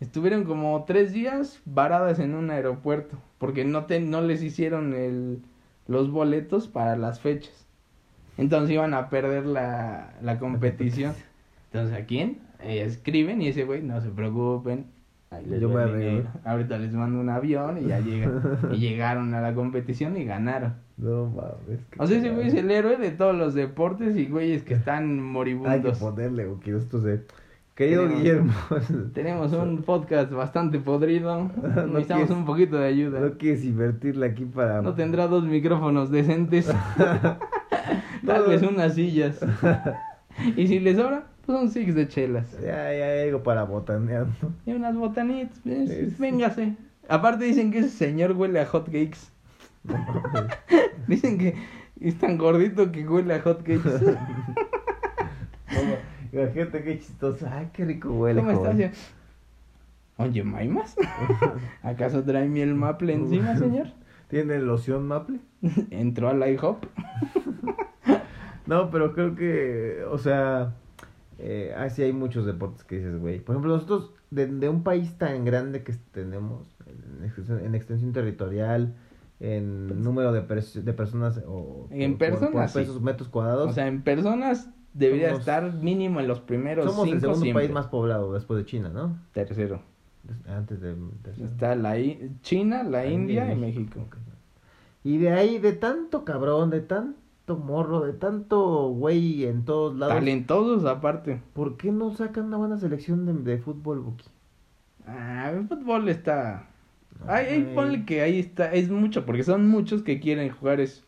Estuvieron 0.00 0.44
como 0.44 0.84
tres 0.84 1.12
días 1.12 1.60
varadas 1.64 2.18
en 2.18 2.34
un 2.34 2.50
aeropuerto 2.50 3.16
porque 3.38 3.64
no, 3.64 3.86
te, 3.86 4.00
no 4.00 4.20
les 4.20 4.42
hicieron 4.42 4.92
el, 4.92 5.40
los 5.86 6.10
boletos 6.10 6.68
para 6.68 6.96
las 6.96 7.20
fechas. 7.20 7.66
Entonces 8.36 8.70
iban 8.70 8.94
a 8.94 9.10
perder 9.10 9.46
la, 9.46 10.14
la 10.22 10.38
competición. 10.38 11.14
Entonces, 11.72 11.96
¿a 11.96 12.04
quién? 12.06 12.38
Eh, 12.60 12.82
escriben 12.82 13.42
y 13.42 13.48
ese 13.48 13.64
güey, 13.64 13.82
no 13.82 14.00
se 14.00 14.08
preocupen. 14.10 14.86
Ahí 15.30 15.44
les 15.46 15.60
Yo 15.60 15.68
dinero. 15.68 16.28
Ahorita 16.44 16.78
les 16.78 16.92
mando 16.92 17.20
un 17.20 17.28
avión 17.28 17.78
y 17.78 17.88
ya 17.88 18.00
llegan. 18.00 18.40
y 18.72 18.76
llegaron 18.78 19.34
a 19.34 19.40
la 19.40 19.54
competición 19.54 20.16
y 20.16 20.24
ganaron. 20.24 20.74
No 20.96 21.26
mames. 21.26 21.80
O 21.98 22.06
sea, 22.06 22.18
ese 22.18 22.30
güey 22.30 22.48
es 22.48 22.54
el 22.54 22.70
héroe 22.70 22.96
de 22.96 23.10
todos 23.10 23.34
los 23.34 23.54
deportes 23.54 24.16
y 24.16 24.26
güeyes 24.26 24.62
que 24.62 24.74
están 24.80 25.04
Hay 25.04 25.16
que 25.16 25.22
moribundos. 25.22 25.98
ponerle, 25.98 26.46
o 26.46 26.58
quiero 26.60 26.78
esto 26.78 27.00
de... 27.00 27.22
Querido 27.74 28.02
Tenemos- 28.04 28.18
Guillermo, 28.22 28.52
Tenemos 29.14 29.52
un 29.54 29.82
podcast 29.82 30.30
bastante 30.32 30.78
podrido. 30.78 31.44
Necesitamos 31.56 32.06
quieres- 32.06 32.30
un 32.30 32.44
poquito 32.44 32.76
de 32.78 32.86
ayuda. 32.86 33.20
no 33.20 33.36
quieres 33.36 33.64
invertirle 33.64 34.26
aquí 34.26 34.44
para... 34.44 34.80
No 34.82 34.94
tendrá 34.94 35.26
dos 35.26 35.44
micrófonos 35.44 36.10
decentes. 36.10 36.66
Tal 38.26 38.46
vez 38.48 38.62
unas 38.62 38.94
sillas. 38.94 39.44
Y 40.56 40.66
si 40.68 40.78
les 40.80 40.96
sobra, 40.96 41.24
pues 41.44 41.58
un 41.60 41.68
six 41.68 41.94
de 41.94 42.08
chelas. 42.08 42.52
Ya, 42.60 42.92
ya 42.92 43.04
hay 43.06 43.28
algo 43.28 43.42
para 43.42 43.64
botanear, 43.64 44.26
¿no? 44.40 44.52
Y 44.66 44.72
unas 44.72 44.96
botanitas. 44.96 45.58
pues, 45.64 45.90
Sí, 45.90 46.10
sí. 46.10 46.16
Véngase. 46.18 46.74
Aparte 47.08 47.44
dicen 47.44 47.70
que 47.70 47.80
ese 47.80 47.90
señor 47.90 48.32
huele 48.32 48.60
a 48.60 48.66
hot 48.66 48.86
cakes. 48.86 49.18
No. 49.82 49.94
Dicen 51.06 51.36
que 51.38 51.54
es 52.00 52.18
tan 52.18 52.38
gordito 52.38 52.90
que 52.92 53.06
huele 53.06 53.34
a 53.34 53.42
hot 53.42 53.58
cakes. 53.58 54.00
No. 55.72 56.13
Imagínate 56.42 56.82
qué 56.82 56.98
chistoso. 56.98 57.46
Ay, 57.50 57.68
qué 57.72 57.84
rico 57.84 58.10
huele, 58.12 58.40
¿Cómo 58.40 58.50
estás? 58.52 58.72
joven. 58.74 58.92
Oye, 60.16 60.42
¿Maimas? 60.44 60.96
¿Acaso 61.82 62.22
trae 62.22 62.48
miel 62.48 62.74
maple 62.74 63.14
encima, 63.14 63.56
señor? 63.56 63.88
¿Tiene 64.28 64.58
loción 64.58 65.06
maple? 65.08 65.40
Entró 65.90 66.28
al 66.28 66.46
IHOP. 66.48 66.84
No, 68.66 68.90
pero 68.90 69.12
creo 69.12 69.34
que, 69.34 70.04
o 70.10 70.16
sea, 70.16 70.72
eh, 71.38 71.74
así 71.76 72.02
hay 72.02 72.14
muchos 72.14 72.46
deportes 72.46 72.82
que 72.84 72.96
dices, 72.96 73.18
güey. 73.20 73.38
Por 73.40 73.54
ejemplo, 73.54 73.74
nosotros, 73.74 74.14
de, 74.30 74.46
de 74.46 74.70
un 74.70 74.82
país 74.82 75.18
tan 75.18 75.44
grande 75.44 75.82
que 75.82 75.92
tenemos, 76.12 76.74
en 76.86 77.24
extensión, 77.26 77.60
en 77.62 77.74
extensión 77.74 78.12
territorial, 78.14 78.94
en 79.38 80.02
número 80.02 80.32
de, 80.32 80.48
pers- 80.48 80.82
de 80.82 80.92
personas 80.94 81.42
o 81.46 81.88
En 81.90 82.12
por- 82.12 82.18
personas, 82.30 82.52
por 82.52 82.68
sí. 82.70 82.78
pesos 82.78 83.02
metros 83.02 83.28
cuadrados, 83.28 83.70
O 83.70 83.74
sea, 83.74 83.86
en 83.86 84.00
personas 84.00 84.70
debería 84.94 85.28
Somos- 85.28 85.40
estar 85.40 85.72
mínimo 85.74 86.20
en 86.20 86.28
los 86.28 86.40
primeros 86.40 86.86
somos 86.86 87.04
el 87.06 87.10
cinco 87.14 87.20
segundo 87.20 87.42
siempre. 87.42 87.62
país 87.64 87.72
más 87.74 87.86
poblado 87.88 88.32
después 88.32 88.58
de 88.58 88.64
China, 88.64 88.88
¿no? 88.88 89.18
Tercero. 89.32 89.82
Antes 90.48 90.80
de... 90.80 90.94
tercero. 91.22 91.46
Está 91.48 91.74
la 91.74 91.98
I- 91.98 92.30
China, 92.40 92.82
la 92.82 92.90
La 93.02 93.06
India 93.06 93.52
y 93.52 93.56
México. 93.56 94.00
Y 95.02 95.18
de 95.18 95.30
ahí, 95.32 95.58
de 95.58 95.74
tanto 95.74 96.24
cabrón, 96.24 96.70
de 96.70 96.80
tanto 96.80 97.58
morro, 97.58 98.00
de 98.00 98.14
tanto 98.14 98.88
güey 98.88 99.44
en 99.44 99.66
todos 99.66 99.94
lados, 99.98 100.14
Talentosos 100.14 100.86
aparte. 100.86 101.42
¿por 101.52 101.76
qué 101.76 101.92
no 101.92 102.10
sacan 102.12 102.46
una 102.46 102.56
buena 102.56 102.78
selección 102.78 103.26
de, 103.26 103.34
de 103.34 103.58
fútbol, 103.58 104.00
Buki? 104.00 104.24
Ah, 105.06 105.50
el 105.54 105.68
fútbol 105.68 106.08
está. 106.08 106.68
Ay, 107.26 107.46
ay, 107.50 107.72
ponle 107.74 108.04
que 108.06 108.22
ahí 108.22 108.38
está. 108.38 108.72
Es 108.72 108.90
mucho, 108.90 109.26
porque 109.26 109.42
son 109.44 109.68
muchos 109.68 110.02
que 110.02 110.20
quieren 110.20 110.50
jugar 110.50 110.80
eso. 110.80 111.02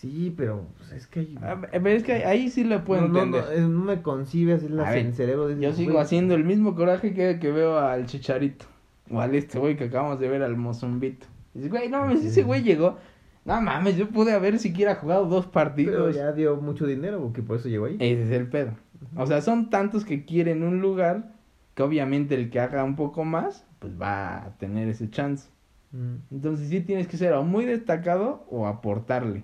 Sí, 0.00 0.32
pero 0.34 0.66
pues, 0.78 0.92
es 0.92 1.06
que 1.06 1.20
hay... 1.20 1.38
Ah, 1.42 1.60
Pero 1.70 1.88
es 1.90 2.02
que 2.02 2.24
ahí 2.24 2.48
sí 2.48 2.64
lo 2.64 2.82
puedo 2.86 3.02
no, 3.02 3.08
no, 3.08 3.22
entender. 3.22 3.44
no, 3.44 3.52
eh, 3.52 3.68
no 3.68 3.84
me 3.84 4.00
concibe 4.00 4.54
así 4.54 4.66
la, 4.66 4.88
ver, 4.90 5.06
el 5.06 5.12
cerebro 5.12 5.46
de 5.46 5.60
Yo 5.60 5.74
sigo 5.74 6.00
haciendo 6.00 6.34
el 6.34 6.42
mismo 6.42 6.74
coraje 6.74 7.12
que, 7.12 7.38
que 7.38 7.52
veo 7.52 7.78
al 7.78 8.06
Chicharito. 8.06 8.64
O 9.10 9.20
al 9.20 9.34
este 9.34 9.58
güey 9.58 9.76
que 9.76 9.84
acabamos 9.84 10.18
de 10.18 10.28
ver 10.28 10.42
al 10.42 10.56
Mozumbito. 10.56 11.26
Dices, 11.52 11.70
güey, 11.70 11.90
no 11.90 11.98
mames, 11.98 12.24
ese 12.24 12.44
güey 12.44 12.62
llegó. 12.62 12.96
No 13.44 13.60
mames, 13.60 13.98
yo 13.98 14.08
pude 14.08 14.32
haber 14.32 14.58
siquiera 14.58 14.94
jugado 14.94 15.26
dos 15.26 15.44
Pero 15.44 15.52
partidos. 15.52 16.16
ya 16.16 16.32
dio 16.32 16.56
mucho 16.56 16.86
dinero, 16.86 17.30
que 17.34 17.42
por 17.42 17.58
eso 17.58 17.68
llegó 17.68 17.84
ahí. 17.84 17.96
Ese 18.00 18.22
es 18.22 18.30
el 18.30 18.48
pedo. 18.48 18.72
O 19.16 19.26
sea, 19.26 19.42
son 19.42 19.68
tantos 19.68 20.06
que 20.06 20.24
quieren 20.24 20.62
un 20.62 20.80
lugar 20.80 21.32
que 21.74 21.82
obviamente 21.82 22.34
el 22.36 22.48
que 22.48 22.60
haga 22.60 22.84
un 22.84 22.96
poco 22.96 23.24
más, 23.24 23.66
pues 23.80 24.00
va 24.00 24.44
a 24.44 24.56
tener 24.56 24.88
ese 24.88 25.10
chance. 25.10 25.50
Mm. 25.92 26.14
Entonces 26.30 26.70
sí 26.70 26.80
tienes 26.80 27.06
que 27.06 27.18
ser 27.18 27.34
o 27.34 27.42
muy 27.42 27.66
destacado 27.66 28.46
o 28.50 28.66
aportarle. 28.66 29.42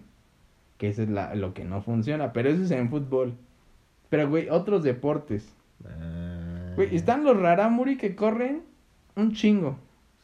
Que 0.78 0.88
eso 0.88 1.02
es 1.02 1.08
la, 1.08 1.34
lo 1.34 1.54
que 1.54 1.64
no 1.64 1.80
funciona. 1.82 2.32
Pero 2.32 2.48
eso 2.50 2.62
es 2.62 2.70
en 2.70 2.90
fútbol. 2.90 3.34
Pero, 4.10 4.28
güey, 4.28 4.48
otros 4.50 4.82
deportes. 4.82 5.48
Ah, 5.84 6.72
Güey, 6.76 6.94
están 6.94 7.24
los 7.24 7.38
raramuri 7.40 7.96
que 7.96 8.14
corren 8.14 8.62
un 9.14 9.32
chingo. 9.32 9.78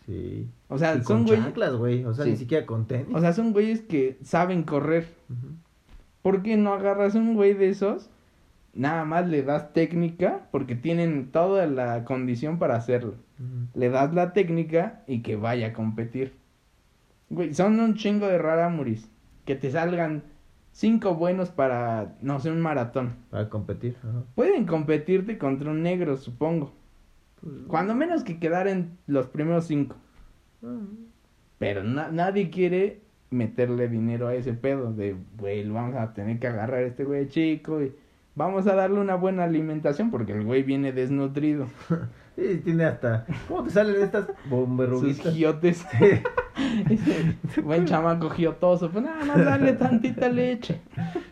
Sí. 0.06 0.48
O 0.68 0.76
sea, 0.78 0.96
Y 0.96 1.02
son 1.02 1.24
güeyes. 1.24 1.54
güey. 1.78 2.04
O 2.04 2.12
sea, 2.12 2.24
Sí. 2.24 2.32
ni 2.32 2.36
siquiera 2.36 2.66
con 2.66 2.86
tenis. 2.86 3.14
O 3.14 3.20
sea, 3.20 3.32
son 3.32 3.52
güeyes 3.52 3.80
que 3.80 4.18
saben 4.22 4.62
correr. 4.64 5.06
Ujú. 5.30 5.54
¿Por 6.22 6.42
qué 6.42 6.56
no 6.56 6.74
agarras 6.74 7.14
un 7.14 7.34
güey 7.34 7.54
de 7.54 7.68
esos? 7.70 8.10
Nada 8.74 9.04
más 9.04 9.28
le 9.28 9.42
das 9.42 9.72
técnica 9.72 10.46
porque 10.50 10.74
tienen 10.74 11.30
toda 11.30 11.66
la 11.66 12.04
condición 12.04 12.58
para 12.58 12.76
hacerlo. 12.76 13.14
Le 13.74 13.88
das 13.90 14.14
la 14.14 14.32
técnica 14.32 15.02
y 15.06 15.20
que 15.22 15.36
vaya 15.36 15.68
a 15.68 15.72
competir. 15.72 16.34
Güey, 17.30 17.54
son 17.54 17.80
un 17.80 17.94
chingo 17.94 18.26
de 18.28 18.38
raramuris. 18.38 19.08
Que 19.46 19.56
te 19.56 19.70
salgan 19.70 20.22
cinco 20.72 21.14
buenos 21.14 21.50
para, 21.50 22.16
no 22.22 22.40
sé, 22.40 22.50
un 22.50 22.60
maratón. 22.60 23.14
Para 23.30 23.48
competir. 23.48 23.96
Ajá. 24.02 24.22
Pueden 24.34 24.66
competirte 24.66 25.38
contra 25.38 25.70
un 25.70 25.82
negro, 25.82 26.16
supongo. 26.16 26.72
Pues, 27.40 27.54
Cuando 27.68 27.94
menos 27.94 28.24
que 28.24 28.38
quedar 28.38 28.68
en 28.68 28.96
los 29.06 29.26
primeros 29.26 29.66
cinco. 29.66 29.96
ah, 30.64 30.78
Pero 31.58 31.84
na- 31.84 32.08
nadie 32.10 32.50
quiere 32.50 33.00
meterle 33.30 33.88
dinero 33.88 34.28
a 34.28 34.34
ese 34.34 34.52
pedo 34.52 34.92
de, 34.92 35.16
güey, 35.38 35.64
lo 35.64 35.74
vamos 35.74 35.96
a 35.96 36.12
tener 36.12 36.38
que 36.38 36.46
agarrar 36.48 36.80
a 36.80 36.86
este 36.86 37.04
güey 37.04 37.28
chico 37.28 37.82
y 37.82 37.94
vamos 38.34 38.66
a 38.66 38.74
darle 38.74 39.00
una 39.00 39.14
buena 39.14 39.44
alimentación 39.44 40.10
porque 40.10 40.32
el 40.32 40.44
güey 40.44 40.62
viene 40.62 40.92
desnutrido. 40.92 41.66
Sí, 42.36 42.60
tiene 42.64 42.84
hasta. 42.84 43.26
¿Cómo 43.48 43.64
te 43.64 43.70
salen 43.70 44.02
estas 44.02 44.26
Sus 44.26 44.50
bomberruguitas? 44.50 45.34
giotes. 45.34 45.84
Ese 46.90 47.60
buen 47.62 47.84
chamaco 47.84 48.30
giotoso. 48.30 48.90
Pues 48.90 49.04
nada 49.04 49.24
más 49.24 49.44
dale 49.44 49.72
tantita 49.74 50.28
leche. 50.28 50.80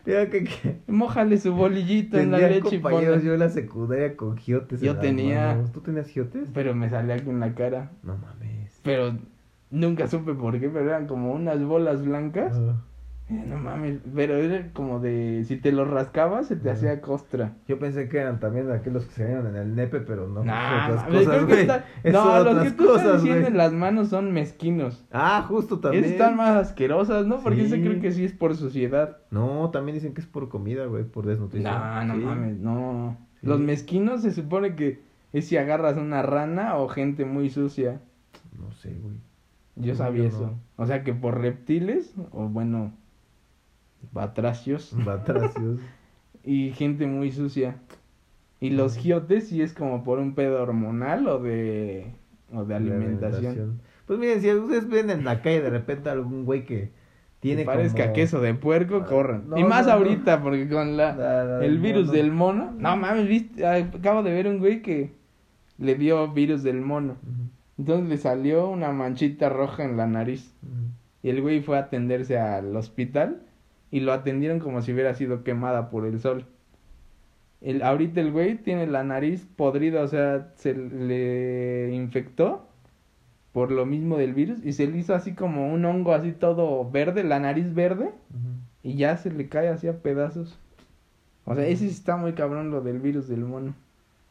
Mira 0.05 0.29
que, 0.29 0.43
que 0.43 0.77
Mójale 0.87 1.37
su 1.37 1.53
bolillito 1.53 2.17
en 2.19 2.31
la 2.31 2.37
leche 2.39 2.75
y 2.75 2.79
ponle. 2.79 3.21
yo 3.23 3.33
en 3.33 3.39
la 3.39 3.49
secundaria 3.49 4.15
con 4.15 4.37
giotes. 4.37 4.81
Yo 4.81 4.97
tenía- 4.97 5.47
manos. 5.55 5.71
¿Tú 5.71 5.81
tenías 5.81 6.07
giotes? 6.07 6.47
Pero 6.53 6.75
me 6.75 6.89
salía 6.89 7.15
aquí 7.15 7.29
en 7.29 7.39
la 7.39 7.53
cara. 7.55 7.91
No 8.03 8.17
mames. 8.17 8.79
Pero 8.83 9.15
nunca 9.69 10.07
supe 10.07 10.33
por 10.33 10.59
qué, 10.59 10.69
pero 10.69 10.85
eran 10.89 11.07
como 11.07 11.33
unas 11.33 11.63
bolas 11.63 12.03
blancas. 12.05 12.59
No 13.47 13.57
mames, 13.57 13.99
pero 14.13 14.35
era 14.35 14.71
como 14.73 14.99
de 14.99 15.43
si 15.45 15.55
te 15.57 15.71
lo 15.71 15.85
rascabas 15.85 16.47
se 16.47 16.55
te 16.55 16.69
hacía 16.69 16.99
costra. 17.01 17.53
Yo 17.67 17.79
pensé 17.79 18.09
que 18.09 18.17
eran 18.17 18.39
también 18.39 18.69
aquellos 18.71 19.05
que 19.05 19.11
se 19.13 19.23
veían 19.25 19.47
en 19.47 19.55
el 19.55 19.75
nepe, 19.75 20.01
pero 20.01 20.27
no. 20.27 20.43
Nah, 20.43 20.87
son 20.87 20.91
otras 20.97 21.09
mames, 21.09 21.27
creo 21.27 21.31
cosas, 21.31 21.39
que 21.39 21.45
güey. 21.45 21.61
está- 21.61 21.85
Es 22.03 22.13
No, 22.13 22.43
los 22.43 22.63
que 22.63 22.71
tú 22.71 22.95
estás 22.95 23.21
diciendo 23.23 23.47
en 23.47 23.57
las 23.57 23.73
manos 23.73 24.09
son 24.09 24.31
mezquinos. 24.33 25.05
Ah, 25.11 25.45
justo 25.47 25.79
también. 25.79 26.03
Están 26.03 26.35
más 26.35 26.55
asquerosas, 26.57 27.25
¿no? 27.25 27.39
Porque 27.39 27.67
Sí. 27.67 27.81
creo 27.81 27.99
que 28.01 28.11
sí 28.11 28.25
es 28.25 28.33
por 28.33 28.55
suciedad. 28.55 29.17
No, 29.31 29.69
también 29.71 29.95
dicen 29.95 30.13
que 30.13 30.21
es 30.21 30.27
por 30.27 30.49
comida, 30.49 30.85
güey, 30.85 31.03
por 31.05 31.25
desnutrición. 31.25 31.73
No, 31.73 32.03
no 32.05 32.13
Sí. 32.15 32.19
mames, 32.19 32.57
no. 32.59 33.17
Sí. 33.39 33.47
Los 33.47 33.59
mezquinos 33.59 34.21
se 34.23 34.31
supone 34.31 34.75
que 34.75 34.99
es 35.33 35.45
si 35.47 35.57
agarras 35.57 35.97
una 35.97 36.21
rana 36.21 36.75
o 36.77 36.87
gente 36.89 37.23
muy 37.25 37.49
sucia. 37.49 38.01
No 38.59 38.71
sé, 38.73 38.89
güey. 39.01 39.15
Yo 39.77 39.93
No, 39.93 39.97
sabía 39.97 40.23
yo 40.23 40.27
eso. 40.29 40.53
O 40.75 40.85
sea 40.85 41.03
que 41.03 41.13
por 41.13 41.39
reptiles, 41.39 42.13
o 42.31 42.49
bueno, 42.49 42.91
batracios, 44.11 44.93
Batracios. 45.05 45.79
y 46.43 46.71
gente 46.71 47.07
muy 47.07 47.31
sucia. 47.31 47.77
Y 48.59 48.69
los 48.71 48.95
giotes 48.95 49.47
sí 49.47 49.61
es 49.61 49.73
como 49.73 50.03
por 50.03 50.19
un 50.19 50.35
pedo 50.35 50.61
hormonal 50.61 51.27
o 51.27 51.39
de, 51.39 52.11
o 52.53 52.63
de 52.63 52.75
alimentación. 52.75 53.81
Pues 54.05 54.19
miren, 54.19 54.41
si 54.41 54.51
ustedes 54.53 54.87
ven 54.87 55.09
en 55.09 55.25
la 55.25 55.41
calle 55.41 55.61
de 55.61 55.69
repente 55.71 56.09
algún 56.09 56.45
güey 56.45 56.65
que 56.65 56.91
tiene 57.39 57.61
Que 57.61 57.65
parezca 57.65 58.03
como... 58.03 58.13
queso 58.13 58.39
de 58.39 58.53
puerco, 58.53 59.01
Ah, 59.03 59.07
corran. 59.07 59.49
no, 59.49 59.57
y 59.57 59.63
más 59.63 59.87
no, 59.87 59.93
no. 59.93 59.97
ahorita, 59.97 60.43
porque 60.43 60.69
con 60.69 60.95
la, 60.95 61.59
el 61.63 61.79
virus 61.79 62.11
del 62.11 62.31
mono. 62.31 62.71
No 62.77 62.95
mames, 62.97 63.27
viste, 63.27 63.65
acabo 63.65 64.21
de 64.21 64.31
ver 64.31 64.47
un 64.47 64.59
güey 64.59 64.83
que 64.83 65.11
le 65.79 65.95
dio 65.95 66.27
virus 66.31 66.61
del 66.61 66.81
mono. 66.81 67.15
Entonces 67.79 68.07
le 68.09 68.17
salió 68.17 68.69
una 68.69 68.91
manchita 68.91 69.49
roja 69.49 69.83
en 69.85 69.97
la 69.97 70.05
nariz. 70.05 70.53
Y 71.23 71.29
el 71.29 71.41
güey 71.41 71.61
fue 71.61 71.77
a 71.77 71.81
atenderse 71.81 72.37
al 72.37 72.75
hospital 72.75 73.41
y 73.91 73.99
lo 73.99 74.13
atendieron 74.13 74.59
como 74.59 74.81
si 74.81 74.93
hubiera 74.93 75.13
sido 75.13 75.43
quemada 75.43 75.89
por 75.89 76.05
el 76.05 76.19
sol. 76.19 76.45
El, 77.61 77.83
ahorita 77.83 78.21
el 78.21 78.31
güey 78.31 78.55
tiene 78.57 78.87
la 78.87 79.03
nariz 79.03 79.45
podrida, 79.55 80.01
o 80.01 80.07
sea, 80.07 80.51
se 80.55 80.73
le 80.73 81.93
infectó 81.93 82.67
por 83.51 83.69
lo 83.71 83.85
mismo 83.85 84.17
del 84.17 84.33
virus 84.33 84.65
y 84.65 84.73
se 84.73 84.87
le 84.87 84.97
hizo 84.97 85.13
así 85.13 85.33
como 85.33 85.71
un 85.71 85.83
hongo 85.85 86.13
así 86.13 86.31
todo 86.31 86.89
verde, 86.89 87.23
la 87.23 87.39
nariz 87.39 87.73
verde 87.75 88.11
y 88.81 88.95
ya 88.95 89.17
se 89.17 89.29
le 89.29 89.47
cae 89.49 89.67
así 89.67 89.87
a 89.87 89.97
pedazos. 90.01 90.57
O 91.45 91.53
sea, 91.53 91.65
ese 91.67 91.85
está 91.87 92.15
muy 92.17 92.33
cabrón 92.33 92.71
lo 92.71 92.81
del 92.81 92.99
virus 92.99 93.27
del 93.27 93.41
mono. 93.41 93.73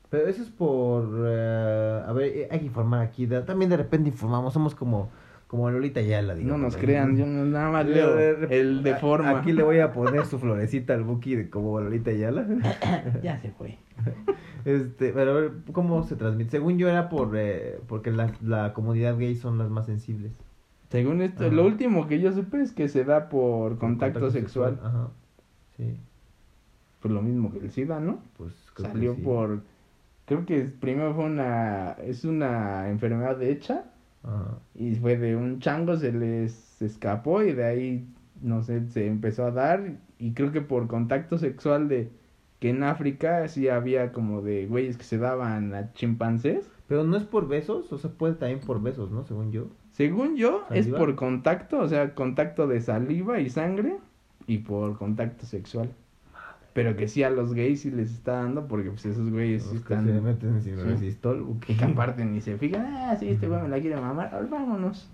Pero 0.09 0.27
eso 0.27 0.43
es 0.43 0.49
por... 0.49 1.09
eh, 1.27 2.03
a 2.05 2.13
ver, 2.13 2.27
eh, 2.37 2.49
hay 2.51 2.59
que 2.61 2.67
informar 2.67 3.01
aquí. 3.03 3.27
de- 3.27 3.43
también 3.43 3.71
de 3.71 3.77
repente 3.77 4.09
informamos, 4.09 4.53
somos 4.55 4.75
como, 4.75 5.09
como 5.51 5.69
Lolita 5.69 6.01
Yala, 6.01 6.37
digo. 6.37 6.49
No 6.49 6.59
nos 6.59 6.77
crean, 6.77 7.17
yo 7.17 7.27
no- 7.27 7.45
nada 7.45 7.73
más 7.73 7.85
leo 7.85 8.17
el 8.49 8.85
de 8.85 8.95
forma. 8.95 9.41
Aquí 9.41 9.51
le 9.51 9.65
voy 9.65 9.81
a 9.81 9.93
poner 9.93 10.25
su 10.25 10.39
florecita 10.39 10.95
al 10.95 11.03
Buki 11.03 11.35
de 11.35 11.51
como 11.51 11.81
Lolita 11.81 12.13
Yala. 12.13 12.47
Ya 13.25 13.37
se 13.41 13.51
fue. 13.51 13.77
Este, 14.65 15.11
pero 15.13 15.31
a 15.31 15.35
ver, 15.41 15.53
¿cómo 15.73 16.05
se 16.05 16.15
transmite? 16.15 16.51
Según 16.51 16.77
yo 16.79 16.89
era 16.89 17.09
por 17.09 17.35
eh, 17.35 17.81
porque 17.89 18.13
la, 18.13 18.31
la 18.43 18.75
comunidad 18.75 19.17
gay 19.19 19.35
son 19.35 19.59
las 19.59 19.71
más 19.71 19.87
sensibles. 19.87 20.31
Según 20.91 21.21
esto, 21.21 21.47
Ajá. 21.47 21.53
lo 21.55 21.65
último 21.67 22.07
que 22.07 22.21
yo 22.21 22.31
supe 22.33 22.61
es 22.61 22.71
que 22.73 22.87
se 22.89 23.03
da 23.05 23.29
por 23.29 23.79
contacto, 23.79 24.31
sexual. 24.31 24.79
Ajá. 24.85 25.09
Sí, 25.77 25.97
Pues 27.01 27.13
lo 27.13 27.23
mismo 27.23 27.51
que 27.53 27.59
el 27.59 27.71
SIDA, 27.71 27.99
¿no? 27.99 28.21
pues 28.37 28.53
creo 28.75 28.87
que 28.89 28.93
Salió 28.93 29.15
sí. 29.17 29.23
por... 29.23 29.63
Creo 30.27 30.45
que 30.47 30.61
primero 30.79 31.13
fue 31.15 31.25
una... 31.25 31.93
Es 32.05 32.25
una 32.25 32.89
enfermedad 32.91 33.43
hecha 33.43 33.87
Ajá. 34.23 34.59
y 34.75 34.95
fue 34.97 35.17
de 35.17 35.35
un 35.37 35.61
chango, 35.61 35.97
se 35.97 36.13
les 36.13 36.81
escapó 36.83 37.43
y 37.43 37.53
de 37.53 37.65
ahí, 37.65 38.07
no 38.43 38.63
sé, 38.63 38.87
se 38.91 39.07
empezó 39.07 39.47
a 39.47 39.51
dar 39.51 39.97
y 40.19 40.33
creo 40.33 40.53
que 40.53 40.61
por 40.61 40.87
contacto 40.87 41.39
sexual 41.39 41.89
de... 41.89 42.11
Que 42.59 42.69
en 42.69 42.83
África 42.83 43.49
sí 43.49 43.69
había 43.69 44.13
como 44.13 44.43
de 44.43 44.67
güeyes 44.67 44.99
que 44.99 45.05
se 45.05 45.17
daban 45.17 45.73
a 45.75 45.95
chimpancés. 45.95 46.71
Pero 46.89 47.05
no 47.05 47.17
es 47.17 47.23
por 47.23 47.49
besos, 47.49 47.91
o 47.93 47.99
sea, 47.99 48.11
puede 48.11 48.35
también 48.35 48.61
por 48.61 48.83
besos, 48.83 49.11
¿no? 49.11 49.25
Según 49.25 49.51
yo. 49.51 49.69
Según 49.93 50.37
yo, 50.37 50.65
es 50.71 50.89
por 50.89 51.15
contacto, 51.15 51.79
o 51.79 51.89
sea, 51.89 52.15
contacto 52.15 52.67
de 52.67 52.81
saliva 52.81 53.41
y 53.41 53.49
sangre 53.49 53.97
y 54.47 54.59
por 54.59 54.99
contacto 54.99 55.47
sexual. 55.47 55.91
Pero 56.73 56.97
que 56.97 57.09
sí 57.09 57.23
a 57.25 57.31
los 57.31 57.53
gays 57.53 57.81
sí 57.81 57.91
les 57.91 58.11
está 58.13 58.35
dando 58.43 58.69
porque 58.69 58.91
pues 58.91 59.05
esos 59.05 59.29
güeyes 59.31 59.65
sí 59.65 59.75
Los 59.75 59.85
que 59.85 59.95
están... 59.95 60.07
se 60.07 60.21
meten 60.21 60.63
sin 60.63 60.99
Sí. 60.99 61.19
Y 61.69 61.75
que 61.75 61.85
aparte 61.85 62.25
ni 62.25 62.41
se 62.41 62.57
fijan, 62.59 62.87
ah, 62.87 63.17
sí, 63.19 63.29
este 63.29 63.49
güey 63.49 63.61
me 63.63 63.69
la 63.69 63.81
quiere 63.81 63.97
mamar, 64.01 64.33
ahora 64.33 64.47
vámonos. 64.51 65.11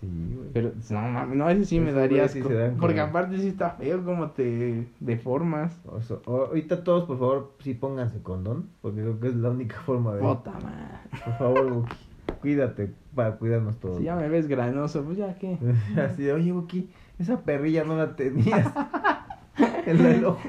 Sí, 0.00 0.08
güey. 0.34 0.48
Pero 0.54 0.72
no, 0.88 1.00
mames, 1.02 1.36
no, 1.36 1.50
ese 1.50 1.66
sí 1.66 1.78
me 1.78 1.90
Esos 1.90 2.00
daría 2.00 2.26
sí 2.28 2.38
asco. 2.40 2.54
dan 2.54 2.76
porque 2.78 2.96
como- 2.96 3.08
aparte 3.10 3.38
sí 3.38 3.48
está 3.48 3.72
feo 3.72 4.02
como 4.02 4.30
te 4.30 4.86
deformas. 5.00 5.78
O 5.84 6.00
sea, 6.00 6.16
o- 6.24 6.46
ahorita 6.46 6.82
todos, 6.82 7.04
por 7.04 7.18
favor, 7.18 7.52
sí 7.58 7.74
pónganse 7.74 8.22
condón, 8.22 8.70
porque 8.80 9.02
creo 9.02 9.20
que 9.20 9.28
es 9.28 9.34
la 9.36 9.50
única 9.50 9.78
forma 9.82 10.14
de... 10.14 10.20
Puta 10.22 10.52
madre. 10.52 11.22
Por 11.26 11.34
favor, 11.36 11.70
Buki, 11.74 11.96
cuídate 12.40 12.90
para 13.14 13.36
cuidarnos 13.36 13.76
todos. 13.78 13.98
Si 13.98 14.04
ya 14.04 14.16
me 14.16 14.30
ves 14.30 14.48
granoso, 14.48 15.04
pues 15.04 15.18
ya 15.18 15.34
qué. 15.34 15.58
Así 16.00 16.22
de, 16.22 16.32
oye, 16.32 16.52
Buki, 16.52 16.88
esa 17.18 17.38
perrilla 17.42 17.84
no 17.84 17.96
la 17.96 18.16
tenías 18.16 18.72
en 19.86 20.06
el 20.06 20.24
ojo. 20.24 20.40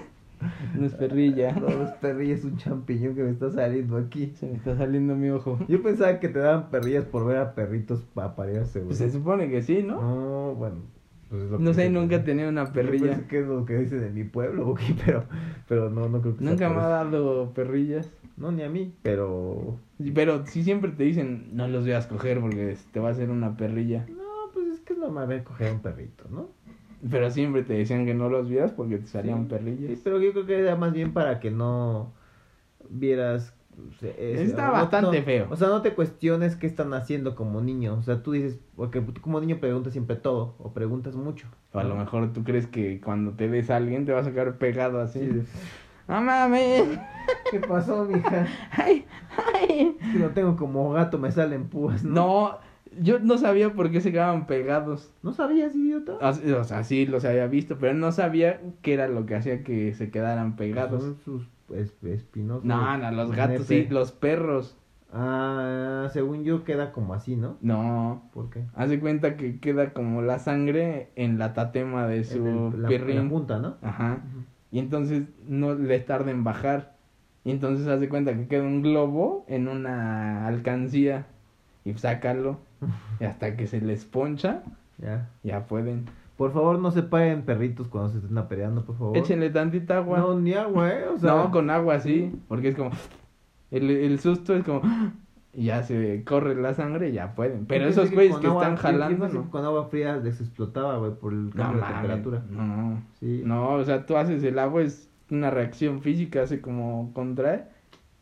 No 0.78 0.86
es 0.86 0.94
perrilla. 0.94 1.54
No, 1.60 1.68
es 1.68 1.92
perrilla, 2.02 2.36
es 2.36 2.44
un 2.46 2.58
champiñón 2.58 3.16
que 3.16 3.24
me 3.24 3.32
está 3.32 3.50
saliendo 3.52 3.98
aquí. 3.98 4.32
Se 4.36 4.48
me 4.48 4.56
está 4.56 4.76
saliendo 4.78 5.16
mi 5.16 5.30
ojo. 5.30 5.60
Yo 5.68 5.82
pensaba 5.82 6.20
que 6.20 6.30
te 6.30 6.40
daban 6.40 6.70
perrillas 6.70 7.06
por 7.06 7.26
ver 7.26 7.38
a 7.38 7.54
perritos 7.56 8.04
aparearse, 8.16 8.80
güey. 8.80 8.88
Pues 8.88 8.98
se 9.00 9.12
supone 9.12 9.50
que 9.50 9.62
sí, 9.62 9.84
¿no? 9.84 10.02
No, 10.02 10.56
bueno. 10.56 10.78
Pues 11.30 11.44
es 11.44 11.50
lo 11.52 11.60
No 11.60 11.70
que 11.70 11.76
sé, 11.76 11.90
nunca 11.90 12.18
he 12.18 12.20
tenido 12.20 12.50
una 12.50 12.74
perrilla. 12.74 13.12
pensé 13.12 13.28
que 13.28 13.40
es 13.40 13.48
lo 13.48 13.66
que 13.66 13.78
dicen 13.78 14.04
en 14.04 14.14
mi 14.14 14.26
pueblo, 14.26 14.68
ok, 14.70 14.82
pero, 15.06 15.24
pero 15.68 15.90
no, 15.90 16.10
no 16.10 16.22
creo 16.22 16.36
que 16.36 16.44
sea 16.44 16.52
Nunca 16.52 16.70
me 16.70 16.82
ha 16.82 16.88
dado 16.88 17.52
perrillas. 17.54 18.12
No, 18.38 18.52
ni 18.52 18.64
a 18.64 18.70
mí, 18.70 18.94
pero... 19.04 19.78
Pero 20.16 20.46
sí 20.48 20.64
siempre 20.64 20.92
te 20.92 21.04
dicen, 21.04 21.50
no 21.54 21.68
los 21.68 21.86
veas 21.86 22.08
coger 22.08 22.42
porque 22.42 22.76
te 22.92 23.00
va 23.00 23.10
a 23.10 23.12
hacer 23.12 23.30
una 23.30 23.56
perrilla. 23.56 24.06
No, 24.10 24.52
pues 24.54 24.68
es 24.68 24.80
que 24.82 24.94
es 24.94 25.00
normal 25.00 25.28
ver 25.28 25.44
coger 25.44 25.72
un 25.74 25.80
perrito, 25.80 26.26
¿no? 26.32 26.50
Pero 27.10 27.30
siempre 27.32 27.64
te 27.64 27.74
decían 27.74 28.06
que 28.06 28.14
no 28.14 28.30
los 28.30 28.48
vieras 28.50 28.72
porque 28.72 28.98
te 28.98 29.08
salían 29.08 29.44
Sí, 29.44 29.50
perrillas. 29.50 29.90
Sí, 29.92 30.02
pero 30.04 30.20
yo 30.22 30.32
creo 30.34 30.46
que 30.46 30.60
era 30.60 30.76
más 30.76 30.94
bien 30.94 31.14
para 31.14 31.40
que 31.40 31.50
no 31.50 32.14
vieras... 32.90 33.56
o 33.90 33.94
sea, 34.00 34.12
es- 34.18 34.42
Está 34.42 34.70
bastante 34.70 35.20
no- 35.20 35.26
feo. 35.26 35.48
O 35.50 35.56
sea, 35.56 35.70
no 35.70 35.82
te 35.82 35.94
cuestiones 35.94 36.56
qué 36.56 36.68
están 36.68 36.94
haciendo 36.94 37.36
como 37.36 37.62
niño. 37.62 37.96
O 37.96 38.04
sea, 38.04 38.22
tú 38.22 38.34
dices, 38.34 38.60
porque 38.76 39.02
tú 39.02 39.22
como 39.22 39.40
niño 39.40 39.60
preguntas 39.60 39.94
siempre 39.94 40.16
todo, 40.16 40.56
o 40.60 40.74
preguntas 40.74 41.16
mucho. 41.16 41.48
O 41.74 41.80
a 41.80 41.84
lo 41.84 41.96
mejor 41.96 42.34
tú 42.34 42.44
crees 42.44 42.68
que 42.68 43.00
cuando 43.02 43.32
te 43.32 43.48
ves 43.48 43.70
a 43.70 43.78
alguien 43.78 44.06
te 44.06 44.12
va 44.12 44.20
a 44.20 44.24
sacar 44.24 44.58
pegado 44.58 45.02
así. 45.02 45.20
Sí, 45.22 45.42
¡No 46.08 46.22
mames! 46.22 46.84
¿Qué 47.52 47.60
pasó, 47.62 48.06
mija? 48.06 48.46
¡Ay! 48.72 49.06
¡Ay! 49.56 49.98
Que 50.12 50.20
lo 50.20 50.30
tengo 50.32 50.56
como 50.56 50.92
gato, 50.92 51.18
me 51.18 51.32
salen 51.32 51.68
púas, 51.70 52.04
¿no? 52.04 52.14
No, 52.14 52.58
yo 53.00 53.20
no 53.20 53.38
sabía 53.38 53.74
por 53.74 53.92
qué 53.92 54.02
se 54.02 54.12
quedaban 54.12 54.48
pegados. 54.48 55.12
¿No 55.24 55.34
sabías, 55.34 55.76
idiota? 55.76 56.14
O 56.22 56.34
sea, 56.34 56.58
o 56.60 56.64
sea, 56.64 56.84
sí 56.84 57.06
los 57.06 57.24
había 57.26 57.48
visto, 57.48 57.78
pero 57.80 57.94
no 57.94 58.12
sabía 58.12 58.60
qué 58.82 58.94
era 58.94 59.08
lo 59.08 59.26
que 59.26 59.36
hacía 59.36 59.64
que 59.64 59.94
se 59.94 60.10
quedaran 60.12 60.56
pegados. 60.56 61.02
Son 61.04 61.18
sus 61.24 61.48
es- 61.76 61.94
espinosos. 62.04 62.66
No, 62.66 62.98
no, 62.98 63.12
los 63.12 63.32
gatos 63.32 63.70
nepe. 63.70 63.88
sí, 63.88 63.94
los 63.94 64.12
perros. 64.12 64.78
Ah, 65.14 66.08
según 66.14 66.44
yo 66.46 66.64
queda 66.64 66.94
como 66.94 67.14
así, 67.14 67.36
¿no? 67.36 67.58
No. 67.62 68.30
¿Por 68.34 68.50
qué? 68.50 68.64
Haz 68.76 68.90
de 68.90 69.00
cuenta 69.00 69.36
que 69.36 69.60
queda 69.60 69.92
como 69.94 70.22
la 70.22 70.40
sangre 70.40 71.10
en 71.16 71.38
la 71.38 71.54
tatema 71.54 72.08
de 72.08 72.24
su 72.24 72.38
En 72.48 72.48
el- 72.74 72.82
la, 72.84 72.88
pirrín. 72.90 73.24
la 73.24 73.30
punta, 73.30 73.60
¿no? 73.60 73.76
Ajá. 73.82 74.22
Y 74.72 74.80
entonces 74.80 75.24
no 75.48 75.76
le 75.76 76.00
tarda 76.00 76.32
en 76.32 76.44
bajar. 76.46 76.96
Y 77.44 77.52
entonces 77.52 77.88
haz 77.88 78.00
de 78.00 78.08
cuenta 78.08 78.34
que 78.36 78.48
queda 78.48 78.64
un 78.64 78.82
globo 78.82 79.44
en 79.50 79.68
una 79.68 80.48
alcancía. 80.48 81.26
Y 81.84 81.94
sácalo. 81.96 82.60
Y 83.20 83.24
hasta 83.26 83.56
que 83.56 83.68
se 83.68 83.82
les 83.82 84.06
poncha, 84.06 84.64
Ya. 84.98 85.30
ya 85.44 85.66
pueden. 85.68 86.06
Por 86.38 86.54
favor, 86.54 86.80
no 86.80 86.90
se 86.92 87.04
paren 87.04 87.44
perritos 87.44 87.88
cuando 87.88 88.10
se 88.12 88.18
estén 88.18 88.38
apaleando, 88.38 88.84
por 88.84 88.98
favor. 88.98 89.16
Échenle 89.18 89.50
tantita 89.52 89.98
agua. 89.98 90.20
No, 90.20 90.40
ni 90.40 90.54
agua, 90.54 90.90
¿eh? 90.90 91.08
O 91.08 91.20
sea, 91.20 91.36
no, 91.36 91.52
con 91.52 91.70
agua 91.70 92.00
sí. 92.00 92.34
Porque 92.48 92.70
es 92.70 92.76
como. 92.76 92.90
El, 93.70 93.90
el 93.92 94.20
susto 94.20 94.56
es 94.56 94.64
como. 94.64 94.82
Y 95.54 95.66
ya 95.66 95.84
se 95.84 96.24
corre 96.24 96.56
la 96.56 96.74
sangre 96.74 97.10
y 97.10 97.12
ya 97.12 97.36
pueden. 97.36 97.66
Pero 97.66 97.86
esos 97.86 98.10
güeyes 98.12 98.38
que 98.38 98.48
agua- 98.48 98.64
están 98.64 98.78
jalando, 98.78 99.28
no. 99.28 99.44
que 99.44 99.50
con 99.50 99.66
agua 99.66 99.86
fría 99.90 100.16
les 100.18 100.40
explotaba, 100.42 100.98
güey, 100.98 101.12
por 101.14 101.34
el 101.34 101.48
No, 101.48 101.52
cambio 101.52 101.76
de 101.76 101.82
mames, 101.82 101.96
temperatura. 102.02 102.44
No. 102.50 103.02
Sí. 103.20 103.42
No, 103.46 103.74
o 103.74 103.84
sea, 103.84 104.06
tú 104.06 104.16
haces 104.18 104.42
el 104.44 104.58
agua, 104.58 104.82
es 104.82 105.10
una 105.30 105.52
reacción 105.52 106.02
física, 106.02 106.42
hace 106.44 106.60
como 106.62 107.12
contrae. 107.14 107.66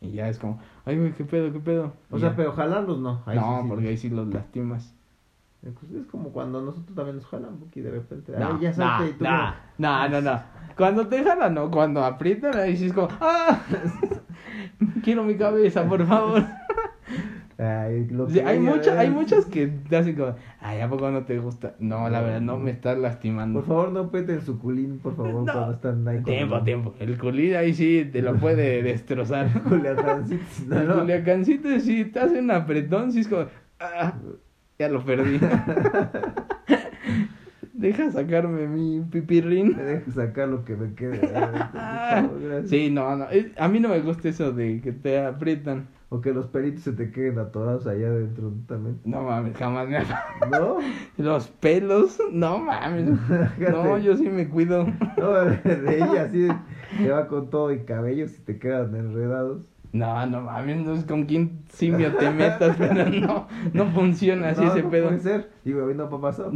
Y 0.02 0.12
ya 0.14 0.30
es 0.30 0.39
como, 0.39 0.60
ay, 0.86 0.97
güey, 0.97 1.14
¿qué 1.14 1.26
pedo, 1.26 1.52
qué 1.52 1.60
pedo? 1.60 1.93
O 2.10 2.18
Y 2.18 2.20
sea, 2.20 2.30
ya. 2.30 2.36
pero 2.36 2.52
jalarlos 2.54 3.00
no. 3.00 3.24
Ahí 3.26 3.38
no, 3.38 3.41
sí, 3.41 3.64
sí. 3.64 3.68
porque 3.68 3.88
ahí 3.89 3.97
sí 3.97 4.10
los 4.10 4.28
lastimas. 4.28 4.93
Eh, 5.62 5.74
pues 5.78 5.91
es 5.91 6.08
como 6.08 6.32
cuando 6.32 6.62
nosotros 6.62 6.95
también 6.95 7.18
nos 7.18 7.26
jalan, 7.28 7.58
porque 7.60 7.82
de 7.82 7.91
repente. 7.91 8.34
No, 8.38 8.54
Ay, 8.54 8.60
ya 8.60 8.74
salte 8.74 9.10
y 9.10 9.14
tú. 9.14 9.26
no, 9.26 9.54
no, 9.78 10.10
no, 10.10 10.22
no. 10.22 10.41
Cuando 10.78 11.08
te 11.08 11.24
jalan, 11.24 11.54
no. 11.54 11.70
Cuando 11.70 12.04
aprietan, 12.04 12.58
ahí 12.58 12.78
sí 12.78 12.86
es 12.88 12.93
como, 12.93 13.10
¡ah! 13.20 13.60
Quiero 15.04 15.24
mi 15.24 15.36
cabeza, 15.38 15.88
por 15.88 16.06
favor. 16.08 16.43
Ay, 17.62 18.07
lo 18.10 18.28
Sí, 18.30 18.36
que 18.36 18.43
hay, 18.45 18.57
ella 18.60 18.70
mucha, 18.76 18.93
es- 18.93 18.97
hay 18.99 19.10
muchas 19.10 19.45
que 19.45 19.68
te 19.68 19.97
hacen 19.97 20.16
como, 20.16 20.34
ay, 20.62 20.80
¿a 20.80 20.89
poco 20.89 21.12
no 21.12 21.26
te 21.26 21.38
gusta? 21.39 21.76
No, 21.80 22.10
la 22.10 22.22
verdad, 22.22 22.39
no 22.39 22.57
me 22.57 22.72
estás 22.72 22.97
lastimando. 22.97 23.60
Por 23.60 23.68
favor, 23.68 23.91
no 23.91 24.10
peten 24.12 24.41
su 24.41 24.57
culín, 24.60 24.99
por 24.99 25.16
favor, 25.18 25.43
No. 25.45 25.51
cuando 25.53 25.74
están 25.74 26.07
ahí. 26.07 26.16
con 26.18 26.24
Tiempo, 26.26 26.55
el- 26.57 26.64
tiempo. 26.64 26.95
El 26.99 27.18
culín 27.18 27.55
ahí 27.55 27.74
sí 27.74 28.07
te 28.12 28.22
lo 28.22 28.36
puede 28.38 28.82
destrozar. 28.84 29.49
Culiacancito, 29.64 30.43
si 30.51 30.66
no, 30.68 30.84
no. 30.86 30.99
culiacancito 31.01 31.80
si 31.82 32.05
te 32.05 32.20
hace 32.22 32.39
un 32.39 32.49
apretón, 32.51 33.12
si 33.12 33.20
es 33.20 33.28
como, 33.28 33.45
ah, 33.82 34.14
ya 34.80 34.88
lo 34.88 35.03
perdí. 35.03 35.38
Deja 37.74 38.12
sacarme 38.12 38.68
mi 38.68 39.01
pipirrín. 39.01 39.76
Me 39.78 39.84
dejes 39.84 40.14
sacar 40.14 40.49
lo 40.49 40.66
que 40.66 40.76
me 40.76 40.93
quede. 40.95 41.28
Favor. 41.28 42.64
Sí, 42.66 42.89
no, 42.89 43.16
no. 43.16 43.26
A 43.57 43.68
mí 43.70 43.80
no 43.80 43.89
me 43.89 43.99
gusta 44.01 44.28
eso 44.30 44.51
de 44.51 44.82
que 44.82 44.91
te 44.91 45.20
aprietan. 45.20 45.88
O 46.12 46.22
que 46.22 46.34
los 46.34 46.47
pelitos 46.47 46.82
se 46.82 46.93
te 46.93 47.12
queden 47.12 47.38
atorados 47.38 47.86
allá 47.86 48.07
adentro 48.07 48.51
también. 48.68 48.99
No 49.05 49.22
mames, 49.22 49.55
jamás 49.55 49.88
me 49.88 49.99
¿No? 50.49 50.78
Los 51.18 51.47
pelos, 51.49 52.20
no 52.32 52.57
mames. 52.57 53.12
No, 53.60 53.95
yo 53.99 54.18
sí 54.18 54.28
me 54.28 54.49
cuido. 54.49 54.88
No, 55.18 55.32
de 55.64 55.95
ella 55.97 56.24
así 56.24 56.47
te 56.97 57.12
va 57.12 57.28
con 57.28 57.51
todo 57.51 57.72
y 57.72 57.84
cabellos 57.84 58.39
y 58.39 58.41
te 58.41 58.57
quedan 58.57 58.95
enredados. 58.95 59.62
No, 59.91 60.26
no 60.26 60.41
mames, 60.41 60.84
no 60.84 60.93
es 60.93 61.03
con 61.03 61.26
quién 61.26 61.62
simio 61.70 62.16
te 62.16 62.32
metas, 62.32 62.76
pero 62.78 63.07
no, 63.10 63.47
no 63.74 63.86
funciona 63.91 64.49
así 64.49 64.62
no, 64.62 64.72
ese 64.72 64.84
no 64.84 64.89
pedo. 64.89 65.07
puede 65.10 65.20
ser. 65.20 65.49
Digo, 65.64 65.84
a 65.84 65.86
mí 65.86 65.93
no 65.93 66.10
me 66.10 66.16
ha 66.16 66.22
pasado. 66.22 66.51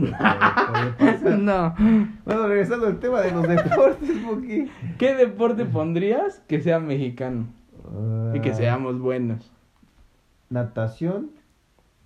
pero. 0.97 1.38
No. 1.38 1.76
Bueno, 2.26 2.47
regresando 2.47 2.88
al 2.88 2.99
tema 2.99 3.22
de 3.22 3.32
los 3.32 3.47
deportes, 3.47 4.10
Poki. 4.26 4.68
¿Qué 4.97 5.16
deporte 5.16 5.66
pondrías 5.66 6.39
que 6.47 6.60
sea 6.60 6.80
mexicano 6.80 7.47
y 8.34 8.39
que 8.41 8.52
Ah, 8.52 8.56
seamos 8.56 9.00
buenos? 9.00 9.52
Natación, 10.50 11.32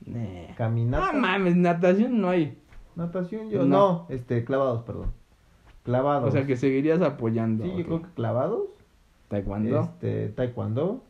Nee. 0.06 0.54
caminata. 0.58 1.12
No 1.14 1.20
mames, 1.20 1.56
natación 1.56 2.22
no 2.22 2.30
hay. 2.30 2.58
Natación 2.96 3.50
yo. 3.50 3.60
No. 3.66 3.66
No. 3.66 4.06
este, 4.10 4.44
clavados, 4.44 4.84
perdón. 4.84 5.12
Clavados. 5.84 6.30
O 6.30 6.32
sea 6.32 6.46
que 6.46 6.56
seguirías 6.58 7.02
apoyando. 7.02 7.64
Sí, 7.64 7.72
yo 7.78 7.86
creo 7.86 8.02
que 8.02 8.10
clavados. 8.16 8.64
Taekwondo. 9.30 9.82
Este, 9.82 10.30
taekwondo. 10.30 11.04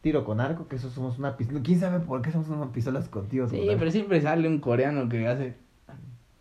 Tiro 0.00 0.24
con 0.24 0.40
arco, 0.40 0.68
que 0.68 0.76
eso 0.76 0.88
somos 0.90 1.18
una 1.18 1.36
pistola. 1.36 1.60
¿Quién 1.64 1.80
sabe 1.80 1.98
por 1.98 2.22
qué 2.22 2.30
somos 2.30 2.48
unas 2.48 2.68
pistolas 2.68 3.08
contigo? 3.08 3.48
Sí, 3.48 3.66
pero 3.78 3.90
siempre 3.90 4.20
sale 4.20 4.46
un 4.48 4.60
coreano 4.60 5.08
que 5.08 5.26
hace 5.26 5.54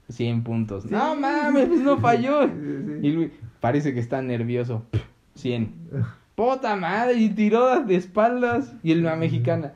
100 0.09 0.43
puntos. 0.43 0.83
Sí. 0.83 0.89
No 0.91 1.15
mames, 1.15 1.67
pues 1.67 1.81
no 1.81 1.97
falló. 1.97 2.43
Sí, 2.43 2.51
sí, 2.53 2.83
sí. 3.01 3.07
Y 3.07 3.11
Luis 3.11 3.31
parece 3.59 3.93
que 3.93 3.99
está 3.99 4.21
nervioso. 4.21 4.83
100. 5.35 5.73
Puta 6.35 6.75
madre, 6.75 7.13
y 7.15 7.29
tiró 7.29 7.83
de 7.85 7.95
espaldas. 7.95 8.73
Y 8.83 8.91
el 8.91 9.03
la 9.03 9.15
mexicana 9.15 9.73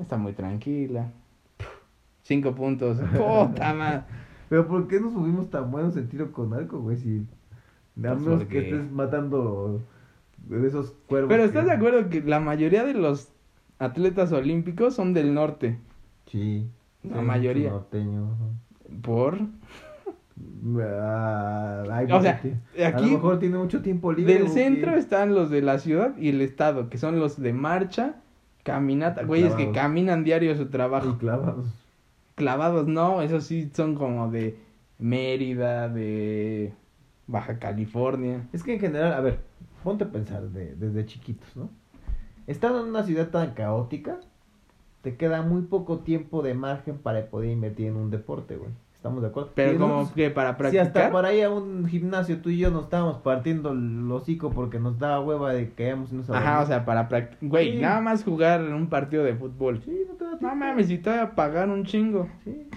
está 0.00 0.16
muy 0.16 0.32
tranquila. 0.32 1.10
5 2.22 2.54
puntos. 2.54 2.98
Puta 3.16 3.72
madre. 3.74 4.02
Pero 4.48 4.66
¿por 4.66 4.88
qué 4.88 5.00
nos 5.00 5.12
subimos 5.12 5.50
tan 5.50 5.70
buenos 5.70 5.96
en 5.96 6.08
tiro 6.08 6.32
con 6.32 6.52
arco, 6.54 6.80
güey? 6.80 6.96
Si 6.96 7.18
a 7.18 7.22
Pues 8.02 8.20
menos 8.20 8.38
porque- 8.40 8.46
que 8.48 8.58
estés 8.70 8.90
matando 8.90 9.80
de 10.48 10.66
esos 10.66 10.92
cuervos. 11.06 11.28
Pero 11.28 11.42
que- 11.42 11.48
¿estás 11.48 11.66
de 11.66 11.72
acuerdo 11.72 12.08
que 12.08 12.20
la 12.22 12.40
mayoría 12.40 12.84
de 12.84 12.94
los 12.94 13.28
atletas 13.78 14.32
olímpicos 14.32 14.94
son 14.94 15.14
del 15.14 15.32
norte? 15.34 15.78
Sí. 16.26 16.66
La 17.04 17.22
mayoría. 17.22 17.70
norteño. 17.70 18.28
Por 19.02 19.38
ay, 21.90 22.10
O 22.12 22.20
sea, 22.20 22.40
porque 22.40 22.84
a 22.84 22.88
aquí- 22.88 23.06
lo 23.06 23.12
mejor 23.12 23.38
tiene 23.38 23.58
mucho 23.58 23.82
tiempo 23.82 24.12
libre. 24.12 24.34
del 24.34 24.48
centro 24.48 24.94
están 24.96 25.34
los 25.34 25.50
de 25.50 25.62
la 25.62 25.78
ciudad 25.78 26.16
y 26.18 26.28
el 26.30 26.40
estado, 26.40 26.88
que 26.90 26.98
son 26.98 27.18
los 27.18 27.40
de 27.40 27.52
marcha, 27.52 28.16
caminata, 28.62 29.24
güeyes 29.24 29.54
que 29.54 29.72
caminan 29.72 30.24
diario 30.24 30.52
a 30.52 30.56
su 30.56 30.62
Y 30.62 30.66
trabajo. 30.66 31.16
clavados. 31.18 31.66
Clavados, 32.34 32.86
no, 32.86 33.22
esos 33.22 33.44
sí 33.44 33.70
son 33.74 33.94
como 33.94 34.30
de 34.30 34.58
Mérida, 34.98 35.88
de 35.88 36.72
Baja 37.26 37.58
California. 37.58 38.46
Es 38.52 38.62
que 38.62 38.74
en 38.74 38.80
general, 38.80 39.12
a 39.14 39.20
ver, 39.20 39.40
ponte 39.84 40.04
a 40.04 40.10
pensar 40.10 40.42
de- 40.50 40.74
desde 40.74 41.06
chiquitos, 41.06 41.56
¿no? 41.56 41.70
Estando 42.46 42.80
en 42.82 42.88
una 42.88 43.02
ciudad 43.02 43.28
tan 43.28 43.52
caótica, 43.54 44.18
te 45.02 45.16
queda 45.16 45.42
muy 45.42 45.62
poco 45.62 46.00
tiempo 46.00 46.42
de 46.42 46.54
margen 46.54 46.98
para 46.98 47.26
poder 47.26 47.50
invertir 47.50 47.86
en 47.88 47.96
un 47.96 48.10
deporte, 48.10 48.56
güey. 48.56 48.70
¿Estamos 49.00 49.22
de 49.22 49.28
acuerdo? 49.28 49.52
Pero 49.54 49.78
como 49.78 50.12
que 50.12 50.28
para 50.28 50.50
Si 50.52 50.58
practicar. 50.58 50.86
hasta 50.88 51.10
para 51.10 51.32
ir 51.32 51.44
a 51.44 51.50
un 51.50 51.86
gimnasio 51.86 52.36
tú 52.42 52.50
y 52.50 52.58
yo 52.58 52.70
nos 52.70 52.84
estábamos 52.84 53.16
partiendo 53.22 53.72
el 53.72 54.12
hocico 54.12 54.50
porque 54.50 54.78
nos 54.78 54.98
daba 54.98 55.20
hueva 55.22 55.54
de 55.54 55.70
que 55.72 55.86
hayamos 55.86 56.12
unos 56.12 56.28
Ajá, 56.28 56.60
o 56.60 56.66
sea, 56.66 56.84
para 56.84 57.08
practicar. 57.08 57.48
Güey, 57.48 57.76
Sí. 57.76 57.80
nada 57.80 58.02
más 58.02 58.22
jugar 58.22 58.60
en 58.60 58.74
un 58.74 58.88
partido 58.88 59.24
de 59.24 59.34
fútbol. 59.34 59.80
Sí, 59.86 60.02
no 60.06 60.14
te 60.16 60.24
da 60.24 60.30
tiempo. 60.32 60.46
No 60.46 60.54
mames, 60.54 60.90
y 60.90 60.98
te 60.98 61.08
voy 61.08 61.18
a 61.18 61.34
pagar 61.34 61.70
un 61.70 61.84
chingo. 61.86 62.28
Sí, 62.44 62.68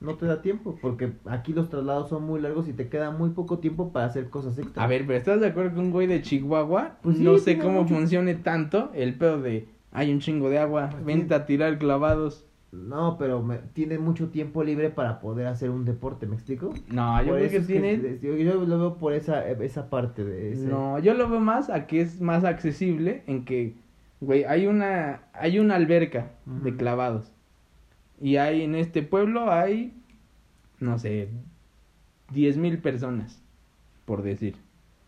no 0.00 0.16
te 0.16 0.26
da 0.26 0.42
tiempo 0.42 0.78
porque 0.82 1.14
aquí 1.24 1.54
los 1.54 1.70
traslados 1.70 2.10
son 2.10 2.24
muy 2.26 2.42
largos 2.42 2.68
y 2.68 2.74
te 2.74 2.90
queda 2.90 3.10
muy 3.10 3.30
poco 3.30 3.58
tiempo 3.58 3.90
para 3.90 4.04
hacer 4.04 4.28
cosas 4.28 4.58
extras. 4.58 4.84
A 4.84 4.86
ver, 4.86 5.06
pero 5.06 5.16
¿estás 5.18 5.40
de 5.40 5.46
acuerdo 5.46 5.72
que 5.72 5.80
un 5.80 5.92
güey 5.92 6.06
de 6.06 6.20
Chihuahua 6.20 6.96
Pues 7.00 7.16
sí, 7.16 7.22
no 7.24 7.38
sé 7.38 7.56
cómo 7.58 7.84
mucho- 7.84 7.94
funcione 7.94 8.34
tanto 8.34 8.90
el 8.92 9.14
pedo 9.14 9.40
de 9.40 9.66
hay 9.92 10.12
un 10.12 10.20
chingo 10.20 10.50
de 10.50 10.58
agua, 10.58 10.90
Pues 10.90 11.04
vente 11.06 11.34
a 11.34 11.46
tirar 11.46 11.78
clavados? 11.78 12.44
No, 12.72 13.16
pero 13.18 13.42
me- 13.42 13.58
tiene 13.58 13.98
mucho 13.98 14.28
tiempo 14.28 14.62
libre 14.62 14.90
para 14.90 15.20
poder 15.20 15.48
hacer 15.48 15.70
un 15.70 15.84
deporte, 15.84 16.26
¿me 16.26 16.36
explico? 16.36 16.72
No, 16.88 17.20
yo 17.22 17.30
Por 17.30 17.38
creo 17.38 17.50
que 17.50 17.60
tiene. 17.60 18.18
yo, 18.22 18.36
yo 18.36 18.64
lo 18.64 18.78
veo 18.78 18.96
por 18.96 19.12
esa, 19.12 19.48
esa 19.48 19.90
parte 19.90 20.24
de 20.24 20.52
ese. 20.52 20.66
No, 20.68 20.98
yo 21.00 21.14
lo 21.14 21.28
veo 21.28 21.40
más 21.40 21.68
a 21.68 21.86
que 21.88 22.00
es 22.00 22.20
más 22.20 22.44
accesible 22.44 23.24
en 23.26 23.44
que, 23.44 23.74
güey, 24.20 24.44
hay 24.44 24.66
una, 24.68 25.22
hay 25.32 25.58
una 25.58 25.74
alberca 25.74 26.30
de 26.46 26.76
clavados. 26.76 27.32
Y 28.20 28.36
hay 28.36 28.62
en 28.62 28.76
este 28.76 29.02
pueblo 29.02 29.50
hay, 29.50 29.92
no 30.78 30.96
sé, 30.98 31.28
10 32.32 32.56
mil 32.56 32.78
personas, 32.78 33.42
por 34.04 34.22
decir. 34.22 34.54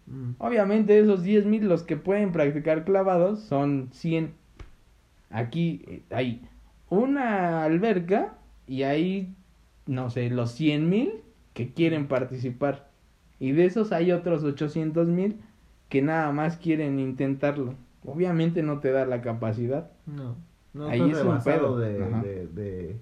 Mm. 0.06 0.32
Obviamente 0.38 0.98
esos 0.98 1.22
10 1.22 1.46
mil 1.46 1.68
los 1.68 1.84
que 1.84 1.96
pueden 1.96 2.32
practicar 2.32 2.84
clavados 2.84 3.40
son 3.40 3.88
100. 3.92 4.32
Aquí 5.30 5.84
eh, 5.86 6.02
hay 6.10 6.42
una 6.92 7.64
alberca 7.64 8.34
y 8.66 8.82
hay, 8.82 9.34
no 9.86 10.10
sé, 10.10 10.28
los 10.28 10.52
100 10.52 10.90
mil 10.90 11.12
que 11.54 11.72
quieren 11.72 12.06
participar. 12.06 12.90
Y 13.38 13.52
de 13.52 13.64
esos 13.64 13.92
hay 13.92 14.12
otros 14.12 14.44
800 14.44 15.08
mil 15.08 15.40
que 15.88 16.02
nada 16.02 16.30
más 16.32 16.58
quieren 16.58 16.98
intentarlo. 16.98 17.74
Obviamente 18.04 18.62
no 18.62 18.80
te 18.80 18.90
da 18.92 19.06
la 19.06 19.22
capacidad. 19.22 19.90
No. 20.06 20.36
No, 20.74 20.88
Ahí 20.88 21.00
es 21.10 21.22
un 21.22 21.42
pedo. 21.42 21.78
de, 21.78 21.98
de, 21.98 22.46
de 22.46 22.96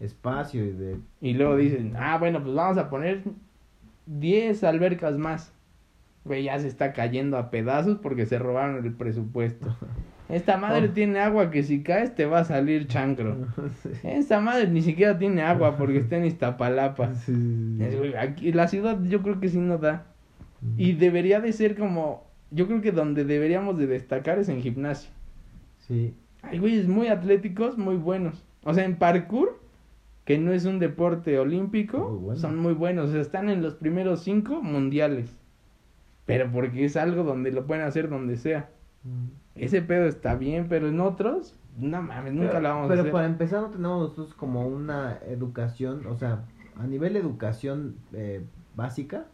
espacio 0.00 0.64
y 0.64 0.72
de... 0.72 1.00
Y 1.20 1.34
luego 1.34 1.56
dicen, 1.56 1.94
ah, 1.96 2.18
bueno, 2.18 2.42
pues 2.42 2.54
vamos 2.54 2.78
a 2.78 2.90
poner 2.90 3.22
10 4.06 4.64
albercas 4.64 5.16
más. 5.16 5.52
Güey, 6.24 6.44
ya 6.44 6.58
se 6.58 6.66
está 6.66 6.92
cayendo 6.92 7.36
a 7.36 7.50
pedazos 7.50 7.98
porque 7.98 8.26
se 8.26 8.38
robaron 8.38 8.84
el 8.84 8.92
presupuesto. 8.92 9.76
Esta 10.30 10.56
madre 10.56 10.88
Oh. 10.88 10.92
tiene 10.92 11.18
agua 11.18 11.50
que 11.50 11.62
si 11.62 11.82
caes 11.82 12.14
te 12.14 12.24
va 12.26 12.40
a 12.40 12.44
salir 12.44 12.86
chancro. 12.86 13.36
Sí. 13.82 13.90
Esta 14.04 14.40
madre 14.40 14.68
ni 14.68 14.82
siquiera 14.82 15.18
tiene 15.18 15.42
agua 15.42 15.76
porque 15.76 15.98
está 15.98 16.16
en 16.16 16.26
Iztapalapa. 16.26 17.14
Sí, 17.26 17.78
aquí, 18.18 18.52
la 18.52 18.68
ciudad 18.68 18.98
yo 19.04 19.22
creo 19.22 19.40
que 19.40 19.48
sí 19.48 19.58
no 19.58 19.78
da. 19.78 20.06
Y 20.76 20.92
debería 20.92 21.40
de 21.40 21.52
ser 21.54 21.74
como, 21.76 22.26
yo 22.50 22.66
creo 22.66 22.80
que 22.82 22.92
donde 22.92 23.24
deberíamos 23.24 23.78
de 23.78 23.86
destacar 23.86 24.38
es 24.38 24.48
en 24.50 24.60
gimnasio. 24.60 25.10
Sí. 25.88 26.14
Hay 26.42 26.58
güeyes 26.58 26.86
muy 26.86 27.08
atléticos, 27.08 27.78
muy 27.78 27.96
buenos. 27.96 28.44
O 28.64 28.74
sea, 28.74 28.84
en 28.84 28.96
parkour, 28.96 29.58
que 30.26 30.36
no 30.38 30.52
es 30.52 30.66
un 30.66 30.78
deporte 30.78 31.38
olímpico, 31.38 32.10
Muy 32.10 32.18
bueno. 32.18 32.38
son 32.40 32.58
muy 32.58 32.74
buenos. 32.74 33.08
O 33.08 33.12
sea, 33.12 33.20
están 33.22 33.48
en 33.48 33.62
los 33.62 33.74
primeros 33.74 34.22
cinco 34.22 34.62
mundiales. 34.62 35.34
Pero 36.26 36.50
porque 36.52 36.84
es 36.84 36.96
algo 36.96 37.24
donde 37.24 37.50
lo 37.52 37.66
pueden 37.66 37.84
hacer 37.84 38.08
donde 38.10 38.36
sea. 38.36 38.68
Ese 39.56 39.82
pedo 39.82 40.06
está 40.06 40.34
bien, 40.36 40.66
pero 40.68 40.88
en 40.88 41.00
otros, 41.00 41.54
no 41.78 42.00
mames, 42.02 42.32
nunca 42.32 42.48
pero, 42.50 42.60
lo 42.62 42.68
vamos 42.70 42.88
pero 42.88 43.00
a 43.00 43.02
hacer. 43.02 43.12
para 43.12 43.26
empezar 43.26 43.60
no 43.62 43.68
tenemos 43.70 44.00
nosotros 44.02 44.34
como 44.34 44.66
una 44.66 45.18
educación, 45.28 46.06
o 46.06 46.16
sea, 46.16 46.44
a 46.78 46.86
nivel 46.86 47.12
de 47.14 47.18
educación 47.20 47.96
eh, 48.12 48.42
básica, 48.76 49.26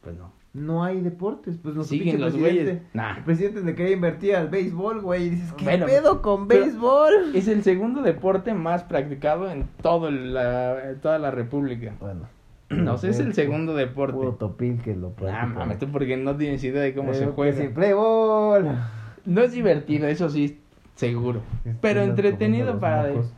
Pues 0.00 0.16
no. 0.16 0.32
no 0.54 0.84
hay 0.84 1.00
deportes. 1.00 1.58
Pues 1.62 1.74
Siguen 1.86 2.20
los 2.20 2.32
presidente- 2.32 2.62
güeyes. 2.64 2.82
Nah. 2.94 3.18
El 3.18 3.24
presidente 3.24 3.60
le 3.62 3.74
quería 3.74 3.92
invertir 3.94 4.36
al 4.36 4.48
béisbol, 4.48 5.00
güey, 5.02 5.24
y 5.26 5.30
dices, 5.30 5.52
¿qué 5.54 5.64
Bueno, 5.64 5.86
pedo 5.86 6.22
con 6.22 6.48
pero- 6.48 6.64
béisbol? 6.64 7.12
Es 7.34 7.48
el 7.48 7.62
segundo 7.62 8.00
deporte 8.02 8.54
más 8.54 8.84
practicado 8.84 9.50
en 9.50 9.66
todo 9.82 10.10
la, 10.10 10.90
en 10.90 11.00
toda 11.00 11.18
la 11.18 11.30
república. 11.30 11.94
Bueno. 12.00 12.28
No 12.72 12.96
sé, 12.96 13.10
es 13.10 13.18
el 13.20 13.34
segundo 13.34 13.74
deporte. 13.74 14.14
Puro 14.14 14.32
topil 14.36 14.80
que 14.80 14.96
lo 14.96 15.08
Nah, 15.10 15.14
practica. 15.16 15.46
mames, 15.46 15.78
tú 15.78 15.88
porque 15.92 16.16
no 16.16 16.36
tienes 16.36 16.64
idea 16.64 16.80
de 16.80 16.94
cómo 16.94 17.12
se 17.12 17.26
juega. 17.26 17.54
sí, 17.60 17.68
Playball. 17.68 18.78
No 19.24 19.42
es 19.42 19.52
divertido, 19.52 20.06
eso 20.06 20.28
sí, 20.28 20.60
seguro. 20.94 21.40
Pero 21.80 22.02
entretenido 22.02 22.78
para... 22.78 23.08
mocos. 23.08 23.32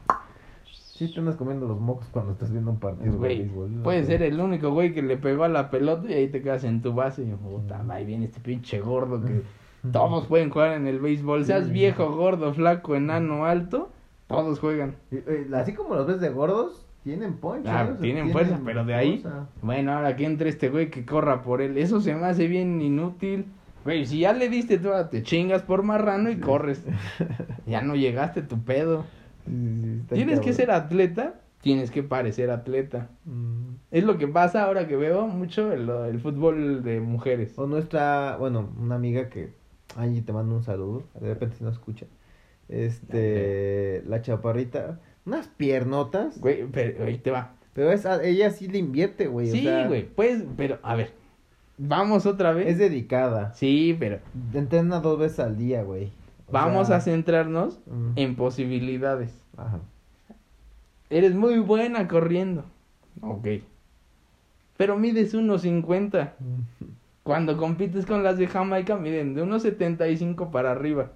Sí, 0.72 1.12
te 1.12 1.18
andas 1.18 1.34
comiendo 1.34 1.66
los 1.66 1.80
mocos 1.80 2.06
cuando 2.12 2.32
estás 2.32 2.52
viendo 2.52 2.70
un 2.70 2.78
partido 2.78 3.12
de 3.14 3.18
béisbol. 3.18 3.82
puede 3.82 4.04
ser 4.04 4.22
el 4.22 4.38
único 4.38 4.70
güey 4.70 4.94
que 4.94 5.02
le 5.02 5.16
pegó 5.16 5.42
a 5.42 5.48
la 5.48 5.68
pelota 5.68 6.08
y 6.08 6.12
ahí 6.12 6.28
te 6.28 6.40
quedas 6.40 6.62
en 6.62 6.82
tu 6.82 6.94
base 6.94 7.22
y 7.22 7.32
puta, 7.32 7.84
ahí 7.88 8.04
viene 8.04 8.26
este 8.26 8.38
pinche 8.38 8.78
gordo 8.80 9.20
que 9.20 9.42
todos 9.90 10.28
pueden 10.28 10.50
jugar 10.50 10.74
en 10.74 10.86
el 10.86 11.00
béisbol, 11.00 11.44
seas 11.44 11.70
viejo, 11.70 12.14
gordo, 12.14 12.54
flaco, 12.54 12.94
enano, 12.94 13.44
alto, 13.44 13.90
todos 14.28 14.60
juegan. 14.60 14.94
Eh, 15.10 15.48
Así 15.52 15.74
como 15.74 15.96
los 15.96 16.06
ves 16.06 16.20
de 16.20 16.30
gordos, 16.30 16.86
tienen 17.02 17.34
punch. 17.34 17.66
Ah, 17.66 17.88
¿eh? 17.90 17.96
Tienen 18.00 18.30
fuerza, 18.30 18.60
pero 18.64 18.84
de 18.84 18.94
ahí, 18.94 19.24
bueno, 19.62 19.92
ahora 19.92 20.14
que 20.14 20.24
entre 20.24 20.48
este 20.48 20.70
güey 20.70 20.90
que 20.90 21.04
corra 21.04 21.42
por 21.42 21.60
él, 21.60 21.76
eso 21.76 22.00
se 22.00 22.14
me 22.14 22.24
hace 22.26 22.46
bien 22.46 22.80
inútil. 22.80 23.46
Güey, 23.84 24.06
si 24.06 24.20
ya 24.20 24.32
le 24.32 24.48
diste 24.48 24.78
tú, 24.78 24.88
te 25.10 25.22
chingas 25.22 25.62
por 25.62 25.82
marrano 25.82 26.30
y 26.30 26.36
corres. 26.40 26.82
Ya 27.66 27.80
no 27.82 27.94
llegaste 27.96 28.42
tu 28.42 28.62
pedo. 28.62 29.04
Sí, 29.46 30.00
sí, 30.08 30.14
Tienes 30.14 30.40
que 30.40 30.52
ser 30.52 30.70
atleta, 30.70 31.34
tienes 31.60 31.90
que 31.90 32.02
parecer 32.02 32.50
atleta. 32.50 33.08
Mm. 33.24 33.74
Es 33.90 34.04
lo 34.04 34.18
que 34.18 34.26
pasa 34.28 34.64
ahora 34.64 34.86
que 34.88 34.96
veo 34.96 35.26
mucho 35.28 35.72
el, 35.72 35.88
el 35.88 36.20
fútbol 36.20 36.82
de 36.82 37.00
mujeres. 37.00 37.58
O 37.58 37.66
nuestra, 37.66 38.36
bueno, 38.38 38.70
una 38.78 38.94
amiga 38.96 39.28
que, 39.28 39.52
Angie, 39.96 40.22
te 40.22 40.32
mando 40.32 40.54
un 40.54 40.62
saludo, 40.62 41.04
de 41.20 41.28
repente 41.28 41.56
si 41.56 41.64
no 41.64 41.70
escucha. 41.70 42.06
Este, 42.68 44.02
la 44.06 44.20
chaparrita, 44.22 45.00
unas 45.26 45.48
piernotas, 45.48 46.38
Güey, 46.40 46.66
pero 46.70 47.04
ahí 47.04 47.18
te 47.18 47.30
va. 47.30 47.54
pero 47.72 47.92
esa, 47.92 48.22
ella 48.22 48.50
sí 48.50 48.68
le 48.68 48.78
invierte, 48.78 49.26
güey. 49.26 49.48
o 49.48 49.52
Sí, 49.52 49.62
sea, 49.62 49.86
güey, 49.86 50.06
pues, 50.08 50.44
pero, 50.56 50.78
a 50.82 50.94
ver, 50.96 51.12
vamos 51.78 52.26
otra 52.26 52.52
vez. 52.52 52.68
Es 52.68 52.78
dedicada. 52.78 53.52
Sí, 53.54 53.96
pero 53.98 54.20
Entrena 54.52 55.00
dos 55.00 55.18
veces 55.18 55.40
al 55.40 55.56
día, 55.56 55.82
güey. 55.82 56.10
O 56.46 56.52
vamos 56.52 56.88
sea, 56.88 56.96
a 56.96 57.00
centrarnos 57.00 57.80
en 58.16 58.36
posibilidades. 58.36 59.32
Ajá. 59.56 59.80
Eres 61.10 61.34
muy 61.34 61.58
buena 61.58 62.08
corriendo. 62.08 62.64
Ok. 63.20 63.46
Pero 64.76 64.98
mides 64.98 65.34
1.50. 65.34 66.32
Cuando 67.22 67.56
compites 67.56 68.04
con 68.04 68.22
las 68.22 68.36
de 68.36 68.48
Jamaica, 68.48 68.96
miden 68.96 69.34
de 69.34 69.44
1.75 69.44 70.50
para 70.50 70.72
arriba. 70.72 71.12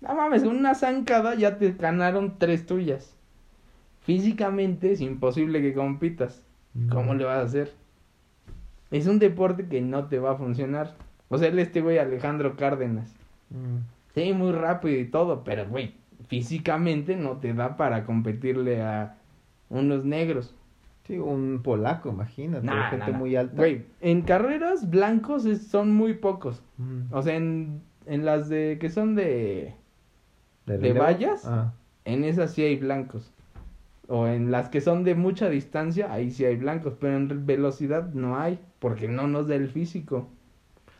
No 0.00 0.14
mames, 0.14 0.44
una 0.44 0.74
zancada 0.74 1.34
ya 1.34 1.58
te 1.58 1.72
ganaron 1.72 2.38
tres 2.38 2.66
tuyas. 2.66 3.14
Físicamente 4.02 4.92
es 4.92 5.00
imposible 5.00 5.60
que 5.60 5.74
compitas. 5.74 6.42
¿Cómo 6.90 7.14
le 7.14 7.24
vas 7.24 7.38
a 7.38 7.42
hacer? 7.42 7.72
Es 8.90 9.06
un 9.06 9.18
deporte 9.18 9.66
que 9.66 9.80
no 9.80 10.06
te 10.06 10.18
va 10.18 10.32
a 10.32 10.36
funcionar. 10.36 10.94
O 11.28 11.38
sea, 11.38 11.48
él 11.48 11.58
este 11.58 11.80
güey 11.80 11.98
Alejandro 11.98 12.56
Cárdenas. 12.56 13.14
Mm. 13.50 13.78
Sí, 14.14 14.32
muy 14.32 14.52
rápido 14.52 14.98
y 14.98 15.04
todo, 15.06 15.42
pero 15.44 15.68
güey, 15.68 15.94
físicamente 16.28 17.16
no 17.16 17.38
te 17.38 17.52
da 17.52 17.76
para 17.76 18.04
competirle 18.04 18.82
a 18.82 19.16
unos 19.68 20.04
negros. 20.04 20.54
Sí, 21.06 21.18
un 21.18 21.60
polaco, 21.62 22.08
imagínate, 22.08 22.66
Nah, 22.66 22.90
gente 22.90 23.06
nah, 23.06 23.12
nah. 23.12 23.18
muy 23.18 23.36
alta. 23.36 23.54
Güey, 23.56 23.84
en 24.00 24.22
carreras 24.22 24.90
blancos 24.90 25.44
es- 25.46 25.66
son 25.66 25.94
muy 25.94 26.14
pocos. 26.14 26.62
Mm. 26.78 27.12
O 27.12 27.22
sea, 27.22 27.36
en, 27.36 27.80
en 28.06 28.24
las 28.24 28.48
de 28.48 28.78
que 28.80 28.88
son 28.90 29.14
de... 29.14 29.74
¿de 30.66 30.92
vallas? 30.92 31.44
Ah. 31.46 31.72
En 32.04 32.24
esas 32.24 32.52
sí 32.54 32.62
hay 32.62 32.76
blancos. 32.76 33.32
O 34.08 34.26
en 34.26 34.50
las 34.50 34.68
que 34.68 34.80
son 34.80 35.04
de 35.04 35.14
mucha 35.14 35.48
distancia, 35.48 36.12
ahí 36.12 36.30
sí 36.30 36.44
hay 36.44 36.56
blancos. 36.56 36.94
Pero 37.00 37.16
en 37.16 37.46
velocidad 37.46 38.12
no 38.12 38.38
hay, 38.38 38.58
porque 38.78 39.08
no 39.08 39.26
nos 39.26 39.48
da 39.48 39.56
el 39.56 39.68
físico. 39.68 40.28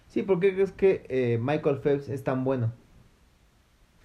Sí, 0.08 0.22
porque 0.22 0.54
crees 0.54 0.72
que 0.72 1.04
eh, 1.08 1.38
Michael 1.40 1.78
Phelps 1.78 2.08
es 2.08 2.24
tan 2.24 2.44
bueno? 2.44 2.72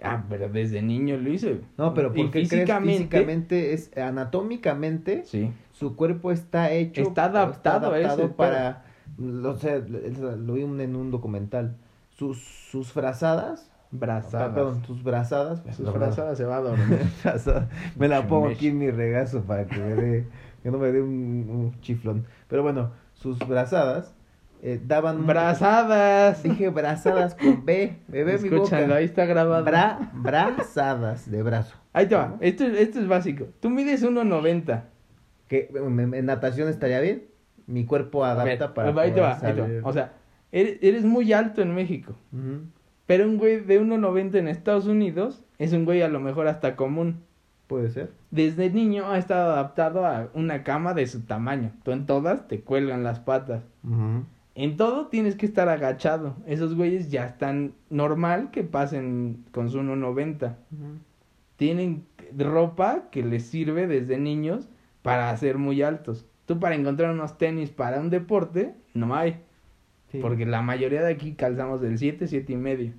Ah, 0.04 0.24
pero 0.30 0.49
desde 0.49 0.82
niño 0.82 1.18
lo 1.18 1.32
hice. 1.32 1.62
No, 1.78 1.93
pero 1.93 2.12
porque 2.14 2.39
físicamente... 2.41 2.97
físicamente 2.97 3.74
es 3.74 3.95
anatómicamente 3.97 5.24
Sí. 5.26 5.52
su 5.74 5.95
cuerpo 5.95 6.32
está 6.32 6.72
hecho 6.72 7.02
Está 7.02 7.26
adaptado 7.26 7.91
a 7.91 7.99
ese 7.99 8.28
para 8.28 8.86
lo 9.18 9.58
sé, 9.58 9.84
lo 9.88 10.54
vi 10.54 10.64
en 10.64 10.95
un 10.95 11.12
documental 11.12 11.76
sus 12.10 12.39
sus 12.39 12.91
frazadas 12.91 13.70
Brazadas. 13.92 14.54
perdón 14.54 14.84
sus 14.86 15.04
brazadas 15.04 15.60
Sus 15.68 15.78
perdón. 15.86 15.94
brazadas 16.00 16.38
se 16.38 16.46
va 16.46 16.58
a 16.58 16.62
dormir. 16.62 17.00
Me 17.98 18.08
la 18.08 18.26
pongo 18.28 18.48
aquí 18.48 18.68
en 18.70 18.78
mi 18.78 18.89
regazo 18.92 19.42
para 19.44 19.66
que 19.66 19.78
me 19.78 19.96
dé 19.96 20.28
que 20.64 20.70
no 20.72 20.78
me 20.78 20.92
dé 20.92 21.02
un, 21.02 21.12
un 21.50 21.82
chiflón 21.82 22.26
pero 22.48 22.64
bueno 22.64 22.92
sus 23.14 23.38
brazadas 23.39 24.16
eh, 24.64 24.80
daban 24.86 25.26
Brazadas. 25.26 26.44
dije 26.44 26.70
brazadas 26.70 27.34
con 27.36 27.66
B 27.66 27.98
bebé 28.08 28.38
mi 28.38 28.50
boca 28.50 28.78
ahí 28.78 29.06
está 29.06 29.26
grabado. 29.26 29.66
Bra, 29.66 30.12
brazadas 30.14 31.30
de 31.30 31.42
brazo 31.44 31.76
Ahí 31.94 32.06
te 32.08 32.16
va. 32.16 32.38
Esto, 32.39 32.64
esto 32.64 33.00
es 33.02 33.08
básico. 33.08 33.48
Tú 33.60 33.70
mides 33.70 34.06
1.90. 34.06 34.84
que 35.50 35.70
en, 35.76 36.26
natación 36.26 36.70
estaría 36.70 37.02
bien 37.02 37.26
mi 37.68 37.86
cuerpo 37.86 38.22
ver, 38.22 38.30
adapta 38.30 38.74
para 38.74 39.02
ahí 39.02 39.12
te 39.12 39.20
va, 39.20 39.38
ahí 39.42 39.54
te 39.54 39.62
va. 39.82 39.89
O 39.89 39.92
sea, 39.92 40.14
eres, 40.52 40.78
eres 40.82 41.04
muy 41.04 41.34
alto 41.34 41.62
en 41.62 41.74
México. 41.76 42.14
Ujú. 42.32 42.62
Pero 43.12 43.28
un 43.28 43.38
güey 43.38 43.59
de 43.59 43.82
1.90 43.82 44.36
en 44.36 44.47
Estados 44.47 44.88
Unidos 44.88 45.43
es 45.57 45.74
un 45.74 45.84
güey 45.84 46.01
a 46.01 46.07
lo 46.07 46.22
mejor 46.22 46.47
hasta 46.47 46.78
común. 46.78 47.18
Puede 47.68 47.89
ser. 47.89 48.14
Desde 48.30 48.70
niño 48.70 49.12
ha 49.12 49.18
estado 49.18 49.51
adaptado 49.51 50.05
a 50.05 50.30
una 50.34 50.64
cama 50.64 50.93
de 50.93 51.05
su 51.07 51.20
tamaño. 51.20 51.74
Tú 51.84 51.91
en 51.91 52.05
todas 52.05 52.47
te 52.47 52.62
cuelgan 52.62 53.03
las 53.03 53.20
patas. 53.20 53.64
En 54.55 54.78
todo 54.78 55.07
tienes 55.07 55.36
que 55.36 55.45
estar 55.45 55.68
agachado. 55.68 56.38
Esos 56.45 56.74
güeyes 56.74 57.12
ya 57.12 57.26
están 57.26 57.74
normal 57.89 58.49
que 58.49 58.64
pasen 58.64 59.43
con 59.51 59.70
su 59.70 59.80
1.90. 59.80 60.55
Tienen 61.57 62.05
ropa 62.38 63.09
que 63.12 63.26
les 63.26 63.45
sirve 63.45 63.88
desde 63.88 64.20
niños 64.20 64.70
para 65.01 65.36
ser 65.36 65.57
muy 65.57 65.82
altos. 65.82 66.26
Tú 66.45 66.62
para 66.62 66.76
encontrar 66.76 67.12
unos 67.12 67.38
tenis 67.38 67.72
para 67.72 67.99
un 67.99 68.09
deporte, 68.09 68.74
no 68.93 69.14
hay. 69.14 69.41
Sí. 70.12 70.20
Porque 70.22 70.45
la 70.45 70.62
mayoría 70.62 71.01
de 71.01 71.14
aquí 71.14 71.34
calzamos 71.34 71.82
del 71.82 71.97
7, 71.97 72.28
7 72.28 72.53
y 72.53 72.57
medio. 72.57 72.91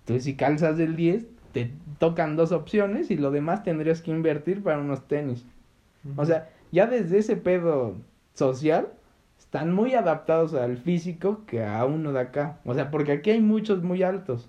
Entonces 0.00 0.24
si 0.24 0.34
calzas 0.34 0.78
del 0.78 0.96
10, 0.96 1.26
te 1.52 1.70
tocan 1.98 2.36
dos 2.36 2.52
opciones 2.52 3.10
y 3.10 3.16
lo 3.16 3.30
demás 3.30 3.62
tendrías 3.62 4.00
que 4.00 4.10
invertir 4.10 4.62
para 4.62 4.78
unos 4.78 5.06
tenis. 5.06 5.44
O 6.16 6.24
sea, 6.24 6.48
ya 6.72 6.86
desde 6.86 7.18
ese 7.18 7.36
pedo 7.36 7.96
social, 8.34 8.88
están 9.38 9.72
muy 9.72 9.94
adaptados 9.94 10.54
al 10.54 10.78
físico 10.78 11.44
que 11.46 11.64
a 11.64 11.84
uno 11.84 12.12
de 12.12 12.20
acá. 12.20 12.58
O 12.64 12.74
sea, 12.74 12.90
porque 12.90 13.12
aquí 13.12 13.30
hay 13.30 13.40
muchos 13.40 13.82
muy 13.82 14.02
altos. 14.02 14.48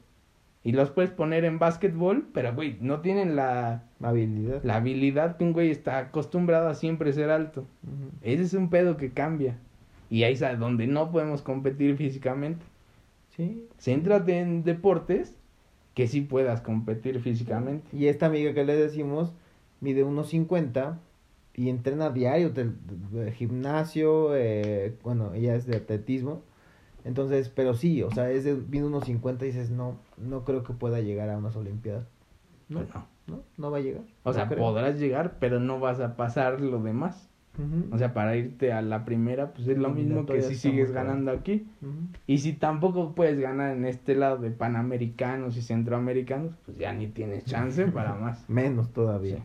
Y 0.63 0.71
los 0.71 0.91
puedes 0.91 1.11
poner 1.11 1.43
en 1.43 1.59
básquetbol, 1.59 2.25
pero, 2.34 2.55
güey, 2.55 2.77
no 2.79 3.01
tienen 3.01 3.36
la, 3.36 3.84
Habilidad. 4.01 4.63
la 4.63 4.77
habilidad 4.77 5.36
que 5.36 5.43
un 5.43 5.51
güey 5.51 5.71
está 5.71 5.97
acostumbrado 5.97 6.69
a 6.69 6.73
siempre 6.73 7.11
ser 7.11 7.31
alto. 7.31 7.65
Ese 8.21 8.43
es 8.43 8.53
un 8.53 8.69
pedo 8.69 8.95
que 8.95 9.11
cambia. 9.11 9.57
Y 10.14 10.26
ahí 10.26 10.34
es 10.34 10.59
donde 10.59 10.86
no 10.86 11.11
podemos 11.11 11.41
competir 11.41 11.97
físicamente. 11.97 12.64
Sí. 13.36 13.68
Céntrate 13.80 14.41
en 14.41 14.64
deportes 14.64 15.36
que 15.95 16.07
sí 16.07 16.22
puedas 16.22 16.61
competir 16.61 17.20
físicamente. 17.20 17.88
Y 17.97 18.05
esta 18.05 18.28
amiga 18.28 18.53
que 18.53 18.64
le 18.64 18.76
decimos 18.76 19.34
mide 19.82 20.03
unos 20.03 20.30
50 20.30 20.99
y 21.55 21.70
entrena 21.70 22.11
diario 22.11 22.51
del 22.51 22.76
gimnasio, 23.36 24.36
eh, 24.36 24.93
bueno, 25.01 25.34
ella 25.34 25.55
es 25.55 25.66
de 25.66 25.78
atletismo. 25.78 26.43
Entonces, 27.05 27.49
pero 27.49 27.74
sí, 27.74 28.03
o 28.03 28.11
sea, 28.11 28.30
es 28.30 28.43
de 28.43 28.53
mide 28.53 28.84
unos 28.84 29.05
50 29.05 29.45
y 29.45 29.47
dices, 29.47 29.72
no, 29.72 29.97
no 30.18 30.45
creo 30.45 30.61
que 30.61 30.74
pueda 30.74 31.01
llegar 31.01 31.32
a 31.32 31.39
unas 31.39 31.55
olimpiadas. 31.55 32.05
No, 32.70 32.82
no. 32.82 33.07
no, 33.26 33.41
no 33.57 33.72
va 33.72 33.80
a 33.80 33.82
llegar. 33.82 34.03
O 34.22 34.30
no 34.30 34.34
sea, 34.36 34.47
creo. 34.47 34.59
podrás 34.59 34.99
llegar, 34.99 35.38
pero 35.39 35.59
no 35.59 35.80
vas 35.80 35.99
a 35.99 36.16
pasar 36.16 36.61
lo 36.61 36.84
demás. 36.84 37.32
O 37.91 37.97
sea, 37.99 38.14
para 38.16 38.36
irte 38.36 38.74
a 38.74 38.82
la 38.82 39.06
primera, 39.06 39.54
pues 39.54 39.68
es 39.68 39.78
lo 39.78 39.89
mismo 39.89 40.26
que 40.26 40.41
si 40.41 40.56
sigues 40.56 40.91
ganando 40.91 41.32
aquí. 41.32 41.68
Y 42.26 42.39
si 42.39 42.54
tampoco 42.54 43.14
puedes 43.14 43.39
ganar 43.39 43.76
en 43.76 43.86
este 43.86 44.16
lado 44.16 44.38
de 44.38 44.49
panamericanos 44.49 45.56
y 45.58 45.62
centroamericanos, 45.62 46.54
pues 46.66 46.78
ya 46.78 46.93
ni 46.93 47.08
tienes 47.08 47.45
chance 47.45 47.86
para 47.91 48.16
más. 48.16 48.49
Menos 48.49 48.91
todavía. 48.91 49.38
Sí. 49.38 49.43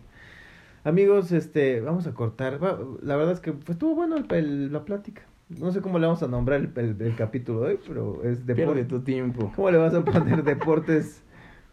Amigos, 0.85 1.33
este, 1.33 1.81
vamos 1.83 2.07
a 2.07 2.15
cortar. 2.15 2.59
La 3.03 3.17
verdad 3.17 3.33
es 3.33 3.41
que 3.41 3.53
pues, 3.53 3.71
estuvo 3.71 3.95
bueno 3.95 4.17
el- 4.17 4.33
el- 4.35 4.73
la 4.73 4.85
plática. 4.85 5.23
No 5.51 5.71
sé 5.73 5.81
cómo 5.83 5.99
le 5.99 6.07
vamos 6.07 6.23
a 6.23 6.29
nombrar 6.29 6.61
el, 6.61 6.97
el- 7.01 7.15
capítulo 7.17 7.61
de 7.63 7.67
hoy, 7.73 7.79
pero 7.87 8.23
es 8.25 8.39
Pierde 8.39 8.55
deporte. 8.63 8.85
tu 8.85 9.01
tiempo. 9.01 9.53
¿Cómo 9.55 9.71
le 9.71 9.79
vas 9.79 9.93
a 9.95 10.03
poner 10.05 10.45
deportes? 10.45 11.23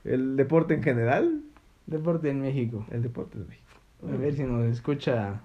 ¿El 0.03 0.35
deporte 0.35 0.73
en 0.73 0.83
general? 0.83 1.41
Deporte 1.87 2.29
en 2.29 2.41
México. 2.41 2.85
El 2.91 3.03
deporte 3.03 3.37
de 3.39 3.45
México. 3.45 3.65
A 4.11 4.17
ver 4.17 4.33
si 4.33 4.43
nos 4.43 4.65
escucha. 4.65 5.41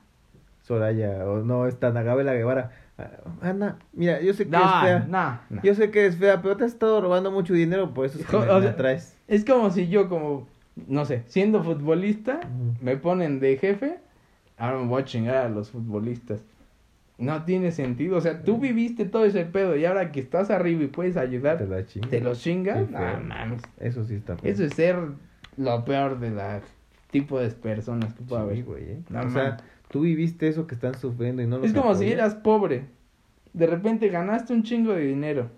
Soraya, 0.62 1.24
o 1.26 1.42
no, 1.42 1.66
está 1.66 1.90
Nagabela 1.92 2.34
Guevara. 2.34 2.70
Ah, 2.98 3.10
Ana, 3.40 3.78
mira, 3.92 4.20
yo 4.20 4.32
sé 4.34 4.44
que 4.48 4.56
es 4.56 4.62
fea. 4.82 5.06
no. 5.08 5.62
Yo 5.62 5.74
sé 5.74 5.90
que 5.90 6.06
es 6.06 6.16
fea, 6.16 6.42
pero 6.42 6.56
te 6.56 6.64
has 6.64 6.72
estado 6.72 7.00
robando 7.00 7.30
mucho 7.30 7.54
dinero, 7.54 7.92
por 7.94 8.06
eso 8.06 8.18
es 8.18 8.26
que 8.26 8.32
Jo- 8.36 8.40
me, 8.44 8.50
o 8.50 8.54
me 8.56 8.62
sea, 8.62 8.70
atraes. 8.72 9.16
Es 9.26 9.44
como 9.44 9.70
si 9.70 9.88
yo, 9.88 10.08
como, 10.08 10.46
no 10.86 11.04
sé, 11.06 11.22
siendo 11.26 11.62
futbolista, 11.64 12.40
me 12.82 12.96
ponen 12.96 13.40
de 13.40 13.56
jefe, 13.56 13.98
ahora 14.58 14.78
me 14.78 14.86
voy 14.86 15.02
a 15.02 15.04
chingar 15.04 15.36
a 15.36 15.48
los 15.48 15.70
futbolistas. 15.70 16.42
No 17.16 17.44
tiene 17.44 17.70
sentido. 17.70 18.16
O 18.16 18.20
sea, 18.22 18.42
tú 18.44 18.56
viviste 18.58 19.04
todo 19.04 19.26
ese 19.26 19.44
pedo 19.44 19.76
y 19.76 19.84
ahora 19.84 20.10
que 20.10 20.20
estás 20.20 20.50
arriba 20.50 20.84
y 20.84 20.86
puedes 20.86 21.14
Te 21.14 21.20
ayudar, 21.20 21.60
la 21.68 21.84
chingas. 21.84 22.10
te 22.10 22.20
los 22.22 22.40
chingas. 22.40 22.90
No 22.90 22.98
mames. 22.98 23.60
Eso 23.78 24.04
sí 24.04 24.14
está 24.14 24.36
feo. 24.38 24.50
Eso 24.50 24.64
es 24.64 24.72
ser 24.72 24.96
lo 25.58 25.84
peor 25.84 26.18
de 26.18 26.30
la 26.30 26.60
tipo 27.10 27.38
de 27.38 27.50
personas 27.50 28.14
que 28.14 28.22
pueda 28.22 28.42
Sí, 28.42 28.46
haber. 28.48 28.64
güey, 28.64 28.84
¿eh? 28.84 29.00
No 29.10 29.20
o 29.20 29.28
sea. 29.30 29.58
Tú 29.90 30.00
viviste 30.02 30.48
eso 30.48 30.66
que 30.66 30.74
están 30.74 30.94
sufriendo 30.94 31.42
y 31.42 31.46
no 31.46 31.58
lo 31.58 31.64
Es 31.64 31.72
como 31.72 31.94
si 31.94 32.10
eras 32.10 32.34
pobre. 32.34 32.86
De 33.52 33.66
repente 33.66 34.08
ganaste 34.08 34.52
un 34.52 34.62
chingo 34.62 34.92
de 34.92 35.02
dinero 35.06 35.50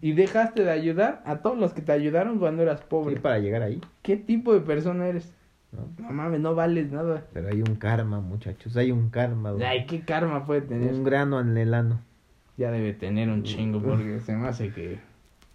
y 0.00 0.12
dejaste 0.12 0.64
de 0.64 0.70
ayudar 0.70 1.22
a 1.24 1.38
todos 1.38 1.56
los 1.56 1.72
que 1.72 1.80
te 1.80 1.92
ayudaron 1.92 2.38
cuando 2.38 2.62
eras 2.62 2.82
pobre. 2.82 3.20
para 3.20 3.38
llegar 3.38 3.62
ahí, 3.62 3.80
¿Qué 4.02 4.16
tipo 4.16 4.52
de 4.52 4.60
persona 4.60 5.06
eres? 5.06 5.32
¿no? 5.70 5.88
No 5.98 6.12
mames, 6.12 6.40
no 6.40 6.56
vales 6.56 6.90
nada. 6.90 7.24
Pero 7.32 7.48
hay 7.48 7.60
un 7.60 7.76
karma, 7.76 8.20
muchachos, 8.20 8.76
hay 8.76 8.90
un 8.90 9.10
karma. 9.10 9.52
güey. 9.52 9.64
Ay, 9.64 9.86
qué 9.86 10.00
karma 10.00 10.44
puede 10.44 10.62
tener. 10.62 10.92
Un 10.92 11.04
grano 11.04 11.38
en 11.38 11.56
el 11.56 11.72
ano. 11.72 12.00
Ya 12.56 12.72
debe 12.72 12.92
tener 12.92 13.28
un 13.28 13.44
chingo 13.44 13.80
porque 13.80 14.18
se 14.20 14.34
me 14.34 14.48
hace 14.48 14.72
que... 14.72 14.98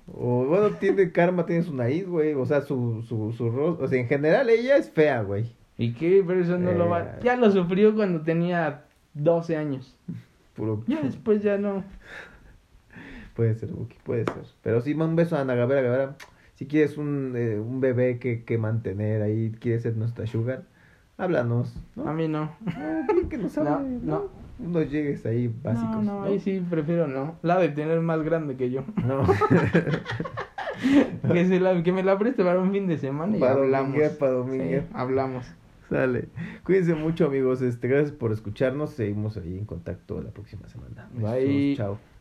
O 0.07 0.45
bueno, 0.45 0.69
tiene 0.77 1.11
karma, 1.11 1.45
tiene 1.45 1.63
su 1.63 1.75
nariz, 1.75 2.07
güey. 2.07 2.33
O 2.35 2.45
sea, 2.45 2.61
su, 2.61 3.03
su, 3.07 3.33
su 3.33 3.49
rostro. 3.49 3.85
O 3.85 3.87
sea, 3.89 3.99
en 3.99 4.07
general 4.07 4.49
ella 4.49 4.77
es 4.77 4.89
fea, 4.89 5.21
güey. 5.23 5.51
¿Y 5.77 5.93
qué? 5.93 6.23
Pero 6.25 6.41
eso 6.41 6.57
no 6.57 6.71
lo 6.71 6.89
va... 6.89 7.01
Eh. 7.01 7.19
Ya 7.23 7.35
lo 7.35 7.51
sufrió 7.51 7.93
cuando 7.95 8.21
tenía 8.21 8.83
12 9.13 9.57
años. 9.57 9.97
Puro... 10.55 10.83
Ya 10.87 11.01
después 11.01 11.43
ya 11.43 11.57
no. 11.57 11.83
Puede 13.35 13.53
ser, 13.55 13.69
Buki, 13.71 13.97
puede 14.03 14.23
ser. 14.23 14.43
Pero 14.63 14.81
sí, 14.81 14.93
un 14.93 15.15
beso 15.15 15.35
a 15.35 15.41
Ana 15.41 15.55
Gabriela 15.55 15.81
Guevara. 15.81 16.15
Si 16.53 16.67
quieres 16.67 16.97
un, 16.97 17.33
eh, 17.35 17.59
un 17.59 17.81
bebé 17.81 18.17
que, 18.17 18.43
que 18.45 18.57
mantener 18.57 19.21
ahí, 19.21 19.51
quieres 19.59 19.83
ser 19.83 19.97
nuestra 19.97 20.25
sugar, 20.25 20.63
háblanos. 21.17 21.75
¿no? 21.97 22.07
A 22.07 22.13
mí 22.13 22.29
no. 22.29 22.55
No, 22.61 23.13
bien 23.13 23.27
que 23.27 23.37
nos 23.37 23.57
No, 23.57 23.69
hable, 23.73 23.99
¿no? 24.01 24.29
llegues 24.83 25.25
ahí 25.25 25.53
básicos. 25.61 25.97
no, 25.97 26.01
no, 26.01 26.23
ahí 26.23 26.39
sí 26.39 26.65
prefiero 26.69 27.07
no. 27.07 27.35
La 27.41 27.59
de 27.59 27.67
tener 27.69 27.99
más 27.99 28.23
grande 28.23 28.55
que 28.55 28.71
yo. 28.71 28.85
No. 29.05 29.23
que, 31.33 31.45
se 31.45 31.59
la, 31.59 31.83
que 31.83 31.91
me 31.91 32.03
la 32.03 32.17
preste 32.17 32.41
para 32.45 32.61
un 32.61 32.71
fin 32.71 32.87
de 32.87 32.97
semana 32.97 33.35
y 33.35 33.39
Para 33.41 33.55
hablamos. 33.55 33.97
para. 34.17 34.45
Sí, 34.45 34.79
hablamos. 34.93 35.45
Sale. 35.89 36.29
Cuídense 36.63 36.95
mucho, 36.95 37.25
amigos. 37.25 37.61
Este, 37.61 37.87
gracias 37.87 38.11
por 38.11 38.31
escucharnos. 38.31 38.91
Seguimos 38.91 39.37
ahí 39.37 39.57
en 39.57 39.65
contacto 39.65 40.21
la 40.21 40.31
próxima 40.31 40.67
semana. 40.67 41.09
Bye. 41.13 41.45
Besos, 41.45 41.77
Chao. 41.77 42.14